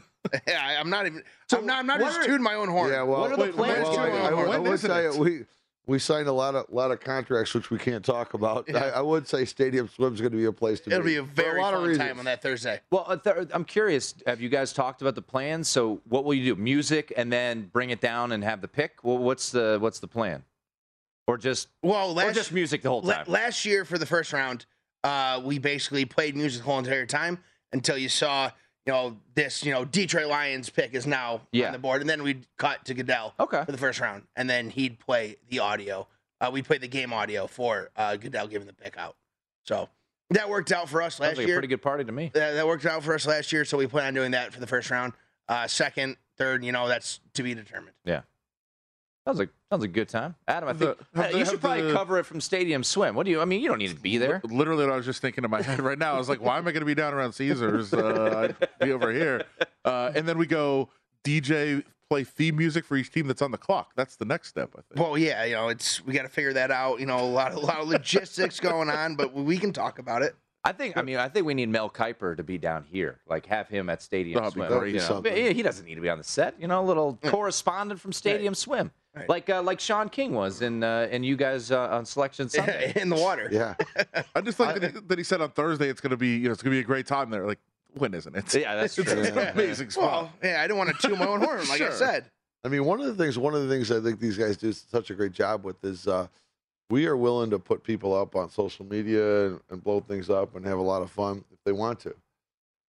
yeah, 0.47 0.65
I, 0.67 0.79
I'm 0.79 0.89
not 0.89 1.05
even. 1.05 1.23
I'm 1.53 1.65
not. 1.65 1.79
I'm 1.79 1.87
not 1.87 1.99
just 1.99 2.19
are- 2.19 2.25
tooting 2.25 2.41
my 2.43 2.55
own 2.55 2.69
horn. 2.69 2.91
Yeah, 2.91 3.03
well, 3.03 3.21
What 3.21 3.31
are 3.31 3.35
the 3.37 3.43
wait, 3.43 3.53
plans? 3.53 3.83
well, 3.83 3.93
to- 3.93 3.99
I, 4.01 4.07
I, 4.09 4.33
would- 4.33 4.45
I 4.45 4.49
when 4.49 4.63
would 4.63 4.71
isn't 4.73 4.89
say 4.89 5.05
it? 5.05 5.15
we 5.15 5.45
we 5.89 5.97
signed 5.97 6.27
a 6.27 6.31
lot 6.31 6.53
of 6.53 6.65
lot 6.69 6.91
of 6.91 6.99
contracts 6.99 7.53
which 7.55 7.71
we 7.71 7.79
can't 7.79 8.05
talk 8.05 8.35
about. 8.35 8.65
Yeah. 8.69 8.77
I, 8.77 8.89
I 8.89 9.01
would 9.01 9.27
say 9.27 9.43
Stadium 9.43 9.89
Swim's 9.89 10.21
going 10.21 10.31
to 10.31 10.37
be 10.37 10.45
a 10.45 10.51
place 10.51 10.79
to 10.81 10.89
be. 10.89 10.95
It'll 10.95 11.03
be. 11.03 11.13
be 11.13 11.17
a 11.17 11.23
For 11.25 11.31
very 11.41 11.59
lot 11.61 11.73
of 11.73 11.79
fun 11.79 11.89
reasons. 11.89 12.07
time 12.07 12.19
on 12.19 12.25
that 12.25 12.41
Thursday. 12.43 12.79
Well, 12.91 13.05
uh, 13.07 13.17
th- 13.17 13.47
I'm 13.51 13.65
curious. 13.65 14.13
Have 14.27 14.39
you 14.39 14.49
guys 14.49 14.71
talked 14.71 15.01
about 15.01 15.15
the 15.15 15.21
plans? 15.23 15.67
So, 15.67 16.01
what 16.07 16.23
will 16.25 16.35
you 16.35 16.55
do? 16.55 16.61
Music, 16.61 17.11
and 17.17 17.33
then 17.33 17.69
bring 17.73 17.89
it 17.89 17.99
down 18.01 18.31
and 18.31 18.43
have 18.43 18.61
the 18.61 18.67
pick. 18.67 19.03
Well, 19.03 19.17
what's 19.17 19.51
the 19.51 19.77
what's 19.81 19.99
the 19.99 20.07
plan? 20.07 20.43
Or 21.27 21.37
just 21.37 21.67
Well, 21.81 22.11
or 22.11 22.13
last 22.13 22.35
just 22.35 22.51
music 22.53 22.83
the 22.83 22.89
whole 22.89 23.01
la- 23.01 23.15
time? 23.15 23.25
last 23.27 23.65
year 23.65 23.83
for 23.85 23.97
the 23.97 24.05
first 24.05 24.31
round, 24.31 24.65
uh, 25.03 25.41
we 25.43 25.57
basically 25.59 26.05
played 26.05 26.35
music 26.35 26.61
the 26.61 26.65
whole 26.69 26.79
entire 26.79 27.05
time 27.05 27.39
until 27.73 27.97
you 27.97 28.09
saw, 28.09 28.49
you 28.89 28.93
know, 28.95 29.17
this, 29.35 29.63
you 29.63 29.71
know, 29.71 29.85
Detroit 29.85 30.25
Lions 30.25 30.67
pick 30.71 30.95
is 30.95 31.05
now 31.05 31.41
Yeah. 31.51 31.67
on 31.67 31.73
the 31.73 31.77
board, 31.77 32.01
and 32.01 32.09
then 32.09 32.23
we'd 32.23 32.47
cut 32.57 32.85
to 32.85 32.95
Goodell 32.95 33.35
Okay. 33.39 33.63
for 33.63 33.71
the 33.71 33.77
first 33.77 33.99
round, 33.99 34.23
and 34.35 34.49
then 34.49 34.71
he'd 34.71 34.97
play 34.97 35.35
the 35.49 35.59
audio. 35.59 36.07
Uh, 36.41 36.49
we'd 36.51 36.65
play 36.65 36.79
the 36.79 36.87
game 36.87 37.13
audio 37.13 37.45
for 37.45 37.91
uh, 37.95 38.15
Goodell 38.15 38.47
giving 38.47 38.65
the 38.65 38.73
pick 38.73 38.97
out. 38.97 39.15
So 39.63 39.89
That 40.31 40.49
worked 40.49 40.71
out 40.71 40.89
for 40.89 41.03
us 41.03 41.19
last 41.19 41.37
like 41.37 41.45
a 41.45 41.47
year. 41.47 41.55
pretty 41.57 41.67
good 41.67 41.83
party 41.83 42.03
to 42.03 42.11
me. 42.11 42.31
that, 42.33 42.53
that 42.53 42.65
worked 42.65 42.87
out 42.87 43.03
for 43.03 43.13
us 43.13 43.27
last 43.27 43.51
year, 43.51 43.63
so 43.63 43.77
we 43.77 43.85
plan 43.85 44.07
on 44.07 44.13
doing 44.15 44.31
that 44.31 44.53
for 44.53 44.59
the 44.59 44.65
first 44.67 44.89
round. 44.89 45.13
Uh, 45.47 45.67
second, 45.67 46.17
third, 46.39 46.63
you 46.65 46.71
know, 46.71 46.87
that's 46.87 47.19
to 47.35 47.43
be 47.43 47.53
determined. 47.53 47.95
Sounds 49.29 49.39
like 49.39 49.49
sounds 49.71 49.81
like 49.81 49.89
a 49.91 49.93
good 49.93 50.09
time. 50.09 50.33
Adam, 50.47 50.69
I 50.69 50.73
think 50.73 50.97
have 51.13 51.25
uh, 51.25 51.31
the- 51.31 51.37
you 51.37 51.45
should 51.45 51.61
probably 51.61 51.83
the- 51.83 51.93
cover 51.93 52.17
it 52.17 52.25
from 52.25 52.41
Stadium 52.41 52.83
Swim. 52.83 53.13
What 53.13 53.25
do 53.25 53.31
you? 53.31 53.41
I 53.41 53.45
mean, 53.45 53.61
you 53.61 53.67
don't 53.69 53.77
need 53.77 53.89
to 53.95 53.95
be 54.01 54.17
there. 54.17 54.41
Literally, 54.43 54.85
what 54.85 54.93
I 54.93 54.95
was 54.97 55.05
just 55.05 55.21
thinking 55.21 55.43
in 55.43 55.51
my 55.51 55.61
head 55.61 55.79
right 55.81 55.99
now. 55.99 56.15
I 56.15 56.17
was 56.17 56.29
like, 56.29 56.41
why 56.41 56.57
am 56.57 56.67
I 56.67 56.71
going 56.71 56.81
to 56.81 56.85
be 56.85 56.95
down 56.95 57.13
around 57.13 57.33
Caesars? 57.33 57.93
Uh, 57.93 58.53
I'd 58.59 58.69
be 58.85 58.91
over 58.91 59.11
here. 59.11 59.43
Uh, 59.85 60.11
and 60.15 60.27
then 60.27 60.37
we 60.39 60.47
go 60.47 60.89
DJ 61.23 61.83
play 62.09 62.23
theme 62.23 62.55
music 62.55 62.85
for 62.85 62.97
each 62.97 63.11
team 63.11 63.27
that's 63.27 63.41
on 63.43 63.51
the 63.51 63.57
clock. 63.57 63.91
That's 63.95 64.15
the 64.15 64.25
next 64.25 64.47
step, 64.47 64.71
I 64.75 64.81
think. 64.81 64.99
Well, 64.99 65.15
yeah, 65.17 65.45
you 65.45 65.53
know, 65.53 65.67
it's 65.69 66.03
we 66.05 66.13
got 66.13 66.23
to 66.23 66.29
figure 66.29 66.53
that 66.53 66.71
out. 66.71 66.99
You 66.99 67.05
know, 67.05 67.19
a 67.19 67.21
lot, 67.21 67.53
a 67.53 67.59
lot 67.59 67.79
of 67.79 67.87
logistics 67.87 68.59
going 68.59 68.89
on, 68.89 69.15
but 69.15 69.33
we 69.33 69.57
can 69.59 69.71
talk 69.73 69.99
about 69.99 70.23
it. 70.23 70.35
I 70.63 70.71
think. 70.73 70.97
I 70.97 71.01
mean, 71.01 71.17
I 71.17 71.29
think 71.29 71.45
we 71.45 71.53
need 71.53 71.69
Mel 71.69 71.89
Kiper 71.89 72.35
to 72.35 72.43
be 72.43 72.57
down 72.57 72.83
here. 72.91 73.19
Like, 73.27 73.45
have 73.45 73.69
him 73.69 73.89
at 73.89 74.01
Stadium 74.01 74.39
That'd 74.43 74.55
be 74.55 74.59
Swim. 74.67 74.79
great. 74.79 74.93
you 74.95 74.99
know. 74.99 75.21
Yeah, 75.25 75.49
he 75.51 75.61
doesn't 75.63 75.85
need 75.85 75.95
to 75.95 76.01
be 76.01 76.09
on 76.09 76.17
the 76.17 76.23
set. 76.23 76.55
You 76.59 76.67
know, 76.67 76.81
a 76.81 76.85
little 76.85 77.17
correspondent 77.23 77.99
from 78.01 78.11
Stadium 78.11 78.53
Swim, 78.53 78.91
Right. 79.15 79.29
like 79.29 79.49
uh, 79.49 79.61
like 79.61 79.79
Sean 79.79 80.09
King 80.09 80.33
was 80.33 80.61
in 80.61 80.83
uh, 80.83 81.07
and 81.11 81.25
you 81.25 81.35
guys 81.37 81.71
uh, 81.71 81.87
on 81.89 82.05
Selection 82.05 82.49
Sunday. 82.49 82.91
in 82.95 83.09
the 83.09 83.15
water. 83.15 83.47
Yeah. 83.51 83.75
I 84.35 84.41
just 84.41 84.59
like 84.59 84.79
that, 84.81 84.91
he, 84.93 84.99
that 84.99 85.17
he 85.17 85.23
said 85.23 85.41
on 85.41 85.51
Thursday 85.51 85.87
it's 85.89 86.01
going 86.01 86.11
to 86.11 86.17
be, 86.17 86.35
you 86.37 86.45
know, 86.45 86.51
it's 86.51 86.61
going 86.61 86.71
to 86.71 86.75
be 86.75 86.81
a 86.81 86.83
great 86.83 87.07
time 87.07 87.29
there. 87.29 87.47
Like, 87.47 87.59
when 87.93 88.13
isn't 88.13 88.35
it? 88.35 88.53
Yeah, 88.53 88.75
that's 88.75 88.97
It's 88.99 89.11
true. 89.11 89.21
an 89.23 89.37
amazing 89.53 89.89
spot. 89.91 90.03
Well, 90.23 90.31
yeah, 90.43 90.59
I 90.61 90.63
didn't 90.67 90.77
want 90.77 90.95
to 90.99 91.07
toot 91.07 91.17
my 91.17 91.25
own 91.25 91.41
horn, 91.41 91.67
like 91.69 91.81
I 91.81 91.89
said. 91.91 92.25
I 92.63 92.67
mean, 92.67 92.83
one 92.83 92.99
of 92.99 93.05
the 93.07 93.15
things, 93.15 93.37
one 93.39 93.55
of 93.55 93.61
the 93.65 93.69
things 93.73 93.89
I 93.91 94.01
think 94.01 94.19
these 94.19 94.37
guys 94.37 94.57
do 94.57 94.73
such 94.73 95.09
a 95.09 95.15
great 95.15 95.31
job 95.31 95.63
with 95.63 95.81
is 95.85 96.05
uh, 96.07 96.27
we 96.89 97.05
are 97.05 97.15
willing 97.17 97.49
to 97.51 97.59
put 97.59 97.83
people 97.83 98.15
up 98.15 98.35
on 98.35 98.49
social 98.49 98.85
media 98.85 99.47
and, 99.47 99.59
and 99.69 99.83
blow 99.83 99.99
things 99.99 100.29
up 100.29 100.55
and 100.55 100.65
have 100.65 100.77
a 100.77 100.81
lot 100.81 101.01
of 101.01 101.11
fun 101.11 101.43
if 101.51 101.59
they 101.65 101.71
want 101.71 101.99
to. 102.01 102.15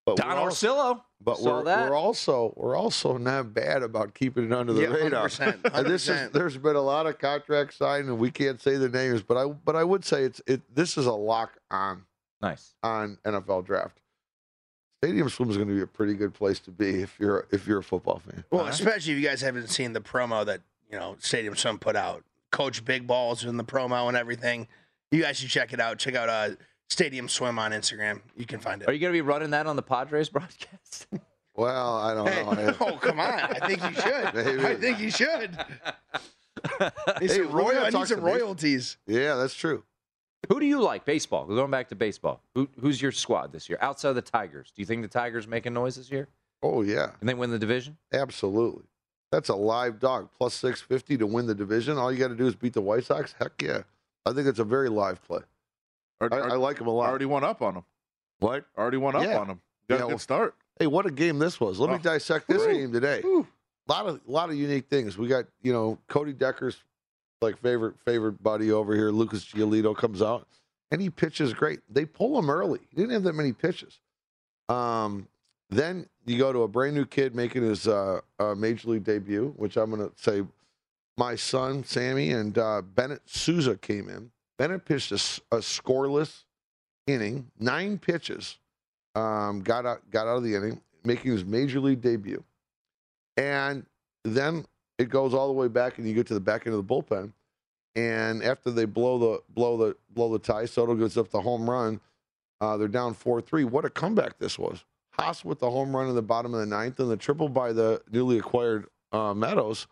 But 0.07 0.17
Don 0.17 0.29
we're 0.29 0.35
also, 0.37 0.75
Orsillo. 0.75 1.03
but 1.21 1.37
saw 1.37 1.59
we're, 1.59 1.65
that. 1.65 1.91
we're 1.91 1.97
also 1.97 2.55
we're 2.57 2.75
also 2.77 3.19
not 3.19 3.53
bad 3.53 3.83
about 3.83 4.15
keeping 4.15 4.45
it 4.47 4.53
under 4.53 4.73
the 4.73 4.83
Yeah, 4.83 4.89
radar. 4.89 5.29
100%, 5.29 5.75
And 5.75 5.87
this 5.87 6.09
is 6.09 6.17
100%. 6.17 6.33
there's 6.33 6.57
been 6.57 6.77
a 6.77 6.81
lot 6.81 7.07
of 7.07 7.19
contracts 7.19 7.77
signed, 7.77 8.09
and 8.09 8.19
we 8.19 8.31
can't 8.31 8.61
say 8.61 8.77
the 8.77 8.89
names, 8.89 9.23
but 9.23 9.37
I 9.37 9.47
but 9.47 9.77
I 9.77 9.85
would 9.85 10.05
say 10.05 10.23
it's 10.25 10.41
it. 10.47 10.63
This 10.75 10.97
is 10.97 11.07
a 11.07 11.13
lock 11.13 11.53
on 11.71 12.05
Nice. 12.41 12.75
on 12.83 13.19
NFL 13.27 13.67
draft. 13.67 13.99
Stadium 15.05 15.29
Swim 15.29 15.51
is 15.51 15.57
going 15.57 15.69
to 15.69 15.75
be 15.75 15.83
a 15.83 15.87
pretty 15.87 16.15
good 16.15 16.33
place 16.35 16.59
to 16.61 16.71
be 16.71 17.03
if 17.03 17.19
you're 17.21 17.47
if 17.51 17.67
you're 17.67 17.79
a 17.79 17.83
football 17.85 18.21
fan. 18.21 18.43
Well, 18.51 18.67
especially 18.67 19.13
if 19.13 19.19
you 19.21 19.27
guys 19.29 19.43
haven't 19.43 19.69
seen 19.69 19.93
the 19.93 20.01
promo 20.01 20.45
that 20.47 20.63
you 20.91 20.99
know 20.99 21.17
Stadium 21.19 21.55
Swim 21.57 21.79
put 21.79 21.95
out. 21.97 22.25
Coach 22.51 22.85
Big 22.85 23.07
Balls 23.07 23.45
in 23.45 23.57
the 23.57 23.65
promo 23.65 24.09
and 24.09 24.17
everything. 24.17 24.69
You 25.11 25.23
guys 25.23 25.39
should 25.39 25.51
check 25.51 25.73
it 25.73 25.81
out. 25.81 25.99
Check 25.99 26.15
out 26.15 26.29
uh, 26.29 26.51
Stadium 26.89 27.29
Swim 27.29 27.59
on 27.59 27.73
Instagram. 27.73 28.21
You 28.37 28.47
can 28.47 28.61
find 28.61 28.83
it. 28.83 28.89
Are 28.89 28.93
you 28.93 28.99
going 29.01 29.13
to 29.13 29.17
be 29.17 29.21
running 29.23 29.51
that 29.51 29.67
on 29.67 29.77
the 29.77 29.83
Padres 29.83 30.29
broadcast? 30.29 31.07
Well, 31.57 31.97
I 31.99 32.15
don't 32.15 32.29
Hey, 32.29 32.45
know. 32.45 32.77
oh 32.81 32.97
come 32.97 33.19
on! 33.21 33.27
I 33.41 33.67
think 33.67 33.83
you 33.83 33.93
should. 33.93 34.35
Maybe. 34.35 34.65
I 34.65 34.77
think 34.77 35.01
you 35.01 35.11
should. 35.11 35.51
Need 36.81 36.93
Hey, 37.21 37.29
some, 37.29 37.51
royal, 37.51 37.69
gonna 37.73 37.81
I 37.81 37.85
need 37.87 37.93
some 37.93 38.07
some 38.07 38.21
base- 38.25 38.41
royalties. 38.41 38.97
yeah, 39.07 39.35
that's 39.35 39.55
true. 39.55 39.83
Who 40.49 40.61
do 40.61 40.65
you 40.65 40.81
like? 40.81 41.05
Baseball. 41.05 41.47
We're 41.47 41.57
going 41.57 41.71
back 41.71 41.89
to 41.89 41.97
baseball. 41.97 42.43
Who, 42.55 42.69
who's 42.81 43.03
your 43.03 43.13
squad 43.13 43.53
this 43.53 43.69
year? 43.69 43.79
Outside 43.83 44.11
of 44.11 44.15
the 44.15 44.23
Tigers, 44.23 44.73
do 44.75 44.81
you 44.81 44.87
think 44.87 45.03
the 45.03 45.09
Tigers 45.09 45.47
making 45.47 45.75
noise 45.75 45.97
this 45.97 46.11
year? 46.11 46.29
Oh 46.63 46.83
yeah, 46.83 47.11
And 47.21 47.29
they 47.29 47.35
win 47.35 47.51
the 47.51 47.59
division? 47.59 47.99
absolutely. 48.13 48.85
That's 49.33 49.49
a 49.49 49.55
live 49.55 50.01
dog 50.01 50.29
plus 50.37 50.55
six 50.55 50.81
fifty 50.81 51.17
to 51.17 51.27
win 51.27 51.47
the 51.47 51.55
division. 51.55 51.99
All 51.99 52.11
you 52.13 52.19
got 52.19 52.29
to 52.29 52.35
do 52.37 52.47
is 52.47 52.55
beat 52.55 52.73
the 52.73 52.81
White 52.81 53.05
Sox. 53.05 53.35
Heck 53.39 53.61
yeah, 53.63 53.83
I 54.27 54.33
think 54.33 54.49
it's 54.49 54.59
a 54.59 54.65
very 54.65 54.89
live 54.89 55.23
play. 55.25 55.41
Or- 56.21 56.33
I, 56.35 56.39
or- 56.39 56.51
I 56.53 56.55
like 56.57 56.79
him 56.79 56.87
a 56.89 56.91
lot. 56.91 57.09
already 57.09 57.27
went 57.27 57.45
up 57.45 57.63
on 57.63 57.77
him. 57.77 57.85
what? 58.41 58.65
Already 58.77 58.97
went 58.97 59.17
up 59.17 59.23
Yeah. 59.25 59.39
on 59.39 59.47
him. 59.49 59.61
Got 59.89 59.95
Yeah, 59.97 60.03
a 60.03 60.07
well- 60.07 60.17
good 60.17 60.21
start. 60.23 60.55
Hey, 60.79 60.87
what 60.87 61.05
a 61.07 61.11
game 61.11 61.39
this 61.39 61.61
was. 61.61 61.79
Let 61.79 61.91
me 61.91 61.97
Oh. 61.97 61.99
dissect 61.99 62.49
this 62.49 62.65
Woo. 62.67 62.73
game 62.73 62.91
today. 62.93 63.21
Woo. 63.23 63.47
A 63.89 63.93
lot 63.93 64.07
of 64.07 64.21
lot 64.27 64.49
of 64.51 64.57
unique 64.57 64.89
things. 64.89 65.17
We 65.19 65.29
got 65.29 65.45
you 65.63 65.73
know 65.73 65.99
Cody 66.09 66.33
Decker's 66.33 66.83
like 67.41 67.57
favorite 67.59 67.95
favorite 68.05 68.43
buddy 68.43 68.73
over 68.73 68.95
here. 68.97 69.11
Lucas 69.11 69.45
Giolito 69.45 69.97
comes 69.97 70.23
out 70.23 70.47
and 70.91 71.01
he 71.01 71.09
pitches 71.11 71.53
great. 71.55 71.81
They 71.89 72.05
pull 72.05 72.39
him 72.39 72.51
early. 72.51 72.81
He 72.91 72.97
didn't 72.97 73.13
have 73.13 73.23
that 73.25 73.35
many 73.35 73.53
pitches. 73.53 74.01
Um, 74.69 75.29
then 75.71 76.07
you 76.27 76.37
go 76.39 76.53
to 76.53 76.63
a 76.63 76.69
brand 76.69 76.95
new 76.95 77.07
kid 77.07 77.35
making 77.35 77.63
his 77.63 77.89
uh, 77.89 78.21
uh, 78.39 78.55
major 78.55 78.91
league 78.91 79.05
debut, 79.05 79.55
which 79.57 79.77
I'm 79.77 79.91
going 79.91 80.09
to 80.09 80.13
say 80.17 80.43
my 81.17 81.37
son 81.37 81.85
Sammy 81.85 82.33
and 82.33 82.59
uh, 82.59 82.83
Bennett 82.83 83.23
Sousa 83.27 83.77
came 83.77 84.09
in. 84.09 84.31
Bennett 84.59 84.85
pitched 84.85 85.13
a 85.13 85.15
scoreless 85.15 86.45
inning, 87.07 87.51
nine 87.59 87.99
pitches. 87.99 88.59
Um, 89.15 89.63
got 89.63 89.87
out 89.87 90.09
got 90.11 90.29
out 90.29 90.37
of 90.37 90.45
the 90.45 90.55
inning, 90.55 90.81
making 91.03 91.33
his 91.33 91.45
major 91.45 91.81
league 91.81 92.01
debut, 92.01 92.45
and 93.37 93.85
then 94.23 94.65
it 94.99 95.09
goes 95.09 95.35
all 95.35 95.49
the 95.49 95.53
way 95.53 95.67
back, 95.67 95.99
and 95.99 96.07
you 96.07 96.15
get 96.15 96.27
to 96.29 96.35
the 96.35 96.41
back 96.41 96.67
end 96.67 96.77
of 96.77 96.87
the 96.87 96.95
bullpen. 96.95 97.33
And 97.97 98.45
after 98.45 98.71
they 98.71 98.85
blow 98.85 99.19
the 99.19 99.43
blow 99.53 99.77
the 99.77 99.97
blow 100.11 100.33
the 100.33 100.39
tie, 100.39 100.67
Soto 100.67 100.95
goes 100.95 101.17
up 101.17 101.31
the 101.31 101.41
home 101.41 101.69
run. 101.69 102.01
Uh, 102.61 102.77
they're 102.77 102.87
down 102.87 103.15
four 103.15 103.41
three. 103.41 103.65
What 103.65 103.85
a 103.85 103.91
comeback 103.91 104.39
this 104.39 104.59
was! 104.59 104.85
Haas 105.21 105.45
with 105.45 105.59
the 105.61 105.71
home 105.71 105.95
run 105.95 106.09
in 106.09 106.15
the 106.15 106.23
bottom 106.23 106.55
of 106.55 106.61
the 106.61 106.67
ninth, 106.67 106.99
and 107.01 107.11
the 107.11 107.17
triple 107.17 107.49
by 107.49 107.73
the 107.73 108.03
newly 108.11 108.39
acquired 108.39 108.87
uh, 109.13 109.35
Meadows, 109.35 109.87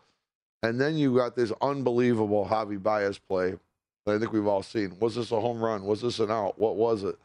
and 0.63 0.79
then 0.79 0.95
you 0.97 1.15
got 1.15 1.35
this 1.35 1.51
unbelievable 1.61 2.45
Javy 2.45 2.81
Baez 2.81 3.19
play 3.19 3.55
that 4.05 4.15
I 4.15 4.19
think 4.19 4.31
we've 4.33 4.47
all 4.47 4.63
seen. 4.63 4.97
Was 4.99 5.15
this 5.15 5.31
a 5.31 5.39
home 5.39 5.59
run? 5.61 5.83
Was 5.85 6.01
this 6.01 6.19
an 6.19 6.31
out? 6.31 6.57
What 6.59 6.75
was 6.75 7.03
it? 7.03 7.15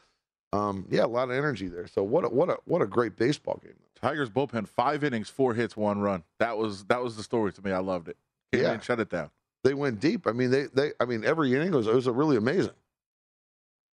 Um, 0.52 0.86
yeah, 0.90 1.04
a 1.04 1.06
lot 1.06 1.30
of 1.30 1.36
energy 1.36 1.66
there. 1.68 1.86
So 1.86 2.02
what 2.02 2.24
a, 2.24 2.28
what 2.28 2.48
a 2.48 2.58
what 2.64 2.80
a 2.82 2.86
great 2.86 3.16
baseball 3.16 3.60
game. 3.62 3.74
Tigers 4.00 4.30
bullpen, 4.30 4.68
five 4.68 5.02
innings, 5.02 5.28
four 5.28 5.54
hits, 5.54 5.76
one 5.76 6.00
run. 6.00 6.22
That 6.38 6.56
was 6.58 6.84
that 6.84 7.02
was 7.02 7.16
the 7.16 7.22
story 7.22 7.52
to 7.52 7.64
me. 7.64 7.72
I 7.72 7.78
loved 7.78 8.08
it. 8.08 8.16
Came 8.52 8.62
Yeah. 8.62 8.78
shut 8.80 9.00
it 9.00 9.08
down. 9.10 9.30
They 9.64 9.74
went 9.74 9.98
deep. 9.98 10.26
I 10.26 10.32
mean, 10.32 10.50
they 10.50 10.66
they 10.66 10.92
I 11.00 11.06
mean 11.06 11.24
every 11.24 11.54
inning 11.54 11.72
was 11.72 11.86
it 11.86 11.94
was 11.94 12.06
really 12.06 12.36
amazing. 12.36 12.72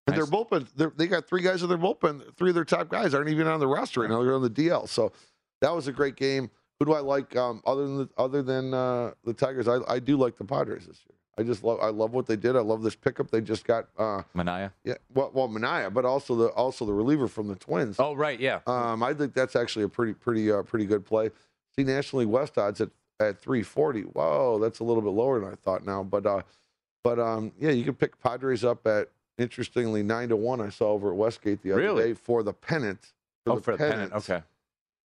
And 0.07 0.15
Nice. 0.17 0.27
their 0.29 0.39
bullpen, 0.39 0.67
they're- 0.75 0.93
they 0.95 1.07
got 1.07 1.27
three 1.27 1.41
guys 1.41 1.61
in 1.61 1.69
their 1.69 1.77
bullpen. 1.77 2.35
Three 2.35 2.49
of 2.49 2.55
their 2.55 2.65
top 2.65 2.89
guys 2.89 3.13
aren't 3.13 3.29
even 3.29 3.47
on 3.47 3.59
the 3.59 3.67
roster 3.67 4.01
right 4.01 4.09
now. 4.09 4.23
They're 4.23 4.33
on 4.35 4.41
the 4.41 4.49
DL. 4.49 4.87
So 4.87 5.11
that 5.61 5.73
was 5.75 5.87
a 5.87 5.91
great 5.91 6.15
game. 6.15 6.49
Who 6.79 6.85
do 6.85 6.93
I 6.93 6.99
like 6.99 7.35
um, 7.35 7.61
other 7.65 7.83
than 7.85 7.97
the, 7.99 8.09
other 8.17 8.41
than 8.41 8.73
uh, 8.73 9.11
the 9.23 9.33
Tigers? 9.33 9.67
I, 9.67 9.77
I 9.87 9.99
do 9.99 10.17
like 10.17 10.37
the 10.37 10.43
Padres 10.45 10.87
this 10.87 10.97
year. 11.07 11.15
I 11.37 11.43
just 11.43 11.63
love 11.63 11.79
I 11.81 11.89
love 11.89 12.11
what 12.13 12.25
they 12.25 12.35
did. 12.35 12.55
I 12.55 12.59
love 12.59 12.81
this 12.83 12.95
pickup 12.95 13.29
they 13.31 13.39
just 13.39 13.65
got. 13.65 13.87
Uh, 13.97 14.23
Manaea. 14.35 14.71
yeah, 14.83 14.95
well, 15.13 15.29
well, 15.33 15.47
Manaea, 15.47 15.93
but 15.93 16.03
also 16.05 16.35
the 16.35 16.47
also 16.49 16.85
the 16.85 16.93
reliever 16.93 17.27
from 17.27 17.47
the 17.47 17.55
Twins. 17.55 17.97
Oh, 17.99 18.13
right. 18.13 18.39
Yeah. 18.39 18.59
Um, 18.67 19.01
I 19.03 19.13
think 19.13 19.33
that's 19.33 19.55
actually 19.55 19.85
a 19.85 19.89
pretty 19.89 20.13
pretty 20.13 20.51
uh, 20.51 20.63
pretty 20.63 20.85
good 20.87 21.05
play. 21.05 21.29
See 21.75 21.83
National 21.83 22.21
League 22.21 22.29
West 22.29 22.57
odds 22.57 22.81
at 22.81 22.89
at 23.19 23.39
340. 23.39 24.01
Whoa, 24.01 24.57
that's 24.59 24.79
a 24.79 24.83
little 24.83 25.01
bit 25.03 25.11
lower 25.11 25.39
than 25.39 25.49
I 25.51 25.55
thought 25.55 25.85
now. 25.85 26.03
But 26.03 26.25
uh, 26.25 26.41
but 27.03 27.17
um, 27.19 27.51
yeah, 27.59 27.71
you 27.71 27.83
can 27.85 27.93
pick 27.93 28.19
Padres 28.21 28.63
up 28.65 28.85
at 28.87 29.09
interestingly 29.41 30.03
nine 30.03 30.29
to 30.29 30.35
one. 30.35 30.61
I 30.61 30.69
saw 30.69 30.89
over 30.91 31.09
at 31.11 31.15
Westgate 31.17 31.61
the 31.61 31.71
other 31.73 31.81
Really? 31.81 32.03
day 32.09 32.13
for 32.13 32.43
the 32.43 32.53
pennant. 32.53 33.13
oh, 33.47 33.59
for 33.59 33.71
the 33.73 33.77
pennant. 33.77 34.13
Okay. 34.13 34.41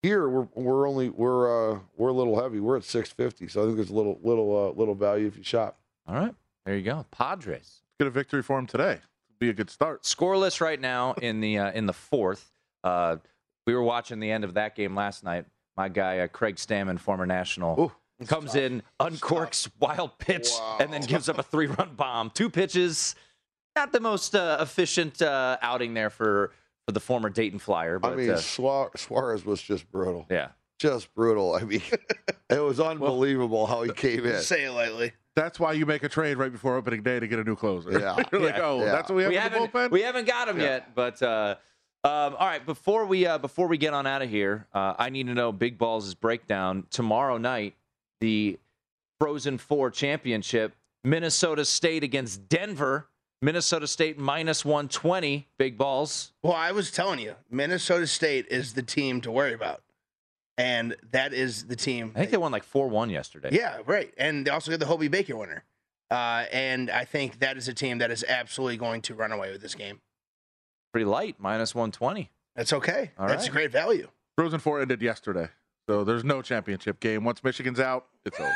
Here 0.02 0.28
we're 0.28 0.46
we're 0.54 0.86
only 0.88 1.08
we're 1.08 1.74
uh 1.74 1.78
we're 1.96 2.08
a 2.10 2.12
little 2.12 2.40
heavy. 2.40 2.60
We're 2.60 2.76
at 2.76 2.84
650, 2.84 3.48
so 3.48 3.62
I 3.62 3.64
think 3.64 3.76
there's 3.76 3.90
a 3.90 3.94
little 3.94 4.20
little 4.22 4.68
uh, 4.68 4.78
little 4.78 4.94
value 4.94 5.26
if 5.26 5.36
you 5.36 5.42
shop. 5.42 5.78
All 6.06 6.14
right. 6.14 6.34
There 6.64 6.76
you 6.76 6.82
go. 6.82 7.06
Padres. 7.10 7.80
Get 7.98 8.06
a 8.06 8.10
victory 8.10 8.42
for 8.42 8.58
him 8.58 8.66
today. 8.66 8.98
Be 9.38 9.48
a 9.48 9.52
good 9.52 9.70
start. 9.70 10.02
Scoreless 10.02 10.60
right 10.60 10.80
now 10.80 11.14
in 11.14 11.40
the 11.40 11.58
uh, 11.58 11.72
in 11.72 11.86
the 11.86 11.92
fourth. 11.92 12.52
Uh, 12.84 13.16
we 13.66 13.74
were 13.74 13.82
watching 13.82 14.20
the 14.20 14.30
end 14.30 14.44
of 14.44 14.54
that 14.54 14.76
game 14.76 14.94
last 14.94 15.24
night. 15.24 15.46
My 15.76 15.88
guy 15.88 16.20
uh, 16.20 16.28
Craig 16.28 16.56
Stammen, 16.56 16.98
former 17.00 17.26
national, 17.26 17.80
Ooh, 17.80 18.26
comes 18.26 18.54
in, 18.54 18.82
uncorks 19.00 19.68
wild 19.80 20.18
pitch, 20.18 20.48
and 20.78 20.92
then 20.92 21.02
gives 21.02 21.28
up 21.28 21.38
a 21.38 21.42
three-run 21.42 21.94
bomb. 21.96 22.30
Two 22.30 22.48
pitches. 22.48 23.14
Not 23.76 23.92
the 23.92 24.00
most 24.00 24.34
uh, 24.34 24.56
efficient 24.60 25.20
uh, 25.20 25.58
outing 25.60 25.92
there 25.94 26.10
for 26.10 26.50
for 26.86 26.92
the 26.92 27.00
former 27.00 27.28
Dayton 27.28 27.58
Flyer, 27.58 27.98
but 27.98 28.12
I 28.14 28.16
mean 28.16 28.30
uh, 28.30 28.36
Suarez 28.38 29.44
was 29.44 29.60
just 29.60 29.90
brutal, 29.90 30.24
yeah. 30.30 30.48
just 30.78 31.12
brutal. 31.14 31.54
I 31.54 31.62
mean, 31.64 31.82
it 32.50 32.60
was 32.60 32.80
unbelievable 32.80 33.66
how 33.66 33.82
he 33.82 33.92
came 33.92 34.24
in. 34.24 34.40
Say 34.40 34.64
it 34.64 34.70
lightly. 34.70 35.12
That's 35.34 35.60
why 35.60 35.72
you 35.74 35.84
make 35.84 36.02
a 36.04 36.08
trade 36.08 36.38
right 36.38 36.50
before 36.50 36.76
opening 36.76 37.02
day 37.02 37.20
to 37.20 37.26
get 37.28 37.38
a 37.38 37.44
new 37.44 37.56
closer. 37.56 37.90
Yeah. 37.92 38.16
You're 38.32 38.40
like, 38.40 38.56
Yeah. 38.56 38.62
oh, 38.62 38.78
Yeah. 38.78 38.92
that's 38.92 39.10
what 39.10 39.16
we 39.16 39.22
have 39.24 39.30
we 39.30 39.36
in 39.36 39.42
the 39.44 39.50
haven't 39.50 39.72
bullpen. 39.72 39.90
we 39.90 40.00
haven't 40.00 40.26
got 40.26 40.48
him 40.48 40.56
Yeah. 40.58 40.64
yet, 40.64 40.94
but 40.94 41.22
uh, 41.22 41.56
um, 42.04 42.36
all 42.38 42.46
right. 42.46 42.64
Before 42.64 43.04
we 43.04 43.26
uh, 43.26 43.36
before 43.36 43.66
we 43.66 43.76
get 43.76 43.92
on 43.92 44.06
out 44.06 44.22
of 44.22 44.30
here, 44.30 44.66
uh, 44.72 44.94
I 44.98 45.10
need 45.10 45.26
to 45.26 45.34
know 45.34 45.52
Big 45.52 45.76
Balls' 45.76 46.14
breakdown 46.14 46.86
tomorrow 46.90 47.36
night. 47.36 47.74
The 48.22 48.58
Frozen 49.20 49.58
Four 49.58 49.90
championship, 49.90 50.74
Minnesota 51.04 51.64
State 51.66 52.02
against 52.04 52.48
Denver. 52.48 53.08
Minnesota 53.42 53.86
State 53.86 54.18
minus 54.18 54.64
one 54.64 54.88
twenty. 54.88 55.46
Big 55.58 55.76
Balls. 55.76 56.32
Well, 56.42 56.54
I 56.54 56.72
was 56.72 56.90
telling 56.90 57.18
you, 57.18 57.34
Minnesota 57.50 58.06
State 58.06 58.46
is 58.50 58.74
the 58.74 58.82
team 58.82 59.20
to 59.22 59.30
worry 59.30 59.52
about, 59.52 59.82
and 60.56 60.96
that 61.10 61.32
is 61.32 61.66
the 61.66 61.76
team. 61.76 62.12
I 62.14 62.20
think 62.20 62.30
they 62.30 62.36
won 62.38 62.52
like 62.52 62.64
four 62.64 62.88
one 62.88 63.10
yesterday. 63.10 63.50
Yeah, 63.52 63.78
right. 63.86 64.12
And 64.16 64.46
they 64.46 64.50
also 64.50 64.70
got 64.70 64.80
the 64.80 64.86
Hobey 64.86 65.08
Baker 65.08 65.36
winner. 65.36 65.64
Uh, 66.10 66.44
and 66.52 66.88
I 66.88 67.04
think 67.04 67.40
that 67.40 67.56
is 67.56 67.66
a 67.66 67.74
team 67.74 67.98
that 67.98 68.10
is 68.12 68.24
absolutely 68.28 68.76
going 68.76 69.02
to 69.02 69.14
run 69.14 69.32
away 69.32 69.50
with 69.50 69.60
this 69.60 69.74
game. 69.74 70.00
pretty 70.92 71.04
light, 71.04 71.34
minus 71.38 71.74
120. 71.74 72.30
That's 72.54 72.72
okay. 72.72 73.10
All 73.18 73.26
That's 73.26 73.42
right. 73.42 73.48
a 73.48 73.52
great 73.52 73.72
value. 73.72 74.08
Frozen 74.36 74.60
Four 74.60 74.80
ended 74.80 75.02
yesterday, 75.02 75.48
so 75.88 76.04
there's 76.04 76.22
no 76.24 76.42
championship 76.42 77.00
game. 77.00 77.24
Once 77.24 77.42
Michigan's 77.42 77.80
out, 77.80 78.06
it's 78.24 78.38
over. 78.38 78.54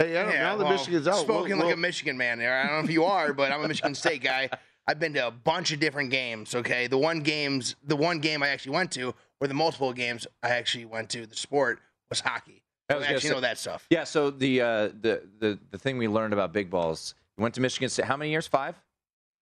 Hey, 0.00 0.16
Adam, 0.16 0.32
now 0.32 0.56
the 0.56 0.64
well, 0.64 0.72
Michigan's 0.72 1.06
out. 1.06 1.16
Spoken 1.16 1.58
Well, 1.58 1.66
like 1.66 1.76
a 1.76 1.78
Michigan 1.78 2.16
man 2.16 2.38
there. 2.38 2.58
I 2.58 2.66
don't 2.66 2.78
know 2.78 2.84
if 2.84 2.90
you 2.90 3.04
are, 3.04 3.34
but 3.34 3.52
I'm 3.52 3.62
a 3.62 3.68
Michigan 3.68 3.94
State 3.94 4.22
guy. 4.22 4.48
I've 4.88 4.98
been 4.98 5.12
to 5.12 5.26
a 5.26 5.30
bunch 5.30 5.72
of 5.72 5.78
different 5.78 6.10
games. 6.10 6.54
Okay, 6.54 6.86
the 6.86 6.96
one 6.96 7.20
games, 7.20 7.76
the 7.84 7.96
one 7.96 8.18
game 8.18 8.42
I 8.42 8.48
actually 8.48 8.72
went 8.72 8.90
to, 8.92 9.14
or 9.40 9.46
the 9.46 9.52
multiple 9.54 9.92
games 9.92 10.26
I 10.42 10.48
actually 10.50 10.86
went 10.86 11.10
to, 11.10 11.26
the 11.26 11.36
sport 11.36 11.80
was 12.08 12.20
hockey. 12.20 12.62
I 12.88 12.94
I 12.94 12.96
was 12.96 13.04
gonna 13.04 13.14
actually 13.16 13.28
say- 13.28 13.34
know 13.34 13.40
that 13.42 13.58
stuff. 13.58 13.86
Yeah, 13.90 14.04
so 14.04 14.30
the 14.30 14.60
uh, 14.62 14.66
the 15.00 15.22
the 15.38 15.58
the 15.70 15.78
thing 15.78 15.98
we 15.98 16.08
learned 16.08 16.32
about 16.32 16.54
big 16.54 16.70
balls, 16.70 17.14
you 17.36 17.42
went 17.42 17.54
to 17.56 17.60
Michigan 17.60 17.90
State. 17.90 18.06
How 18.06 18.16
many 18.16 18.30
years? 18.30 18.46
Five. 18.46 18.80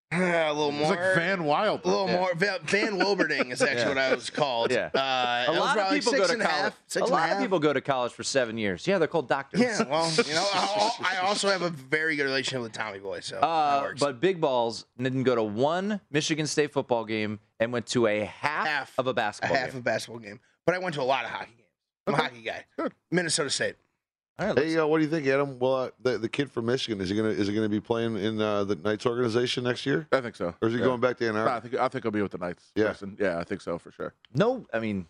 a 0.13 0.53
little 0.53 0.71
It's 0.71 0.79
more. 0.79 0.91
like 0.91 1.15
Van 1.17 1.45
Wild. 1.45 1.81
a 1.85 1.89
little 1.89 2.07
Yeah. 2.09 2.17
more. 2.17 2.35
Van, 2.35 2.59
Van 2.63 2.99
Wilberding 2.99 3.53
is 3.53 3.61
actually 3.61 3.81
Yeah. 3.83 3.89
what 3.89 3.99
I 3.99 4.15
was 4.15 4.31
called. 4.31 4.71
Yeah. 4.71 4.89
Uh, 4.95 4.99
A 4.99 5.01
I 5.01 5.47
was 5.51 5.59
lot 5.59 5.69
of 5.69 5.75
probably 5.75 5.97
like 5.99 6.05
people 6.05 6.13
go 6.13 6.27
to 6.27 6.33
a 6.33 6.37
college. 6.37 6.73
half, 6.73 6.97
a 6.97 7.05
lot 7.05 7.21
half. 7.29 7.33
of 7.37 7.43
people 7.43 7.59
go 7.59 7.73
to 7.75 7.81
college 7.83 8.13
for 8.13 8.23
seven 8.23 8.57
years. 8.57 8.87
Yeah, 8.87 8.99
they're 8.99 9.07
called 9.09 9.29
doctors. 9.29 9.61
Yeah, 9.61 9.83
well, 9.83 10.11
you 10.27 10.33
know, 10.35 10.49
I, 10.55 10.91
I 11.23 11.27
also 11.27 11.51
have 11.51 11.61
a 11.63 11.69
very 11.71 12.17
good 12.17 12.25
relationship 12.25 12.63
with 12.63 12.73
Tommy 12.73 13.01
Boy, 13.01 13.21
so 13.21 13.39
Uh, 13.39 13.81
works. 13.85 14.01
but 14.01 14.19
Big 14.21 14.41
Balls 14.41 14.87
didn't 14.97 15.25
go 15.25 15.35
to 15.35 15.43
one 15.43 16.01
Michigan 16.11 16.47
State 16.47 16.73
football 16.73 17.05
game 17.05 17.41
and 17.61 17.71
went 17.73 17.87
to 17.89 18.07
a 18.07 18.25
half, 18.25 18.67
Half. 18.67 18.99
of 18.99 19.07
a 19.09 19.11
a 19.11 19.15
basketball 19.15 19.57
half 19.59 19.73
game. 19.73 19.81
a 19.81 19.83
basketball 19.83 20.21
game. 20.21 20.41
But 20.65 20.75
I 20.75 20.79
went 20.79 20.95
to 20.95 21.03
a 21.03 21.05
lot 21.05 21.25
of 21.25 21.31
hockey 21.31 21.53
games. 21.57 21.69
I'm 22.07 22.15
a 22.15 22.17
hockey 22.17 22.41
guy. 22.43 22.65
Good. 22.79 22.93
Minnesota 23.11 23.51
State. 23.51 23.77
All 24.39 24.47
right, 24.47 24.59
Hey, 24.59 24.77
uh, 24.79 24.87
what 24.87 24.99
do 24.99 25.05
you 25.05 25.11
think, 25.11 25.27
Adam? 25.27 25.59
Well, 25.59 25.75
uh, 25.75 25.91
the, 26.01 26.19
the 26.19 26.29
kid 26.29 26.51
from 26.51 26.67
Michigan 26.67 27.01
is 27.01 27.09
he 27.11 27.17
gonna 27.17 27.31
is 27.31 27.49
he 27.49 27.55
gonna 27.55 27.69
be 27.69 27.81
playing 27.81 28.17
in 28.17 28.41
uh, 28.41 28.65
the 28.65 28.77
Knights 28.77 29.05
organization 29.07 29.65
next 29.65 29.85
year, 29.85 30.07
I 30.13 30.21
think 30.21 30.37
so. 30.37 30.55
or 30.63 30.69
is 30.69 30.75
he 30.75 30.81
Yeah. 30.81 30.87
going 30.87 31.01
back 31.01 31.17
to 31.19 31.27
Ann 31.29 31.35
No, 31.35 31.41
Arbor? 31.41 31.51
I 31.53 31.61
think 31.61 31.75
I 31.75 31.89
think 31.89 32.05
he'll 32.05 32.13
be 32.13 32.23
with 32.23 32.33
the 32.33 32.39
Knights. 32.39 32.71
Yeah. 32.77 32.85
Carson. 32.87 33.17
yeah, 33.19 33.39
I 33.39 33.45
think 33.45 33.61
so 33.61 33.79
for 33.79 33.91
sure. 33.91 34.15
no, 34.35 34.65
I 34.73 34.79
mean, 34.79 35.07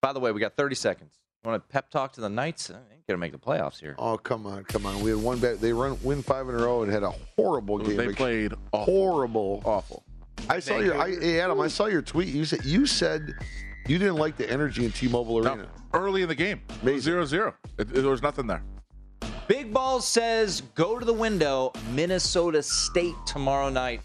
by 0.00 0.12
the 0.12 0.20
way, 0.20 0.30
we 0.32 0.40
got 0.40 0.54
30 0.56 0.74
seconds. 0.76 1.14
You 1.42 1.50
want 1.50 1.62
to 1.62 1.72
pep 1.72 1.90
talk 1.90 2.12
to 2.12 2.20
the 2.20 2.28
Knights? 2.28 2.70
I 2.70 2.74
ain't 2.74 3.06
gonna 3.08 3.18
make 3.18 3.32
the 3.32 3.38
playoffs 3.38 3.80
here. 3.80 3.94
Oh 3.98 4.16
come 4.18 4.46
on, 4.46 4.62
come 4.64 4.86
on! 4.86 5.00
We 5.02 5.10
had 5.10 5.18
one 5.20 5.38
bet. 5.40 5.60
They 5.60 5.72
run 5.72 5.98
win 6.04 6.22
five 6.22 6.48
in 6.48 6.54
a 6.54 6.58
row 6.58 6.82
and 6.82 6.92
had 6.92 7.02
a 7.02 7.12
horrible 7.36 7.78
game. 7.78 7.96
They 7.96 8.12
played 8.12 8.52
awful. 8.72 8.84
horrible. 8.94 9.62
awful. 9.64 10.04
I 10.48 10.58
saw 10.60 10.78
your. 10.78 11.00
I, 11.00 11.10
hey 11.10 11.40
Adam, 11.40 11.58
I 11.60 11.68
saw 11.68 11.86
your 11.86 12.02
tweet. 12.02 12.28
You 12.28 12.44
said 12.44 12.64
you 12.64 12.86
said 12.86 13.34
you 13.86 13.98
didn't 13.98 14.16
like 14.16 14.36
the 14.36 14.48
energy 14.50 14.84
in 14.84 14.92
T-Mobile 14.92 15.42
No, 15.42 15.52
Arena. 15.54 15.68
early 15.94 16.22
in 16.22 16.28
the 16.28 16.34
game, 16.34 16.60
Amazing. 16.82 17.00
zero 17.00 17.24
zero. 17.24 17.54
It, 17.78 17.88
it- 17.90 17.94
there 18.02 18.10
was 18.10 18.22
nothing 18.22 18.46
there. 18.46 18.62
Big 19.48 19.72
Balls 19.72 20.06
says 20.06 20.62
go 20.76 20.98
to 20.98 21.04
the 21.04 21.12
window, 21.12 21.72
Minnesota 21.92 22.62
State 22.62 23.14
tomorrow 23.26 23.68
night. 23.68 24.00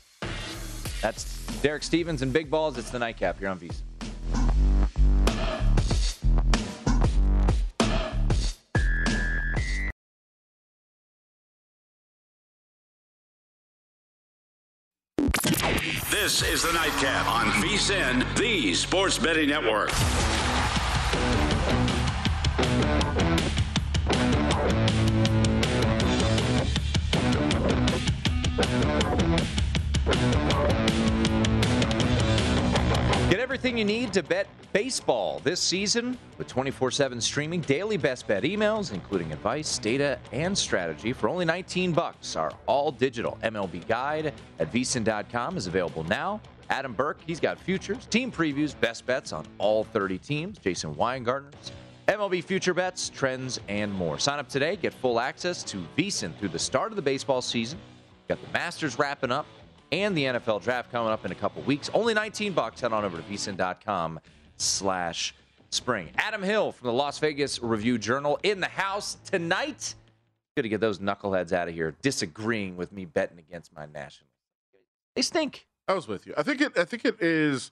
That's 1.02 1.46
Derek 1.62 1.84
Stevens 1.84 2.22
and 2.24 2.34
Big 2.34 2.50
Balls. 2.50 2.78
It's 2.80 2.90
the 2.90 2.98
nightcap 3.00 3.40
You're 3.40 3.52
on 3.52 3.60
VSIN. 3.60 3.82
This 16.26 16.42
is 16.42 16.64
the 16.64 16.74
Nightcap 16.74 17.28
on 17.28 17.46
VSIN, 17.62 18.36
the 18.36 18.74
Sports 18.74 19.20
Betting 19.20 19.48
Network. 19.48 19.90
Get 33.30 33.40
everything 33.40 33.78
you 33.78 33.86
need 33.86 34.12
to 34.14 34.24
bet 34.24 34.48
baseball 34.76 35.40
this 35.46 35.62
season 35.62 36.18
with 36.38 36.50
24 36.50 36.92
7 36.92 37.22
streaming, 37.22 37.62
daily 37.62 37.96
best 37.96 38.28
bet 38.28 38.44
emails, 38.44 38.92
including 38.92 39.32
advice, 39.32 39.78
data, 39.78 40.20
and 40.34 40.56
strategy 40.56 41.14
for 41.14 41.30
only 41.30 41.46
19 41.46 41.94
bucks. 41.94 42.36
Our 42.36 42.52
all 42.66 42.92
digital 42.92 43.38
MLB 43.42 43.88
guide 43.88 44.34
at 44.60 44.74
vsin.com 44.74 45.56
is 45.56 45.68
available 45.68 46.04
now. 46.04 46.42
Adam 46.70 46.92
Burke, 46.92 47.20
he's 47.26 47.40
got 47.40 47.58
futures, 47.58 48.06
team 48.08 48.30
previews, 48.30 48.78
best 48.78 49.06
bets 49.06 49.32
on 49.32 49.46
all 49.60 49.86
30 49.86 50.18
teams. 50.18 50.58
Jason 50.58 50.94
Weingartner's 50.94 51.72
MLB 52.10 52.44
future 52.44 52.74
bets, 52.74 53.08
trends, 53.08 53.62
and 53.70 53.94
more. 53.94 54.20
Sign 54.20 54.40
up 54.40 54.50
today, 54.50 54.76
get 54.76 54.94
full 54.94 55.22
access 55.22 55.64
to 55.64 55.78
VSIN 55.98 56.38
through 56.38 56.50
the 56.50 56.60
start 56.60 56.92
of 56.92 56.98
the 56.98 57.02
baseball 57.02 57.42
season. 57.42 57.80
Got 58.28 58.42
the 58.42 58.52
Masters 58.52 59.00
wrapping 59.00 59.32
up 59.32 59.46
and 59.94 60.18
the 60.18 60.26
NFL 60.26 60.64
draft 60.64 60.92
coming 60.92 61.14
up 61.14 61.24
in 61.24 61.32
a 61.32 61.36
couple 61.36 61.62
weeks. 61.62 61.90
Only 61.94 62.14
19 62.14 62.52
bucks. 62.52 62.82
Head 62.82 62.92
on 62.92 63.06
over 63.06 63.16
to 63.16 63.24
vsin.com 63.24 64.20
slash 64.58 65.36
spring. 65.70 66.10
Adam 66.18 66.44
Hill 66.44 66.72
from 66.72 66.88
the 66.88 66.94
Las 66.94 67.20
Vegas 67.20 67.62
Review 67.62 67.98
Journal 67.98 68.40
in 68.44 68.60
the 68.60 68.68
house 68.68 69.18
tonight. 69.26 69.96
Good 70.56 70.64
to 70.64 70.70
get 70.70 70.80
those 70.80 71.00
knuckleheads 71.00 71.52
out 71.52 71.68
of 71.68 71.74
here 71.74 71.96
disagreeing 72.02 72.78
with 72.78 72.92
me 72.92 73.06
betting 73.06 73.40
against 73.40 73.76
my 73.76 73.86
national. 73.86 74.30
They 75.16 75.22
stink. 75.22 75.68
I 75.88 75.94
was 75.94 76.08
with 76.08 76.26
you. 76.26 76.34
I 76.38 76.44
think 76.44 76.62
it. 76.62 76.78
I 76.78 76.86
think 76.86 77.06
it 77.06 77.22
is 77.22 77.72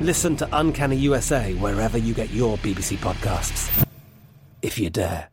Listen 0.00 0.34
to 0.36 0.48
Uncanny 0.52 0.96
USA 0.96 1.52
wherever 1.56 1.98
you 1.98 2.14
get 2.14 2.30
your 2.30 2.56
BBC 2.58 2.96
podcasts, 2.96 3.86
if 4.62 4.78
you 4.78 4.88
dare. 4.88 5.28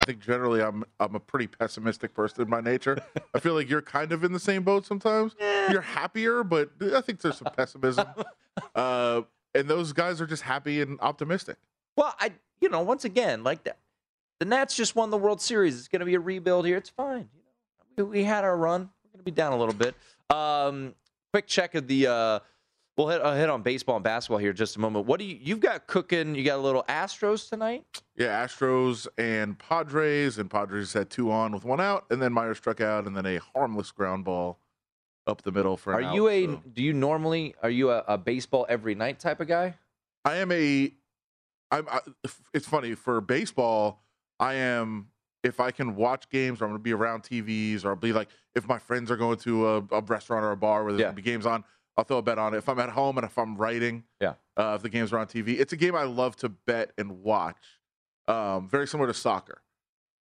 I 0.00 0.06
think 0.06 0.20
generally 0.20 0.62
I'm 0.62 0.82
I'm 0.98 1.14
a 1.14 1.20
pretty 1.20 1.46
pessimistic 1.46 2.14
person 2.14 2.46
by 2.46 2.62
nature. 2.62 3.02
I 3.34 3.38
feel 3.38 3.52
like 3.52 3.68
you're 3.68 3.82
kind 3.82 4.12
of 4.12 4.24
in 4.24 4.32
the 4.32 4.40
same 4.40 4.62
boat 4.62 4.86
sometimes. 4.86 5.36
You're 5.70 5.82
happier, 5.82 6.42
but 6.42 6.70
I 6.94 7.02
think 7.02 7.20
there's 7.20 7.36
some 7.36 7.52
pessimism. 7.54 8.06
Uh, 8.74 9.22
and 9.54 9.68
those 9.68 9.92
guys 9.92 10.20
are 10.20 10.26
just 10.26 10.42
happy 10.42 10.82
and 10.82 10.98
optimistic. 11.00 11.56
Well, 11.96 12.14
I, 12.18 12.32
you 12.60 12.68
know, 12.68 12.82
once 12.82 13.04
again, 13.06 13.42
like 13.42 13.62
the, 13.64 13.74
the 14.38 14.44
Nats 14.44 14.76
just 14.76 14.94
won 14.94 15.08
the 15.10 15.16
World 15.16 15.40
Series. 15.40 15.78
It's 15.78 15.88
going 15.88 16.00
to 16.00 16.06
be 16.06 16.14
a 16.14 16.20
rebuild 16.20 16.66
here. 16.66 16.76
It's 16.76 16.90
fine. 16.90 17.30
You 17.32 17.42
know, 17.96 18.04
we, 18.04 18.18
we 18.18 18.24
had 18.24 18.44
our 18.44 18.56
run. 18.56 18.90
Going 19.20 19.24
to 19.26 19.32
be 19.32 19.36
down 19.36 19.52
a 19.52 19.58
little 19.58 19.74
bit. 19.74 19.94
Um, 20.34 20.94
quick 21.34 21.46
check 21.46 21.74
of 21.74 21.86
the. 21.86 22.06
Uh, 22.06 22.38
we'll 22.96 23.08
hit, 23.08 23.20
uh, 23.20 23.34
hit 23.34 23.50
on 23.50 23.60
baseball 23.60 23.96
and 23.96 24.02
basketball 24.04 24.38
here 24.38 24.48
in 24.48 24.56
just 24.56 24.76
a 24.76 24.80
moment. 24.80 25.04
What 25.04 25.20
do 25.20 25.26
you? 25.26 25.38
You've 25.38 25.60
got 25.60 25.86
cooking. 25.86 26.34
You 26.34 26.42
got 26.42 26.58
a 26.58 26.62
little 26.62 26.84
Astros 26.88 27.50
tonight. 27.50 27.84
Yeah, 28.16 28.46
Astros 28.46 29.06
and 29.18 29.58
Padres, 29.58 30.38
and 30.38 30.50
Padres 30.50 30.94
had 30.94 31.10
two 31.10 31.30
on 31.30 31.52
with 31.52 31.66
one 31.66 31.82
out, 31.82 32.06
and 32.08 32.22
then 32.22 32.32
Meyer 32.32 32.54
struck 32.54 32.80
out, 32.80 33.06
and 33.06 33.14
then 33.14 33.26
a 33.26 33.40
harmless 33.54 33.90
ground 33.90 34.24
ball 34.24 34.58
up 35.26 35.42
the 35.42 35.52
middle 35.52 35.76
for. 35.76 35.92
Are 35.92 36.14
you 36.14 36.28
out, 36.28 36.32
a? 36.32 36.46
so. 36.46 36.62
Do 36.72 36.82
you 36.82 36.94
normally? 36.94 37.54
Are 37.62 37.68
you 37.70 37.90
a, 37.90 38.02
a 38.08 38.16
baseball 38.16 38.64
every 38.70 38.94
night 38.94 39.18
type 39.18 39.40
of 39.40 39.48
guy? 39.48 39.74
I 40.24 40.36
am 40.36 40.50
a. 40.50 40.94
I'm. 41.70 41.86
I, 41.90 42.00
it's 42.54 42.66
funny 42.66 42.94
for 42.94 43.20
baseball. 43.20 44.02
I 44.38 44.54
am. 44.54 45.08
If 45.42 45.58
I 45.60 45.70
can 45.70 45.96
watch 45.96 46.28
games, 46.28 46.60
or 46.60 46.64
I'm 46.64 46.70
going 46.70 46.80
to 46.80 46.82
be 46.82 46.92
around 46.92 47.22
TVs, 47.22 47.84
or 47.84 47.90
I'll 47.90 47.96
be 47.96 48.12
like, 48.12 48.28
if 48.54 48.68
my 48.68 48.78
friends 48.78 49.10
are 49.10 49.16
going 49.16 49.38
to 49.38 49.66
a, 49.68 49.76
a 49.90 50.00
restaurant 50.02 50.44
or 50.44 50.50
a 50.52 50.56
bar 50.56 50.84
where 50.84 50.92
there's 50.92 51.00
Yeah. 51.00 51.06
going 51.06 51.16
to 51.16 51.22
be 51.22 51.30
games 51.30 51.46
on, 51.46 51.64
I'll 51.96 52.04
throw 52.04 52.18
a 52.18 52.22
bet 52.22 52.38
on 52.38 52.54
it. 52.54 52.58
If 52.58 52.68
I'm 52.68 52.78
at 52.78 52.90
home 52.90 53.16
and 53.18 53.24
if 53.24 53.36
I'm 53.38 53.56
writing, 53.56 54.04
Yeah. 54.20 54.34
uh, 54.56 54.74
if 54.76 54.82
the 54.82 54.88
games 54.90 55.12
are 55.12 55.18
on 55.18 55.26
TV, 55.26 55.58
it's 55.58 55.72
a 55.72 55.76
game 55.76 55.94
I 55.94 56.02
love 56.04 56.36
to 56.36 56.48
bet 56.50 56.92
and 56.98 57.22
watch. 57.22 57.56
Um, 58.28 58.68
very 58.68 58.86
similar 58.86 59.06
to 59.08 59.14
soccer. 59.14 59.62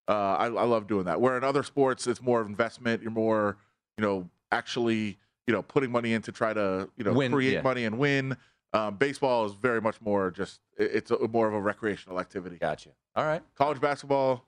Uh, 0.08 0.14
I, 0.14 0.46
I 0.46 0.64
love 0.64 0.88
doing 0.88 1.06
that. 1.06 1.22
Where 1.22 1.38
in 1.38 1.44
other 1.44 1.64
sports, 1.64 2.08
it's 2.08 2.22
more 2.22 2.42
of 2.42 2.48
investment. 2.48 3.02
You're 3.02 3.12
more, 3.12 3.58
you 3.98 4.02
know, 4.04 4.30
actually, 4.52 5.20
you 5.46 5.54
know, 5.54 5.62
putting 5.62 5.92
money 5.92 6.14
in 6.14 6.22
to 6.24 6.32
try 6.32 6.54
to, 6.54 6.90
you 6.98 7.04
know, 7.04 7.14
Win, 7.14 7.32
create 7.32 7.54
yeah. 7.54 7.62
money 7.62 7.86
and 7.86 8.00
win. 8.00 8.36
Um, 8.74 8.96
baseball 8.96 9.46
is 9.46 9.54
very 9.54 9.82
much 9.82 10.00
more 10.02 10.30
just 10.32 10.62
it's 10.78 11.12
a, 11.12 11.28
more 11.28 11.48
of 11.48 11.54
a 11.54 11.62
recreational 11.62 12.20
activity. 12.20 12.58
Gotcha. 12.58 12.90
All 13.16 13.26
right. 13.26 13.42
College 13.56 13.82
basketball, 13.82 14.46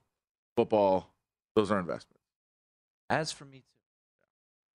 football, 0.56 1.10
those 1.54 1.70
are 1.70 1.78
investments. 1.78 2.22
As 3.10 3.32
for 3.32 3.44
me 3.44 3.58
too. 3.58 3.64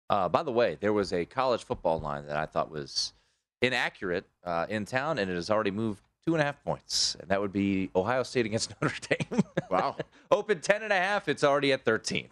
Uh, 0.09 0.30
by 0.30 0.43
the 0.43 0.51
way, 0.51 0.78
there 0.80 0.93
was 0.93 1.11
a 1.11 1.25
college 1.25 1.63
football 1.63 1.99
line 1.99 2.25
that 2.28 2.38
I 2.38 2.45
thought 2.45 2.71
was 2.71 3.13
inaccurate 3.61 4.25
uh, 4.43 4.65
in 4.69 4.86
town, 4.86 5.17
and 5.17 5.30
it 5.30 5.36
has 5.36 5.49
already 5.49 5.71
moved 5.71 6.01
two 6.25 6.34
and 6.34 6.41
a 6.41 6.45
half 6.45 6.63
points, 6.63 7.15
and 7.19 7.30
that 7.30 7.41
would 7.41 7.51
be 7.51 7.89
Ohio 7.95 8.23
State 8.23 8.45
against 8.45 8.73
Notre 8.82 8.95
Dame. 9.09 9.41
Wow. 9.69 9.95
Open 10.32 10.61
ten 10.61 10.84
and 10.84 10.93
a 10.93 10.97
half. 10.97 11.28
It's 11.28 11.43
already 11.43 11.73
at 11.73 11.84
thirteen 11.84 12.28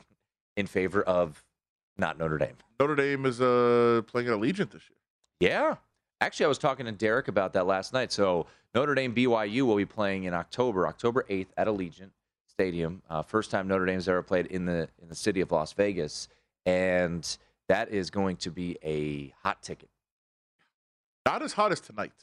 in 0.55 0.67
favor 0.67 1.01
of 1.03 1.43
not 1.97 2.17
Notre 2.17 2.37
Dame. 2.37 2.55
Notre 2.79 2.95
Dame 2.95 3.25
is 3.25 3.41
uh, 3.41 4.01
playing 4.07 4.27
at 4.27 4.33
Allegiant 4.33 4.71
this 4.71 4.83
year. 4.89 4.99
Yeah. 5.39 5.75
Actually, 6.21 6.45
I 6.45 6.49
was 6.49 6.57
talking 6.57 6.85
to 6.85 6.91
Derek 6.91 7.27
about 7.27 7.53
that 7.53 7.67
last 7.67 7.93
night. 7.93 8.11
So 8.11 8.47
Notre 8.73 8.95
Dame 8.95 9.13
BYU 9.13 9.63
will 9.63 9.75
be 9.75 9.85
playing 9.85 10.25
in 10.25 10.33
October, 10.33 10.87
October 10.87 11.25
8th 11.29 11.47
at 11.57 11.67
Allegiant 11.67 12.11
Stadium. 12.59 13.01
Uh, 13.09 13.21
first 13.21 13.51
time 13.51 13.67
Notre 13.67 13.85
Dame's 13.85 14.07
ever 14.07 14.21
played 14.23 14.45
in 14.47 14.65
the 14.65 14.87
in 15.01 15.09
the 15.09 15.15
city 15.15 15.41
of 15.41 15.51
Las 15.51 15.73
Vegas, 15.73 16.29
and 16.65 17.37
that 17.67 17.89
is 17.89 18.09
going 18.09 18.37
to 18.37 18.49
be 18.51 18.77
a 18.83 19.33
hot 19.43 19.61
ticket. 19.61 19.89
Not 21.25 21.41
as 21.41 21.51
hot 21.53 21.71
as 21.73 21.81
tonight. 21.81 22.13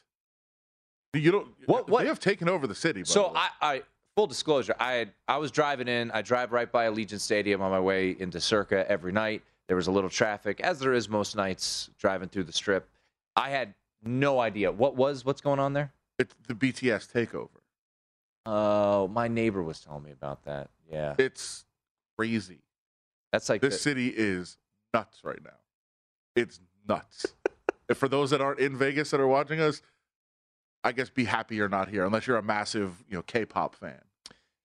You 1.15 1.31
don't. 1.31 1.49
What- 1.67 1.89
what- 1.91 2.03
They 2.03 2.09
have 2.09 2.21
taken 2.21 2.49
over 2.49 2.67
the 2.67 2.75
city. 2.75 3.01
by 3.01 3.05
the 3.07 3.11
So 3.13 3.29
way. 3.29 3.35
I, 3.37 3.49
I 3.75 3.83
full 4.17 4.27
disclosure, 4.27 4.75
I 4.81 4.93
had, 4.93 5.13
I 5.29 5.37
was 5.37 5.51
driving 5.51 5.89
in. 5.89 6.11
I 6.13 6.23
drive 6.23 6.53
right 6.53 6.71
by 6.71 6.87
Allegiant 6.87 7.21
Stadium 7.21 7.61
on 7.61 7.71
my 7.71 7.81
way 7.81 8.17
into 8.19 8.41
Circa 8.41 8.91
every 8.91 9.13
night. 9.13 9.43
There 9.69 9.77
was 9.77 9.87
a 9.87 9.93
little 9.93 10.11
traffic, 10.11 10.61
as 10.61 10.79
there 10.79 10.93
is 10.95 11.09
most 11.09 11.37
nights 11.37 11.91
driving 11.99 12.29
through 12.29 12.45
the 12.45 12.53
strip. 12.53 12.89
I 13.37 13.51
had 13.51 13.75
no 14.03 14.39
idea 14.41 14.71
what 14.73 14.97
was 14.97 15.25
what's 15.25 15.41
going 15.43 15.59
on 15.61 15.73
there. 15.75 15.93
it's 16.19 16.35
the 16.49 16.55
BTS 16.55 17.11
takeover. 17.13 17.49
Oh, 18.47 19.09
my 19.09 19.29
neighbor 19.29 19.63
was 19.63 19.81
telling 19.81 20.03
me 20.03 20.11
about 20.11 20.45
that. 20.45 20.71
Yeah, 20.91 21.15
It's 21.19 21.65
crazy. 22.19 22.59
that's 23.31 23.49
like 23.49 23.61
This 23.61 23.75
the- 23.75 23.81
city 23.81 24.09
is 24.09 24.57
nuts 24.93 25.21
right 25.25 25.43
now. 25.43 25.51
It's 26.35 26.61
nuts. 26.89 27.27
And 27.89 27.97
For 27.97 28.09
those 28.09 28.31
that 28.31 28.41
aren't 28.41 28.59
in 28.61 28.77
Vegas 28.77 29.11
that 29.11 29.21
are 29.21 29.27
watching 29.29 29.61
us, 29.61 29.83
I 30.85 30.93
guess 30.93 31.09
be 31.11 31.25
happy 31.25 31.55
you're 31.57 31.69
not 31.69 31.89
here, 31.89 32.05
unless 32.05 32.27
you're 32.27 32.37
a 32.37 32.43
massive, 32.43 33.05
you 33.09 33.17
know, 33.17 33.23
K-pop 33.23 33.77
fan. 33.77 34.01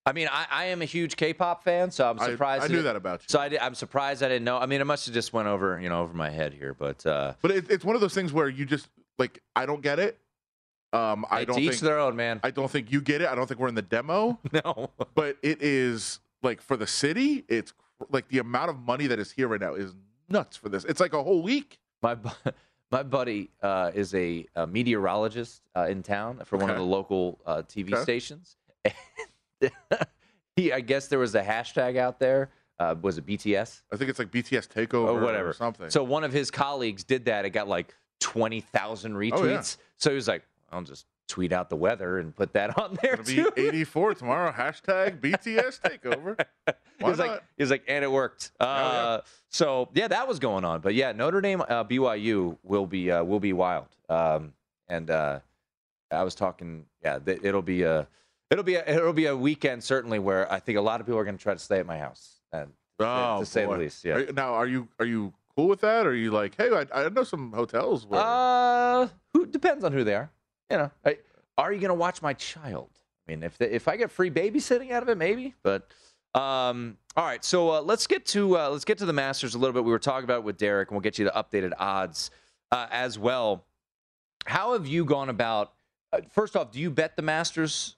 I 0.06 0.14
mean, 0.14 0.30
I, 0.32 0.48
I 0.50 0.66
am 0.66 0.82
a 0.82 0.86
huge 0.86 1.16
K-pop 1.18 1.64
fan, 1.64 1.92
so 1.92 2.10
I'm 2.10 2.18
surprised. 2.18 2.64
I, 2.64 2.66
it- 2.68 2.72
knew 2.72 2.82
that 2.84 2.96
about 2.96 3.22
you. 3.22 3.26
So 3.28 3.40
I, 3.40 3.58
I'm 3.62 3.76
surprised 3.76 4.24
I 4.24 4.30
didn't 4.30 4.46
know. 4.46 4.58
I 4.58 4.66
mean, 4.66 4.82
it 4.82 4.86
must 4.86 5.06
have 5.06 5.14
just 5.14 5.34
went 5.34 5.48
over, 5.50 5.80
you 5.80 5.90
know, 5.90 6.02
over 6.02 6.14
my 6.14 6.30
head 6.30 6.54
here. 6.54 6.74
But 6.74 7.06
uh, 7.06 7.34
But 7.42 7.52
it, 7.52 7.70
it's 7.70 7.84
one 7.86 7.94
of 7.96 8.02
those 8.02 8.14
things 8.14 8.32
where 8.34 8.48
you 8.50 8.66
just 8.66 8.88
like 9.20 9.42
I 9.56 9.66
don't 9.66 9.82
get 9.82 10.00
it. 10.00 10.18
Um, 10.94 11.26
I 11.30 11.44
don't 11.44 11.58
to 11.58 11.62
each 11.62 11.72
think 11.72 11.82
their 11.82 12.00
own, 12.00 12.16
man. 12.16 12.40
I 12.44 12.52
don't 12.52 12.72
think 12.72 12.92
you 12.92 13.02
get 13.02 13.22
it. 13.22 13.28
I 13.28 13.36
don't 13.36 13.46
think 13.48 13.60
we're 13.60 13.68
in 13.68 13.76
the 13.76 13.82
demo. 13.82 14.40
no, 14.54 14.90
but 15.16 15.38
it 15.44 15.62
is 15.62 16.20
like 16.44 16.62
for 16.62 16.78
the 16.78 16.88
city, 16.88 17.44
it's 17.50 17.74
like 18.10 18.28
the 18.30 18.40
amount 18.40 18.70
of 18.70 18.80
money 18.80 19.08
that 19.08 19.20
is 19.20 19.32
here 19.32 19.48
right 19.48 19.60
now 19.60 19.74
is 19.74 19.94
nuts 20.30 20.56
for 20.58 20.70
this. 20.70 20.86
It's 20.86 21.00
like 21.00 21.14
a 21.14 21.22
whole 21.24 21.42
week. 21.42 21.80
my 22.02 22.16
bu- 22.16 22.30
my 22.92 23.04
buddy 23.04 23.50
uh, 23.62 23.92
is 23.94 24.14
a, 24.16 24.46
a 24.56 24.66
meteorologist 24.66 25.62
uh, 25.76 25.88
in 25.90 26.04
town 26.04 26.42
for 26.46 26.58
one 26.58 26.70
of 26.70 26.78
the 26.78 26.84
local 26.84 27.38
uh, 27.46 27.64
TV 27.68 27.94
Okay. 27.94 28.02
stations. 28.04 28.56
he, 30.56 30.72
I 30.72 30.80
guess 30.80 31.08
there 31.08 31.20
was 31.20 31.36
a 31.36 31.44
hashtag 31.44 31.98
out 31.98 32.20
there. 32.20 32.50
Uh, 32.80 32.96
was 33.02 33.18
it 33.18 33.26
BTS? 33.26 33.82
I 33.92 33.98
think 33.98 34.10
it's 34.10 34.20
like 34.20 34.32
BTS 34.32 34.68
takeover 34.68 35.08
or 35.08 35.20
whatever 35.20 35.50
or 35.50 35.54
something. 35.54 35.90
So 35.90 36.04
one 36.04 36.24
of 36.24 36.32
his 36.32 36.52
colleagues 36.52 37.04
did 37.04 37.26
that. 37.26 37.44
It 37.44 37.50
got 37.50 37.68
like 37.68 37.94
twenty 38.20 38.62
thousand 38.62 39.14
retweets. 39.16 39.34
Oh, 39.34 39.46
yeah. 39.46 39.62
So 39.98 40.10
he 40.12 40.16
was 40.16 40.28
like, 40.28 40.44
"I'll 40.72 40.82
just 40.84 41.06
tweet 41.28 41.52
out 41.52 41.70
the 41.70 41.76
weather 41.76 42.20
and 42.20 42.34
put 42.36 42.54
that 42.54 42.78
on 42.80 42.98
there 43.02 43.14
It'll 43.14 43.26
be 43.26 43.36
too." 43.36 43.52
84 43.56 44.14
tomorrow. 44.16 44.52
Hashtag 44.52 45.20
BTS 45.22 45.82
takeover. 45.82 46.38
Why 47.00 47.10
was 47.10 47.20
like, 47.20 47.32
not? 47.32 47.44
he 47.58 47.66
like, 47.66 47.84
and 47.88 48.04
it 48.04 48.12
worked. 48.12 48.52
Uh, 48.60 48.66
yeah. 48.66 49.20
So 49.50 49.90
yeah, 49.94 50.08
that 50.08 50.28
was 50.28 50.40
going 50.40 50.64
on. 50.66 50.82
But 50.82 50.94
yeah, 50.96 51.12
Notre 51.12 51.42
Dame 51.42 51.62
uh, 51.62 51.84
BYU 51.84 52.58
will 52.64 52.86
be 52.88 53.12
uh, 53.12 53.24
will 53.24 53.40
be 53.40 53.54
wild. 53.54 53.88
Um, 54.10 54.54
and 54.90 55.10
uh, 55.10 55.40
I 56.12 56.24
was 56.24 56.34
talking, 56.36 56.86
yeah, 57.04 57.20
th- 57.20 57.40
it'll 57.44 57.62
be 57.62 57.84
a 57.84 58.08
it'll 58.50 58.64
be 58.64 58.76
a, 58.76 58.88
it'll 58.90 59.12
be 59.14 59.26
a 59.26 59.36
weekend 59.36 59.84
certainly 59.84 60.20
where 60.20 60.52
I 60.52 60.60
think 60.60 60.78
a 60.78 60.82
lot 60.82 61.02
of 61.02 61.06
people 61.08 61.20
are 61.20 61.26
going 61.26 61.38
to 61.38 61.44
try 61.44 61.54
to 61.54 61.60
stay 61.60 61.80
at 61.80 61.86
my 61.86 61.98
house. 61.98 62.36
And 62.54 62.72
Oh, 63.00 63.42
to 63.42 63.46
say 63.46 63.66
the 63.66 63.72
least, 63.78 64.04
yeah. 64.06 64.14
Are 64.16 64.20
you- 64.22 64.34
now, 64.34 64.54
are 64.56 64.66
you 64.66 64.88
are 65.00 65.06
you 65.06 65.34
cool 65.56 65.68
with 65.68 65.82
that? 65.82 66.08
Or 66.08 66.12
are 66.12 66.16
you 66.16 66.32
like, 66.32 66.56
hey, 66.58 66.70
I, 66.72 67.06
I 67.06 67.10
know 67.10 67.24
some 67.24 67.52
hotels 67.52 68.06
where 68.08 68.20
Uh, 68.24 69.08
who 69.34 69.46
depends 69.46 69.84
on 69.84 69.92
who 69.92 70.04
they 70.04 70.16
are. 70.16 70.32
You 70.70 70.78
know, 70.78 70.92
I, 71.06 71.18
are 71.58 71.72
you 71.72 71.80
going 71.80 71.90
to 71.90 71.96
watch 71.96 72.22
my 72.22 72.34
child? 72.34 72.90
I 73.28 73.32
mean, 73.32 73.44
if 73.44 73.58
the, 73.58 73.74
if 73.74 73.88
I 73.88 73.98
get 73.98 74.12
free 74.12 74.30
babysitting 74.30 74.92
out 74.92 75.04
of 75.04 75.10
it, 75.10 75.18
maybe. 75.18 75.56
But 75.64 75.90
um, 76.34 76.98
all 77.16 77.26
right, 77.26 77.44
so 77.44 77.72
uh, 77.72 77.82
let's 77.82 78.08
get 78.08 78.26
to 78.28 78.58
uh, 78.58 78.70
let's 78.70 78.86
get 78.86 78.98
to 79.00 79.06
the 79.06 79.14
Masters 79.14 79.56
a 79.56 79.58
little 79.58 79.74
bit. 79.74 79.84
We 79.84 79.92
were 79.92 80.00
talking 80.00 80.24
about 80.24 80.40
it 80.40 80.44
with 80.44 80.58
Derek, 80.58 80.90
and 80.90 80.96
we'll 80.96 81.02
get 81.02 81.18
you 81.18 81.26
the 81.26 81.32
updated 81.32 81.74
odds 81.80 82.32
uh, 82.72 82.88
as 82.92 83.18
well. 83.18 83.66
How 84.46 84.74
have 84.74 84.88
you 84.88 85.04
gone 85.04 85.30
about? 85.30 85.74
Uh, 86.14 86.20
first 86.30 86.56
off, 86.56 86.72
do 86.72 86.80
you 86.80 86.90
bet 86.90 87.16
the 87.16 87.22
Masters? 87.22 87.96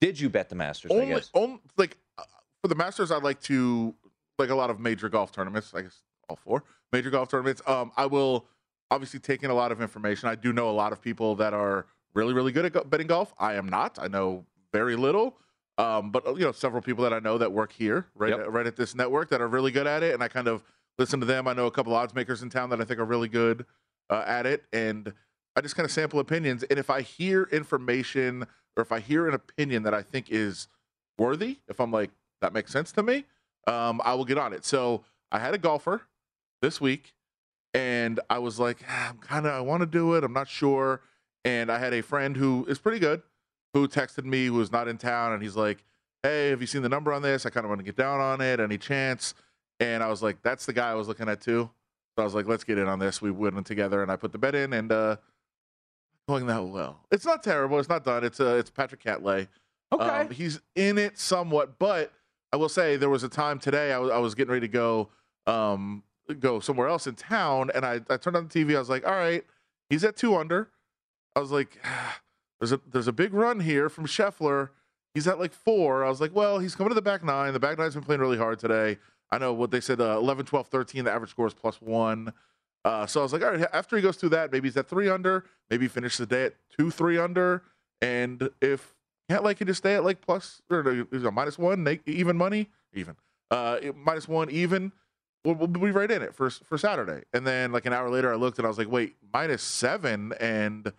Did 0.00 0.20
you 0.20 0.28
bet 0.28 0.48
the 0.48 0.54
Masters? 0.54 0.92
I 0.92 0.94
only, 0.94 1.06
guess. 1.08 1.30
only 1.34 1.60
like 1.76 1.96
uh, 2.16 2.22
for 2.62 2.68
the 2.68 2.74
Masters, 2.74 3.10
I 3.10 3.18
like 3.18 3.40
to 3.42 3.94
like 4.38 4.50
a 4.50 4.54
lot 4.54 4.70
of 4.70 4.78
major 4.78 5.08
golf 5.08 5.32
tournaments. 5.32 5.72
I 5.74 5.82
guess 5.82 6.02
all 6.28 6.36
four 6.36 6.64
major 6.92 7.10
golf 7.10 7.28
tournaments. 7.28 7.60
Um, 7.66 7.92
I 7.96 8.06
will 8.06 8.46
obviously 8.90 9.20
taking 9.20 9.50
a 9.50 9.54
lot 9.54 9.72
of 9.72 9.80
information. 9.80 10.28
I 10.28 10.34
do 10.34 10.52
know 10.52 10.70
a 10.70 10.72
lot 10.72 10.92
of 10.92 11.00
people 11.00 11.34
that 11.36 11.52
are 11.54 11.86
really 12.14 12.34
really 12.34 12.52
good 12.52 12.64
at 12.64 12.90
betting 12.90 13.06
golf. 13.06 13.34
I 13.38 13.54
am 13.54 13.66
not. 13.68 13.98
I 14.00 14.08
know 14.08 14.44
very 14.72 14.96
little. 14.96 15.36
Um, 15.76 16.10
but 16.10 16.26
uh, 16.26 16.34
you 16.34 16.44
know, 16.44 16.50
several 16.52 16.82
people 16.82 17.04
that 17.04 17.12
I 17.12 17.20
know 17.20 17.38
that 17.38 17.52
work 17.52 17.70
here, 17.72 18.06
right, 18.16 18.30
Yep. 18.30 18.40
at, 18.40 18.52
right 18.52 18.66
at 18.66 18.74
this 18.74 18.96
network, 18.96 19.30
that 19.30 19.40
are 19.40 19.46
really 19.46 19.70
good 19.70 19.86
at 19.86 20.02
it, 20.02 20.12
and 20.12 20.22
I 20.22 20.26
kind 20.28 20.48
of 20.48 20.64
listen 20.98 21.20
to 21.20 21.26
them. 21.26 21.46
I 21.46 21.52
know 21.52 21.66
a 21.66 21.70
couple 21.70 21.92
of 21.94 22.02
odds 22.02 22.14
makers 22.16 22.42
in 22.42 22.50
town 22.50 22.70
that 22.70 22.80
I 22.80 22.84
think 22.84 22.98
are 22.98 23.04
really 23.04 23.28
good 23.28 23.64
uh, 24.10 24.24
at 24.26 24.44
it, 24.44 24.64
and 24.72 25.12
I 25.54 25.60
just 25.60 25.76
kind 25.76 25.84
of 25.84 25.92
sample 25.92 26.18
opinions. 26.18 26.64
And 26.64 26.80
if 26.80 26.90
I 26.90 27.02
hear 27.02 27.44
information 27.52 28.44
or 28.76 28.82
if 28.82 28.90
I 28.90 28.98
hear 28.98 29.28
an 29.28 29.34
opinion 29.34 29.84
that 29.84 29.94
I 29.94 30.02
think 30.02 30.26
is 30.30 30.66
worthy, 31.16 31.58
if 31.68 31.80
I'm 31.80 31.92
like 31.92 32.10
that 32.40 32.52
makes 32.52 32.72
sense 32.72 32.90
to 32.92 33.02
me, 33.04 33.24
um, 33.68 34.00
I 34.04 34.14
will 34.14 34.24
get 34.24 34.38
on 34.38 34.52
it. 34.52 34.64
So 34.64 35.04
I 35.30 35.38
had 35.38 35.54
a 35.54 35.58
golfer 35.58 36.02
this 36.60 36.80
week, 36.80 37.14
and 37.74 38.20
I 38.30 38.38
was 38.38 38.58
like, 38.58 38.78
"Ah, 38.88 39.10
I'm 39.10 39.18
kind 39.18 39.46
of 39.46 39.52
I 39.52 39.60
want 39.60 39.80
to 39.80 39.86
do 39.86 40.14
it. 40.14 40.24
I'm 40.24 40.32
not 40.32 40.48
sure. 40.48 41.02
And 41.44 41.70
I 41.70 41.78
had 41.78 41.94
a 41.94 42.02
friend 42.02 42.36
who 42.36 42.66
is 42.68 42.78
pretty 42.78 42.98
good, 42.98 43.22
who 43.72 43.88
texted 43.88 44.24
me 44.24 44.46
who 44.46 44.54
was 44.54 44.72
not 44.72 44.88
in 44.88 44.98
town, 44.98 45.32
and 45.32 45.42
he's 45.42 45.56
like, 45.56 45.84
Hey, 46.22 46.50
have 46.50 46.60
you 46.60 46.66
seen 46.66 46.82
the 46.82 46.88
number 46.88 47.12
on 47.12 47.22
this? 47.22 47.46
I 47.46 47.50
kind 47.50 47.64
of 47.64 47.68
want 47.68 47.78
to 47.78 47.84
get 47.84 47.96
down 47.96 48.20
on 48.20 48.40
it. 48.40 48.58
Any 48.58 48.76
chance? 48.76 49.34
And 49.80 50.02
I 50.02 50.08
was 50.08 50.22
like, 50.22 50.42
That's 50.42 50.66
the 50.66 50.72
guy 50.72 50.90
I 50.90 50.94
was 50.94 51.08
looking 51.08 51.28
at 51.28 51.40
too. 51.40 51.70
So 52.16 52.22
I 52.22 52.24
was 52.24 52.34
like, 52.34 52.46
Let's 52.46 52.64
get 52.64 52.78
in 52.78 52.88
on 52.88 52.98
this. 52.98 53.22
We 53.22 53.30
went 53.30 53.56
in 53.56 53.64
together, 53.64 54.02
and 54.02 54.10
I 54.10 54.16
put 54.16 54.32
the 54.32 54.38
bet 54.38 54.54
in, 54.54 54.72
and 54.72 54.90
uh, 54.90 55.16
going 56.28 56.46
that 56.46 56.64
well. 56.64 57.00
It's 57.10 57.24
not 57.24 57.42
terrible. 57.42 57.78
It's 57.78 57.88
not 57.88 58.04
done. 58.04 58.24
It's 58.24 58.40
uh, 58.40 58.56
it's 58.58 58.70
Patrick 58.70 59.02
Cantlay. 59.02 59.48
Okay. 59.92 60.04
Um, 60.04 60.30
he's 60.30 60.60
in 60.74 60.98
it 60.98 61.18
somewhat, 61.18 61.78
but 61.78 62.12
I 62.52 62.56
will 62.56 62.68
say 62.68 62.96
there 62.96 63.08
was 63.08 63.22
a 63.24 63.28
time 63.28 63.58
today 63.58 63.92
I 63.92 63.98
was 63.98 64.10
I 64.10 64.18
was 64.18 64.34
getting 64.34 64.52
ready 64.52 64.66
to 64.66 64.72
go 64.72 65.08
um 65.46 66.02
go 66.34 66.60
somewhere 66.60 66.88
else 66.88 67.06
in 67.06 67.14
town, 67.14 67.70
and 67.74 67.84
I 67.84 68.00
I 68.08 68.16
turned 68.16 68.36
on 68.36 68.48
the 68.48 68.64
TV. 68.64 68.76
I 68.76 68.78
was 68.78 68.88
like, 68.88 69.06
all 69.06 69.12
right, 69.12 69.44
he's 69.90 70.04
at 70.04 70.16
two 70.16 70.36
under. 70.36 70.70
I 71.36 71.40
was 71.40 71.50
like, 71.50 71.78
"Ah, 71.84 72.20
there's 72.60 72.72
a 72.72 72.80
there's 72.90 73.08
a 73.08 73.12
big 73.12 73.32
run 73.32 73.60
here 73.60 73.88
from 73.88 74.06
Scheffler. 74.06 74.70
He's 75.14 75.26
at 75.26 75.38
like 75.38 75.52
four. 75.52 76.04
I 76.04 76.08
was 76.08 76.20
like, 76.20 76.34
well, 76.34 76.58
he's 76.58 76.74
coming 76.74 76.90
to 76.90 76.94
the 76.94 77.02
back 77.02 77.24
nine. 77.24 77.52
The 77.52 77.60
back 77.60 77.78
nine's 77.78 77.94
been 77.94 78.04
playing 78.04 78.20
really 78.20 78.38
hard 78.38 78.58
today. 78.58 78.98
I 79.30 79.38
know 79.38 79.52
what 79.52 79.70
they 79.70 79.80
said 79.80 80.00
uh, 80.00 80.16
11, 80.16 80.46
12, 80.46 80.68
13. 80.68 81.04
The 81.04 81.12
average 81.12 81.30
score 81.30 81.46
is 81.46 81.54
plus 81.54 81.80
one. 81.80 82.32
Uh, 82.84 83.06
so 83.06 83.20
I 83.20 83.22
was 83.24 83.32
like, 83.32 83.42
all 83.42 83.50
right, 83.50 83.66
after 83.72 83.96
he 83.96 84.02
goes 84.02 84.16
through 84.16 84.30
that, 84.30 84.52
maybe 84.52 84.68
he's 84.68 84.76
at 84.76 84.88
three 84.88 85.08
under. 85.08 85.44
Maybe 85.70 85.84
he 85.84 85.88
finishes 85.88 86.18
the 86.18 86.26
day 86.26 86.44
at 86.44 86.54
two, 86.78 86.90
three 86.90 87.18
under. 87.18 87.62
And 88.00 88.48
if 88.60 88.94
can't 89.28 89.44
like, 89.44 89.58
can 89.58 89.66
just 89.66 89.78
stay 89.78 89.94
at 89.94 90.04
like 90.04 90.20
plus 90.20 90.62
or 90.70 91.06
no, 91.10 91.30
minus 91.30 91.58
one, 91.58 92.00
even 92.06 92.36
money, 92.36 92.70
even 92.94 93.16
uh, 93.50 93.78
minus 93.94 94.28
one, 94.28 94.50
even. 94.50 94.92
We'll, 95.44 95.54
we'll 95.54 95.68
be 95.68 95.90
right 95.90 96.10
in 96.10 96.22
it 96.22 96.34
for 96.34 96.50
for 96.50 96.76
Saturday. 96.78 97.22
And 97.32 97.46
then 97.46 97.72
like 97.72 97.86
an 97.86 97.92
hour 97.92 98.10
later, 98.10 98.32
I 98.32 98.36
looked 98.36 98.58
and 98.58 98.66
I 98.66 98.68
was 98.68 98.78
like, 98.78 98.90
wait, 98.90 99.16
minus 99.32 99.62
seven 99.62 100.32
and 100.40 100.92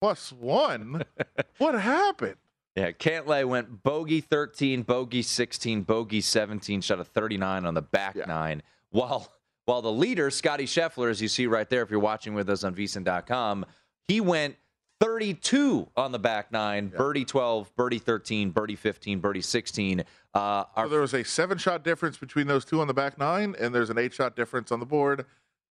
plus 0.00 0.32
one. 0.32 1.02
what 1.58 1.74
happened? 1.74 2.36
Yeah, 2.76 2.90
Cantlay 2.90 3.44
went 3.44 3.82
bogey 3.84 4.20
13, 4.20 4.82
bogey 4.82 5.22
16, 5.22 5.82
bogey 5.82 6.20
17, 6.20 6.80
shot 6.80 6.98
a 6.98 7.04
39 7.04 7.66
on 7.66 7.74
the 7.74 7.82
back 7.82 8.16
Yeah. 8.16 8.24
nine. 8.26 8.62
While 8.90 9.32
while 9.66 9.80
the 9.80 9.92
leader, 9.92 10.30
Scotty 10.30 10.64
Scheffler, 10.66 11.08
as 11.10 11.22
you 11.22 11.28
see 11.28 11.46
right 11.46 11.68
there, 11.70 11.82
if 11.82 11.90
you're 11.90 11.98
watching 12.00 12.34
with 12.34 12.50
us 12.50 12.64
on 12.64 12.74
VSiN.com, 12.74 13.64
he 14.08 14.20
went 14.20 14.56
32 15.00 15.88
on 15.96 16.12
the 16.12 16.18
back 16.18 16.52
nine, 16.52 16.88
birdie 16.88 17.24
12, 17.24 17.74
birdie 17.76 17.98
13, 17.98 18.50
birdie 18.50 18.76
15, 18.76 19.18
birdie 19.18 19.40
16. 19.40 20.00
Uh, 20.34 20.64
our 20.74 20.86
So 20.86 20.88
there 20.88 21.00
was 21.00 21.14
a 21.14 21.24
seven 21.24 21.58
shot 21.58 21.84
difference 21.84 22.16
between 22.16 22.46
those 22.46 22.64
two 22.64 22.80
on 22.80 22.86
the 22.86 22.94
back 22.94 23.18
nine, 23.18 23.54
and 23.58 23.74
there's 23.74 23.90
an 23.90 23.98
eight 23.98 24.14
shot 24.14 24.36
difference 24.36 24.72
on 24.72 24.80
the 24.80 24.86
board. 24.86 25.20
I 25.20 25.24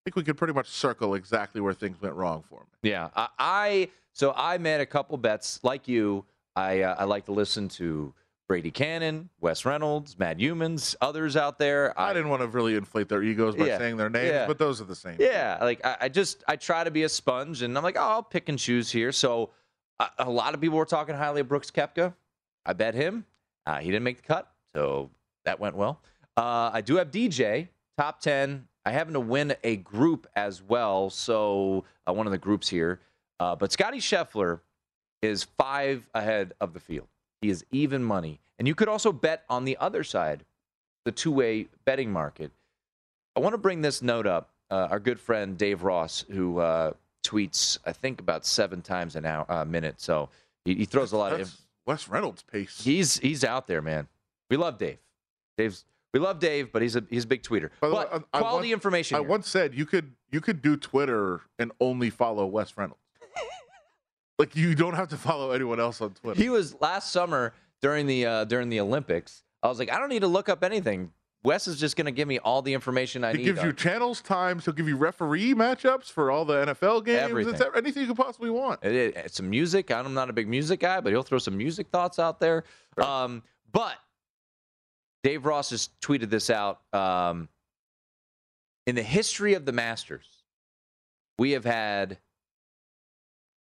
think 0.05 0.15
we 0.15 0.23
could 0.23 0.37
pretty 0.37 0.53
much 0.53 0.67
circle 0.67 1.15
exactly 1.15 1.61
where 1.61 1.73
things 1.73 2.01
went 2.01 2.15
wrong 2.15 2.43
for 2.49 2.59
me. 2.61 2.89
Yeah, 2.89 3.09
I, 3.15 3.27
I 3.39 3.89
so 4.11 4.33
I 4.35 4.57
made 4.57 4.81
a 4.81 4.85
couple 4.85 5.17
bets 5.17 5.59
like 5.63 5.87
you. 5.87 6.25
I 6.55 6.81
uh, 6.81 6.95
I 6.99 7.05
like 7.05 7.25
to 7.25 7.31
listen 7.31 7.69
to 7.69 8.13
Brady 8.47 8.71
Kannon, 8.71 9.29
Wes 9.39 9.65
Reynolds, 9.65 10.19
Matt 10.19 10.37
Youmans, 10.37 10.95
others 11.01 11.37
out 11.37 11.57
there. 11.59 11.97
I, 11.99 12.13
didn't 12.13 12.29
want 12.29 12.41
to 12.41 12.47
really 12.47 12.75
inflate 12.75 13.07
their 13.07 13.23
egos 13.23 13.55
by 13.55 13.67
Yeah. 13.67 13.77
saying 13.77 13.97
their 13.97 14.09
names, 14.09 14.27
Yeah. 14.29 14.47
but 14.47 14.57
those 14.59 14.81
are 14.81 14.85
the 14.85 14.95
same. 14.95 15.15
Yeah, 15.19 15.57
like 15.61 15.83
I, 15.85 15.97
I 16.01 16.09
just 16.09 16.43
I 16.47 16.55
try 16.57 16.83
to 16.83 16.91
be 16.91 17.03
a 17.03 17.09
sponge, 17.09 17.61
and 17.61 17.75
I'm 17.77 17.83
like, 17.83 17.95
oh, 17.97 18.01
I'll 18.01 18.23
pick 18.23 18.49
and 18.49 18.59
choose 18.59 18.91
here. 18.91 19.11
So 19.11 19.51
a, 19.99 20.09
a 20.19 20.29
lot 20.29 20.53
of 20.53 20.61
people 20.61 20.77
were 20.77 20.85
talking 20.85 21.15
highly 21.15 21.41
of 21.41 21.47
Brooks 21.47 21.71
Koepka. 21.71 22.13
I 22.65 22.73
bet 22.73 22.95
him. 22.95 23.25
Uh, 23.65 23.77
he 23.79 23.87
didn't 23.87 24.03
make 24.03 24.17
the 24.17 24.27
cut, 24.27 24.51
so 24.75 25.09
that 25.45 25.59
went 25.59 25.75
well. 25.75 26.01
Uh, 26.35 26.69
I 26.73 26.81
do 26.81 26.97
have 26.97 27.11
DJ 27.11 27.69
top 27.97 28.19
ten. 28.19 28.67
I 28.85 28.91
happen 28.91 29.13
to 29.13 29.19
win 29.21 29.55
a 29.63 29.77
group 29.77 30.27
as 30.35 30.61
well, 30.61 31.09
so 31.09 31.85
uh, 32.05 32.11
one 32.11 32.25
of 32.27 32.31
the 32.31 32.37
groups 32.37 32.67
here. 32.67 32.99
Uh, 33.39 33.55
but 33.55 33.71
Scotty 33.71 33.99
Scheffler 33.99 34.59
is 35.21 35.45
five 35.45 36.07
ahead 36.13 36.53
of 36.59 36.73
the 36.73 36.81
field. 36.81 37.07
He 37.43 37.49
is 37.49 37.65
even 37.71 38.03
money, 38.03 38.39
and 38.57 38.67
you 38.67 38.73
could 38.73 38.87
also 38.87 39.11
bet 39.11 39.43
on 39.49 39.65
the 39.65 39.75
other 39.77 40.03
side, 40.03 40.45
the 41.03 41.11
two-way 41.11 41.67
betting 41.83 42.09
market. 42.11 42.51
I 43.35 43.41
want 43.41 43.53
to 43.53 43.57
bring 43.57 43.81
this 43.81 44.01
note 44.01 44.25
up. 44.25 44.49
Uh, 44.71 44.87
our 44.89 44.99
good 44.99 45.19
friend 45.19 45.57
Dave 45.57 45.83
Ross, 45.83 46.23
who 46.31 46.59
uh, 46.59 46.93
tweets, 47.23 47.77
I 47.85 47.91
think 47.91 48.21
about 48.21 48.45
seven 48.45 48.81
times 48.81 49.17
an 49.17 49.25
hour, 49.25 49.45
uh, 49.51 49.65
minute. 49.65 49.99
So 49.99 50.29
he, 50.63 50.73
he 50.73 50.85
throws 50.85 51.11
a 51.11 51.17
lot 51.17 51.33
of. 51.33 51.39
That's 51.39 51.57
Wes 51.85 52.07
Reynolds 52.07 52.43
pace. 52.43 52.81
He's 52.81 53.17
he's 53.19 53.43
out 53.43 53.67
there, 53.67 53.81
man. 53.81 54.07
We 54.49 54.55
love 54.55 54.77
Dave. 54.77 54.99
Dave's 55.57 55.83
we 56.13 56.19
love 56.21 56.39
Dave, 56.39 56.71
but 56.71 56.81
he's 56.81 56.95
a 56.95 57.03
he's 57.09 57.25
a 57.25 57.27
big 57.27 57.43
tweeter. 57.43 57.69
By 57.81 57.89
the 57.89 57.93
but 57.95 58.13
way, 58.13 58.19
I- 58.33 58.37
I 58.37 58.39
quality 58.39 58.69
once- 58.69 58.73
information. 58.73 59.15
I 59.17 59.19
here. 59.19 59.27
once 59.27 59.49
said 59.49 59.75
you 59.75 59.85
could 59.85 60.13
you 60.31 60.39
could 60.39 60.61
do 60.61 60.77
Twitter 60.77 61.41
and 61.59 61.73
only 61.81 62.09
follow 62.09 62.45
Wes 62.45 62.77
Reynolds. 62.77 63.01
Like 64.39 64.55
you 64.55 64.75
don't 64.75 64.95
have 64.95 65.09
to 65.09 65.17
follow 65.17 65.51
anyone 65.51 65.79
else 65.79 66.01
on 66.01 66.11
Twitter. 66.13 66.41
He 66.41 66.49
was 66.49 66.79
last 66.81 67.11
summer 67.11 67.53
during 67.81 68.07
the 68.07 68.25
uh, 68.25 68.43
during 68.45 68.69
the 68.69 68.79
Olympics. 68.79 69.43
I 69.61 69.67
was 69.67 69.79
like, 69.79 69.91
I 69.91 69.99
don't 69.99 70.09
need 70.09 70.21
to 70.21 70.27
look 70.27 70.49
up 70.49 70.63
anything. 70.63 71.11
Wes 71.45 71.67
is 71.67 71.77
just 71.77 71.97
going 71.97 72.05
to 72.05 72.11
give 72.13 72.25
me 72.27 72.39
all 72.39 72.61
the 72.61 72.73
information 72.73 73.23
I 73.25 73.31
he 73.31 73.39
need. 73.39 73.43
He 73.47 73.51
gives 73.51 73.63
you 73.63 73.73
channels 73.73 74.21
times. 74.21 74.63
He'll 74.63 74.73
give 74.73 74.87
you 74.87 74.95
referee 74.95 75.53
matchups 75.53 76.05
for 76.09 76.31
all 76.31 76.45
the 76.45 76.65
NFL 76.67 77.03
games. 77.03 77.29
Everything. 77.31 77.53
It's 77.55 77.63
anything 77.75 78.01
you 78.03 78.07
could 78.07 78.15
possibly 78.17 78.49
want. 78.49 78.79
It- 78.81 78.93
it- 78.95 79.15
it's 79.17 79.35
some 79.37 79.49
music. 79.49 79.91
I'm 79.91 80.13
not 80.13 80.29
a 80.29 80.33
big 80.33 80.47
music 80.47 80.79
guy, 80.79 81.01
but 81.01 81.11
he'll 81.11 81.21
throw 81.23 81.39
some 81.39 81.57
music 81.57 81.87
thoughts 81.89 82.17
out 82.17 82.39
there. 82.39 82.63
Um, 82.97 83.43
but 83.73 83.95
Dave 85.21 85.45
Ross 85.45 85.69
has 85.71 85.89
tweeted 86.01 86.29
this 86.29 86.49
out. 86.49 86.79
Um, 86.93 87.49
in 88.87 88.95
the 88.95 89.03
history 89.03 89.53
of 89.53 89.65
the 89.65 89.71
Masters, 89.73 90.25
we 91.37 91.51
have 91.51 91.65
had 91.65 92.19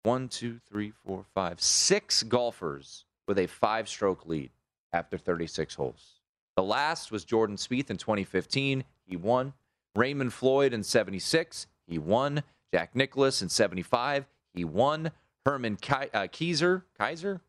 one, 0.08 0.28
two, 0.28 0.58
three, 0.68 0.92
four, 1.04 1.24
five, 1.34 1.60
six 1.60 2.22
golfers 2.22 3.04
with 3.26 3.38
a 3.38 3.46
five 3.46 3.88
stroke 3.88 4.26
lead 4.26 4.50
after 4.92 5.18
36 5.18 5.74
holes. 5.74 6.14
The 6.56 6.62
last 6.62 7.12
was 7.12 7.24
Jordan 7.24 7.56
Spieth 7.56 7.90
in 7.90 7.98
2015. 7.98 8.84
He 9.04 9.16
won. 9.16 9.52
Raymond 9.94 10.32
Floyd 10.32 10.72
in 10.72 10.82
76. 10.82 11.66
He 11.86 11.98
won. 11.98 12.42
Jack 12.72 12.96
Nicklaus 12.96 13.42
in 13.42 13.48
75. 13.48 14.26
He 14.54 14.64
won. 14.64 15.10
Herman 15.44 15.76
Ki- 15.76 16.10
uh, 16.14 16.26
Keiser, 16.28 16.82
Keiser, 16.98 17.40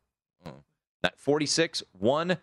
Oh. 0.46 0.54
46, 1.16 1.82
won. 1.98 2.36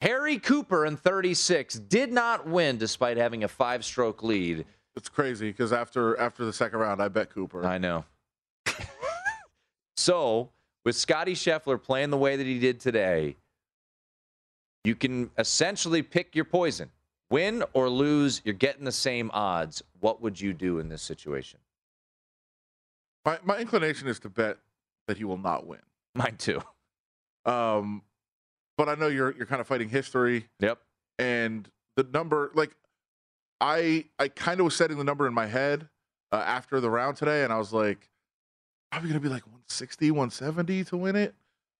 Harry 0.00 0.38
Cooper 0.38 0.86
in 0.86 0.96
36 0.96 1.74
did 1.80 2.12
not 2.12 2.46
win 2.46 2.78
despite 2.78 3.16
having 3.16 3.42
a 3.44 3.48
five 3.48 3.84
stroke 3.84 4.22
lead. 4.22 4.64
It's 4.96 5.08
crazy 5.08 5.50
because 5.50 5.72
after 5.72 6.18
after 6.18 6.44
the 6.44 6.52
second 6.52 6.78
round, 6.80 7.00
I 7.02 7.08
bet 7.08 7.30
Cooper. 7.30 7.64
I 7.64 7.78
know. 7.78 8.04
So, 10.08 10.48
with 10.86 10.96
Scotty 10.96 11.34
Scheffler 11.34 11.82
playing 11.82 12.08
the 12.08 12.16
way 12.16 12.36
that 12.36 12.46
he 12.46 12.58
did 12.58 12.80
today, 12.80 13.36
you 14.82 14.94
can 14.94 15.30
essentially 15.36 16.00
pick 16.00 16.34
your 16.34 16.46
poison. 16.46 16.90
Win 17.30 17.62
or 17.74 17.90
lose, 17.90 18.40
you're 18.42 18.54
getting 18.54 18.86
the 18.86 18.92
same 18.92 19.30
odds. 19.34 19.82
What 20.00 20.22
would 20.22 20.40
you 20.40 20.54
do 20.54 20.78
in 20.78 20.88
this 20.88 21.02
situation? 21.02 21.60
My 23.26 23.38
my 23.44 23.58
inclination 23.58 24.08
is 24.08 24.18
to 24.20 24.30
bet 24.30 24.56
that 25.08 25.18
he 25.18 25.24
will 25.24 25.36
not 25.36 25.66
win. 25.66 25.82
Mine 26.14 26.36
too. 26.38 26.62
Um, 27.44 28.00
but 28.78 28.88
I 28.88 28.94
know 28.94 29.08
you're 29.08 29.34
you're 29.36 29.44
kind 29.44 29.60
of 29.60 29.66
fighting 29.66 29.90
history. 29.90 30.48
Yep. 30.60 30.78
And 31.18 31.68
the 31.96 32.04
number, 32.04 32.50
like, 32.54 32.74
I 33.60 34.06
I 34.18 34.28
kind 34.28 34.58
of 34.58 34.64
was 34.64 34.74
setting 34.74 34.96
the 34.96 35.04
number 35.04 35.26
in 35.26 35.34
my 35.34 35.46
head 35.46 35.86
uh, 36.32 36.36
after 36.36 36.80
the 36.80 36.88
round 36.88 37.18
today, 37.18 37.44
and 37.44 37.52
I 37.52 37.58
was 37.58 37.74
like, 37.74 38.08
probably 38.90 39.08
gonna 39.08 39.20
be 39.20 39.28
like 39.28 39.46
160, 39.46 40.10
170 40.10 40.84
to 40.84 40.96
win 40.96 41.16
it. 41.16 41.34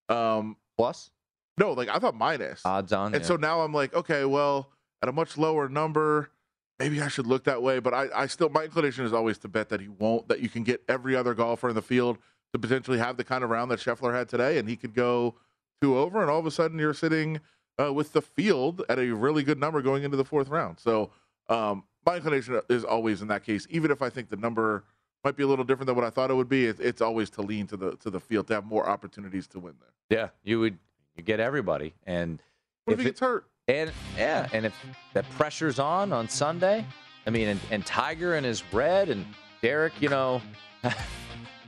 Um, 0.08 0.56
Plus 0.76 1.10
no, 1.58 1.72
like 1.72 1.88
I 1.88 1.98
thought 1.98 2.14
minus. 2.14 2.62
odds 2.64 2.92
on. 2.92 3.14
and 3.14 3.22
yeah. 3.22 3.26
so 3.26 3.36
now 3.36 3.60
I'm 3.60 3.72
like, 3.72 3.92
okay, 3.94 4.24
well, 4.24 4.70
at 5.02 5.08
a 5.08 5.12
much 5.12 5.36
lower 5.36 5.68
number, 5.68 6.30
maybe 6.78 7.00
I 7.02 7.08
should 7.08 7.26
look 7.26 7.44
that 7.44 7.62
way. 7.62 7.80
But 7.80 7.94
I, 7.94 8.06
I 8.14 8.26
still, 8.26 8.48
my 8.48 8.64
inclination 8.64 9.04
is 9.04 9.12
always 9.12 9.38
to 9.38 9.48
bet 9.48 9.68
that 9.70 9.80
he 9.80 9.88
won't. 9.88 10.28
That 10.28 10.40
you 10.40 10.48
can 10.48 10.62
get 10.62 10.82
every 10.88 11.16
other 11.16 11.34
golfer 11.34 11.68
in 11.68 11.74
the 11.74 11.82
field 11.82 12.18
to 12.52 12.58
potentially 12.58 12.98
have 12.98 13.16
the 13.16 13.24
kind 13.24 13.44
of 13.44 13.50
round 13.50 13.70
that 13.70 13.80
Scheffler 13.80 14.14
had 14.14 14.28
today, 14.28 14.58
and 14.58 14.68
he 14.68 14.76
could 14.76 14.94
go 14.94 15.34
two 15.82 15.98
over, 15.98 16.20
and 16.22 16.30
all 16.30 16.38
of 16.38 16.46
a 16.46 16.50
sudden 16.50 16.78
you're 16.78 16.94
sitting 16.94 17.40
uh, 17.80 17.92
with 17.92 18.12
the 18.12 18.22
field 18.22 18.82
at 18.88 18.98
a 18.98 19.10
really 19.10 19.42
good 19.42 19.58
number 19.58 19.82
going 19.82 20.04
into 20.04 20.16
the 20.16 20.24
fourth 20.24 20.48
round. 20.48 20.78
So 20.78 21.10
um, 21.48 21.84
my 22.06 22.16
inclination 22.16 22.60
is 22.68 22.84
always 22.84 23.20
in 23.20 23.28
that 23.28 23.44
case, 23.44 23.66
even 23.70 23.90
if 23.90 24.00
I 24.00 24.10
think 24.10 24.30
the 24.30 24.36
number 24.36 24.84
might 25.24 25.36
be 25.36 25.42
a 25.42 25.46
little 25.46 25.64
different 25.64 25.86
than 25.86 25.96
what 25.96 26.04
I 26.04 26.10
thought 26.10 26.30
it 26.30 26.34
would 26.34 26.48
be. 26.48 26.66
It, 26.66 26.78
it's 26.80 27.00
always 27.02 27.30
to 27.30 27.42
lean 27.42 27.66
to 27.68 27.76
the 27.76 27.96
to 27.96 28.10
the 28.10 28.20
field 28.20 28.46
to 28.48 28.54
have 28.54 28.64
more 28.64 28.88
opportunities 28.88 29.46
to 29.48 29.60
win 29.60 29.74
there. 29.80 30.18
yeah, 30.20 30.28
you 30.44 30.60
would 30.60 30.78
you 31.16 31.22
get 31.22 31.40
everybody. 31.40 31.94
And 32.06 32.40
What 32.84 32.94
if, 32.94 32.98
if 33.00 33.02
he 33.04 33.08
it- 33.08 33.10
gets 33.12 33.20
hurt? 33.20 33.46
And 33.66 33.92
yeah, 34.16 34.48
and 34.54 34.64
if 34.64 34.74
that 35.12 35.28
pressure's 35.30 35.78
on 35.78 36.10
on 36.12 36.26
Sunday, 36.28 36.86
I 37.26 37.30
mean, 37.30 37.48
and, 37.48 37.60
and 37.70 37.84
Tiger 37.84 38.36
in 38.36 38.44
his 38.44 38.62
red 38.72 39.10
and 39.10 39.26
Derek, 39.60 39.92
you 40.00 40.08
know, 40.08 40.40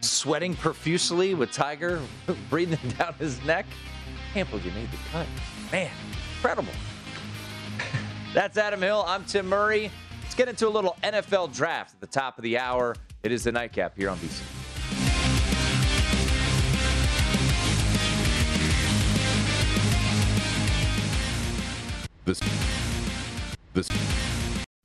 sweating 0.01 0.55
profusely 0.55 1.35
with 1.35 1.53
Tiger 1.53 2.01
breathing 2.51 2.79
down 2.99 3.13
his 3.19 3.43
neck. 3.45 3.67
Can't 4.33 4.49
believe 4.49 4.65
you 4.65 4.73
made 4.73 4.91
the 4.91 4.97
cut, 5.13 5.27
man! 5.73 5.91
Incredible. 6.37 6.73
That's 8.33 8.57
Adam 8.57 8.81
Hill. 8.81 9.05
I'm 9.07 9.25
Tim 9.25 9.47
Murray. 9.49 9.91
Let's 10.23 10.35
get 10.37 10.49
into 10.49 10.69
a 10.69 10.71
little 10.71 10.97
NFL 11.03 11.53
draft 11.55 11.95
at 11.95 12.01
the 12.01 12.07
top 12.07 12.39
of 12.39 12.45
the 12.45 12.57
hour. 12.59 12.95
It 13.23 13.33
is 13.33 13.45
the 13.45 13.53
nightcap 13.53 13.97
here 13.99 14.09
on 14.09 14.17
BC. 14.19 14.41
This, 22.25 22.41
this, 23.75 23.89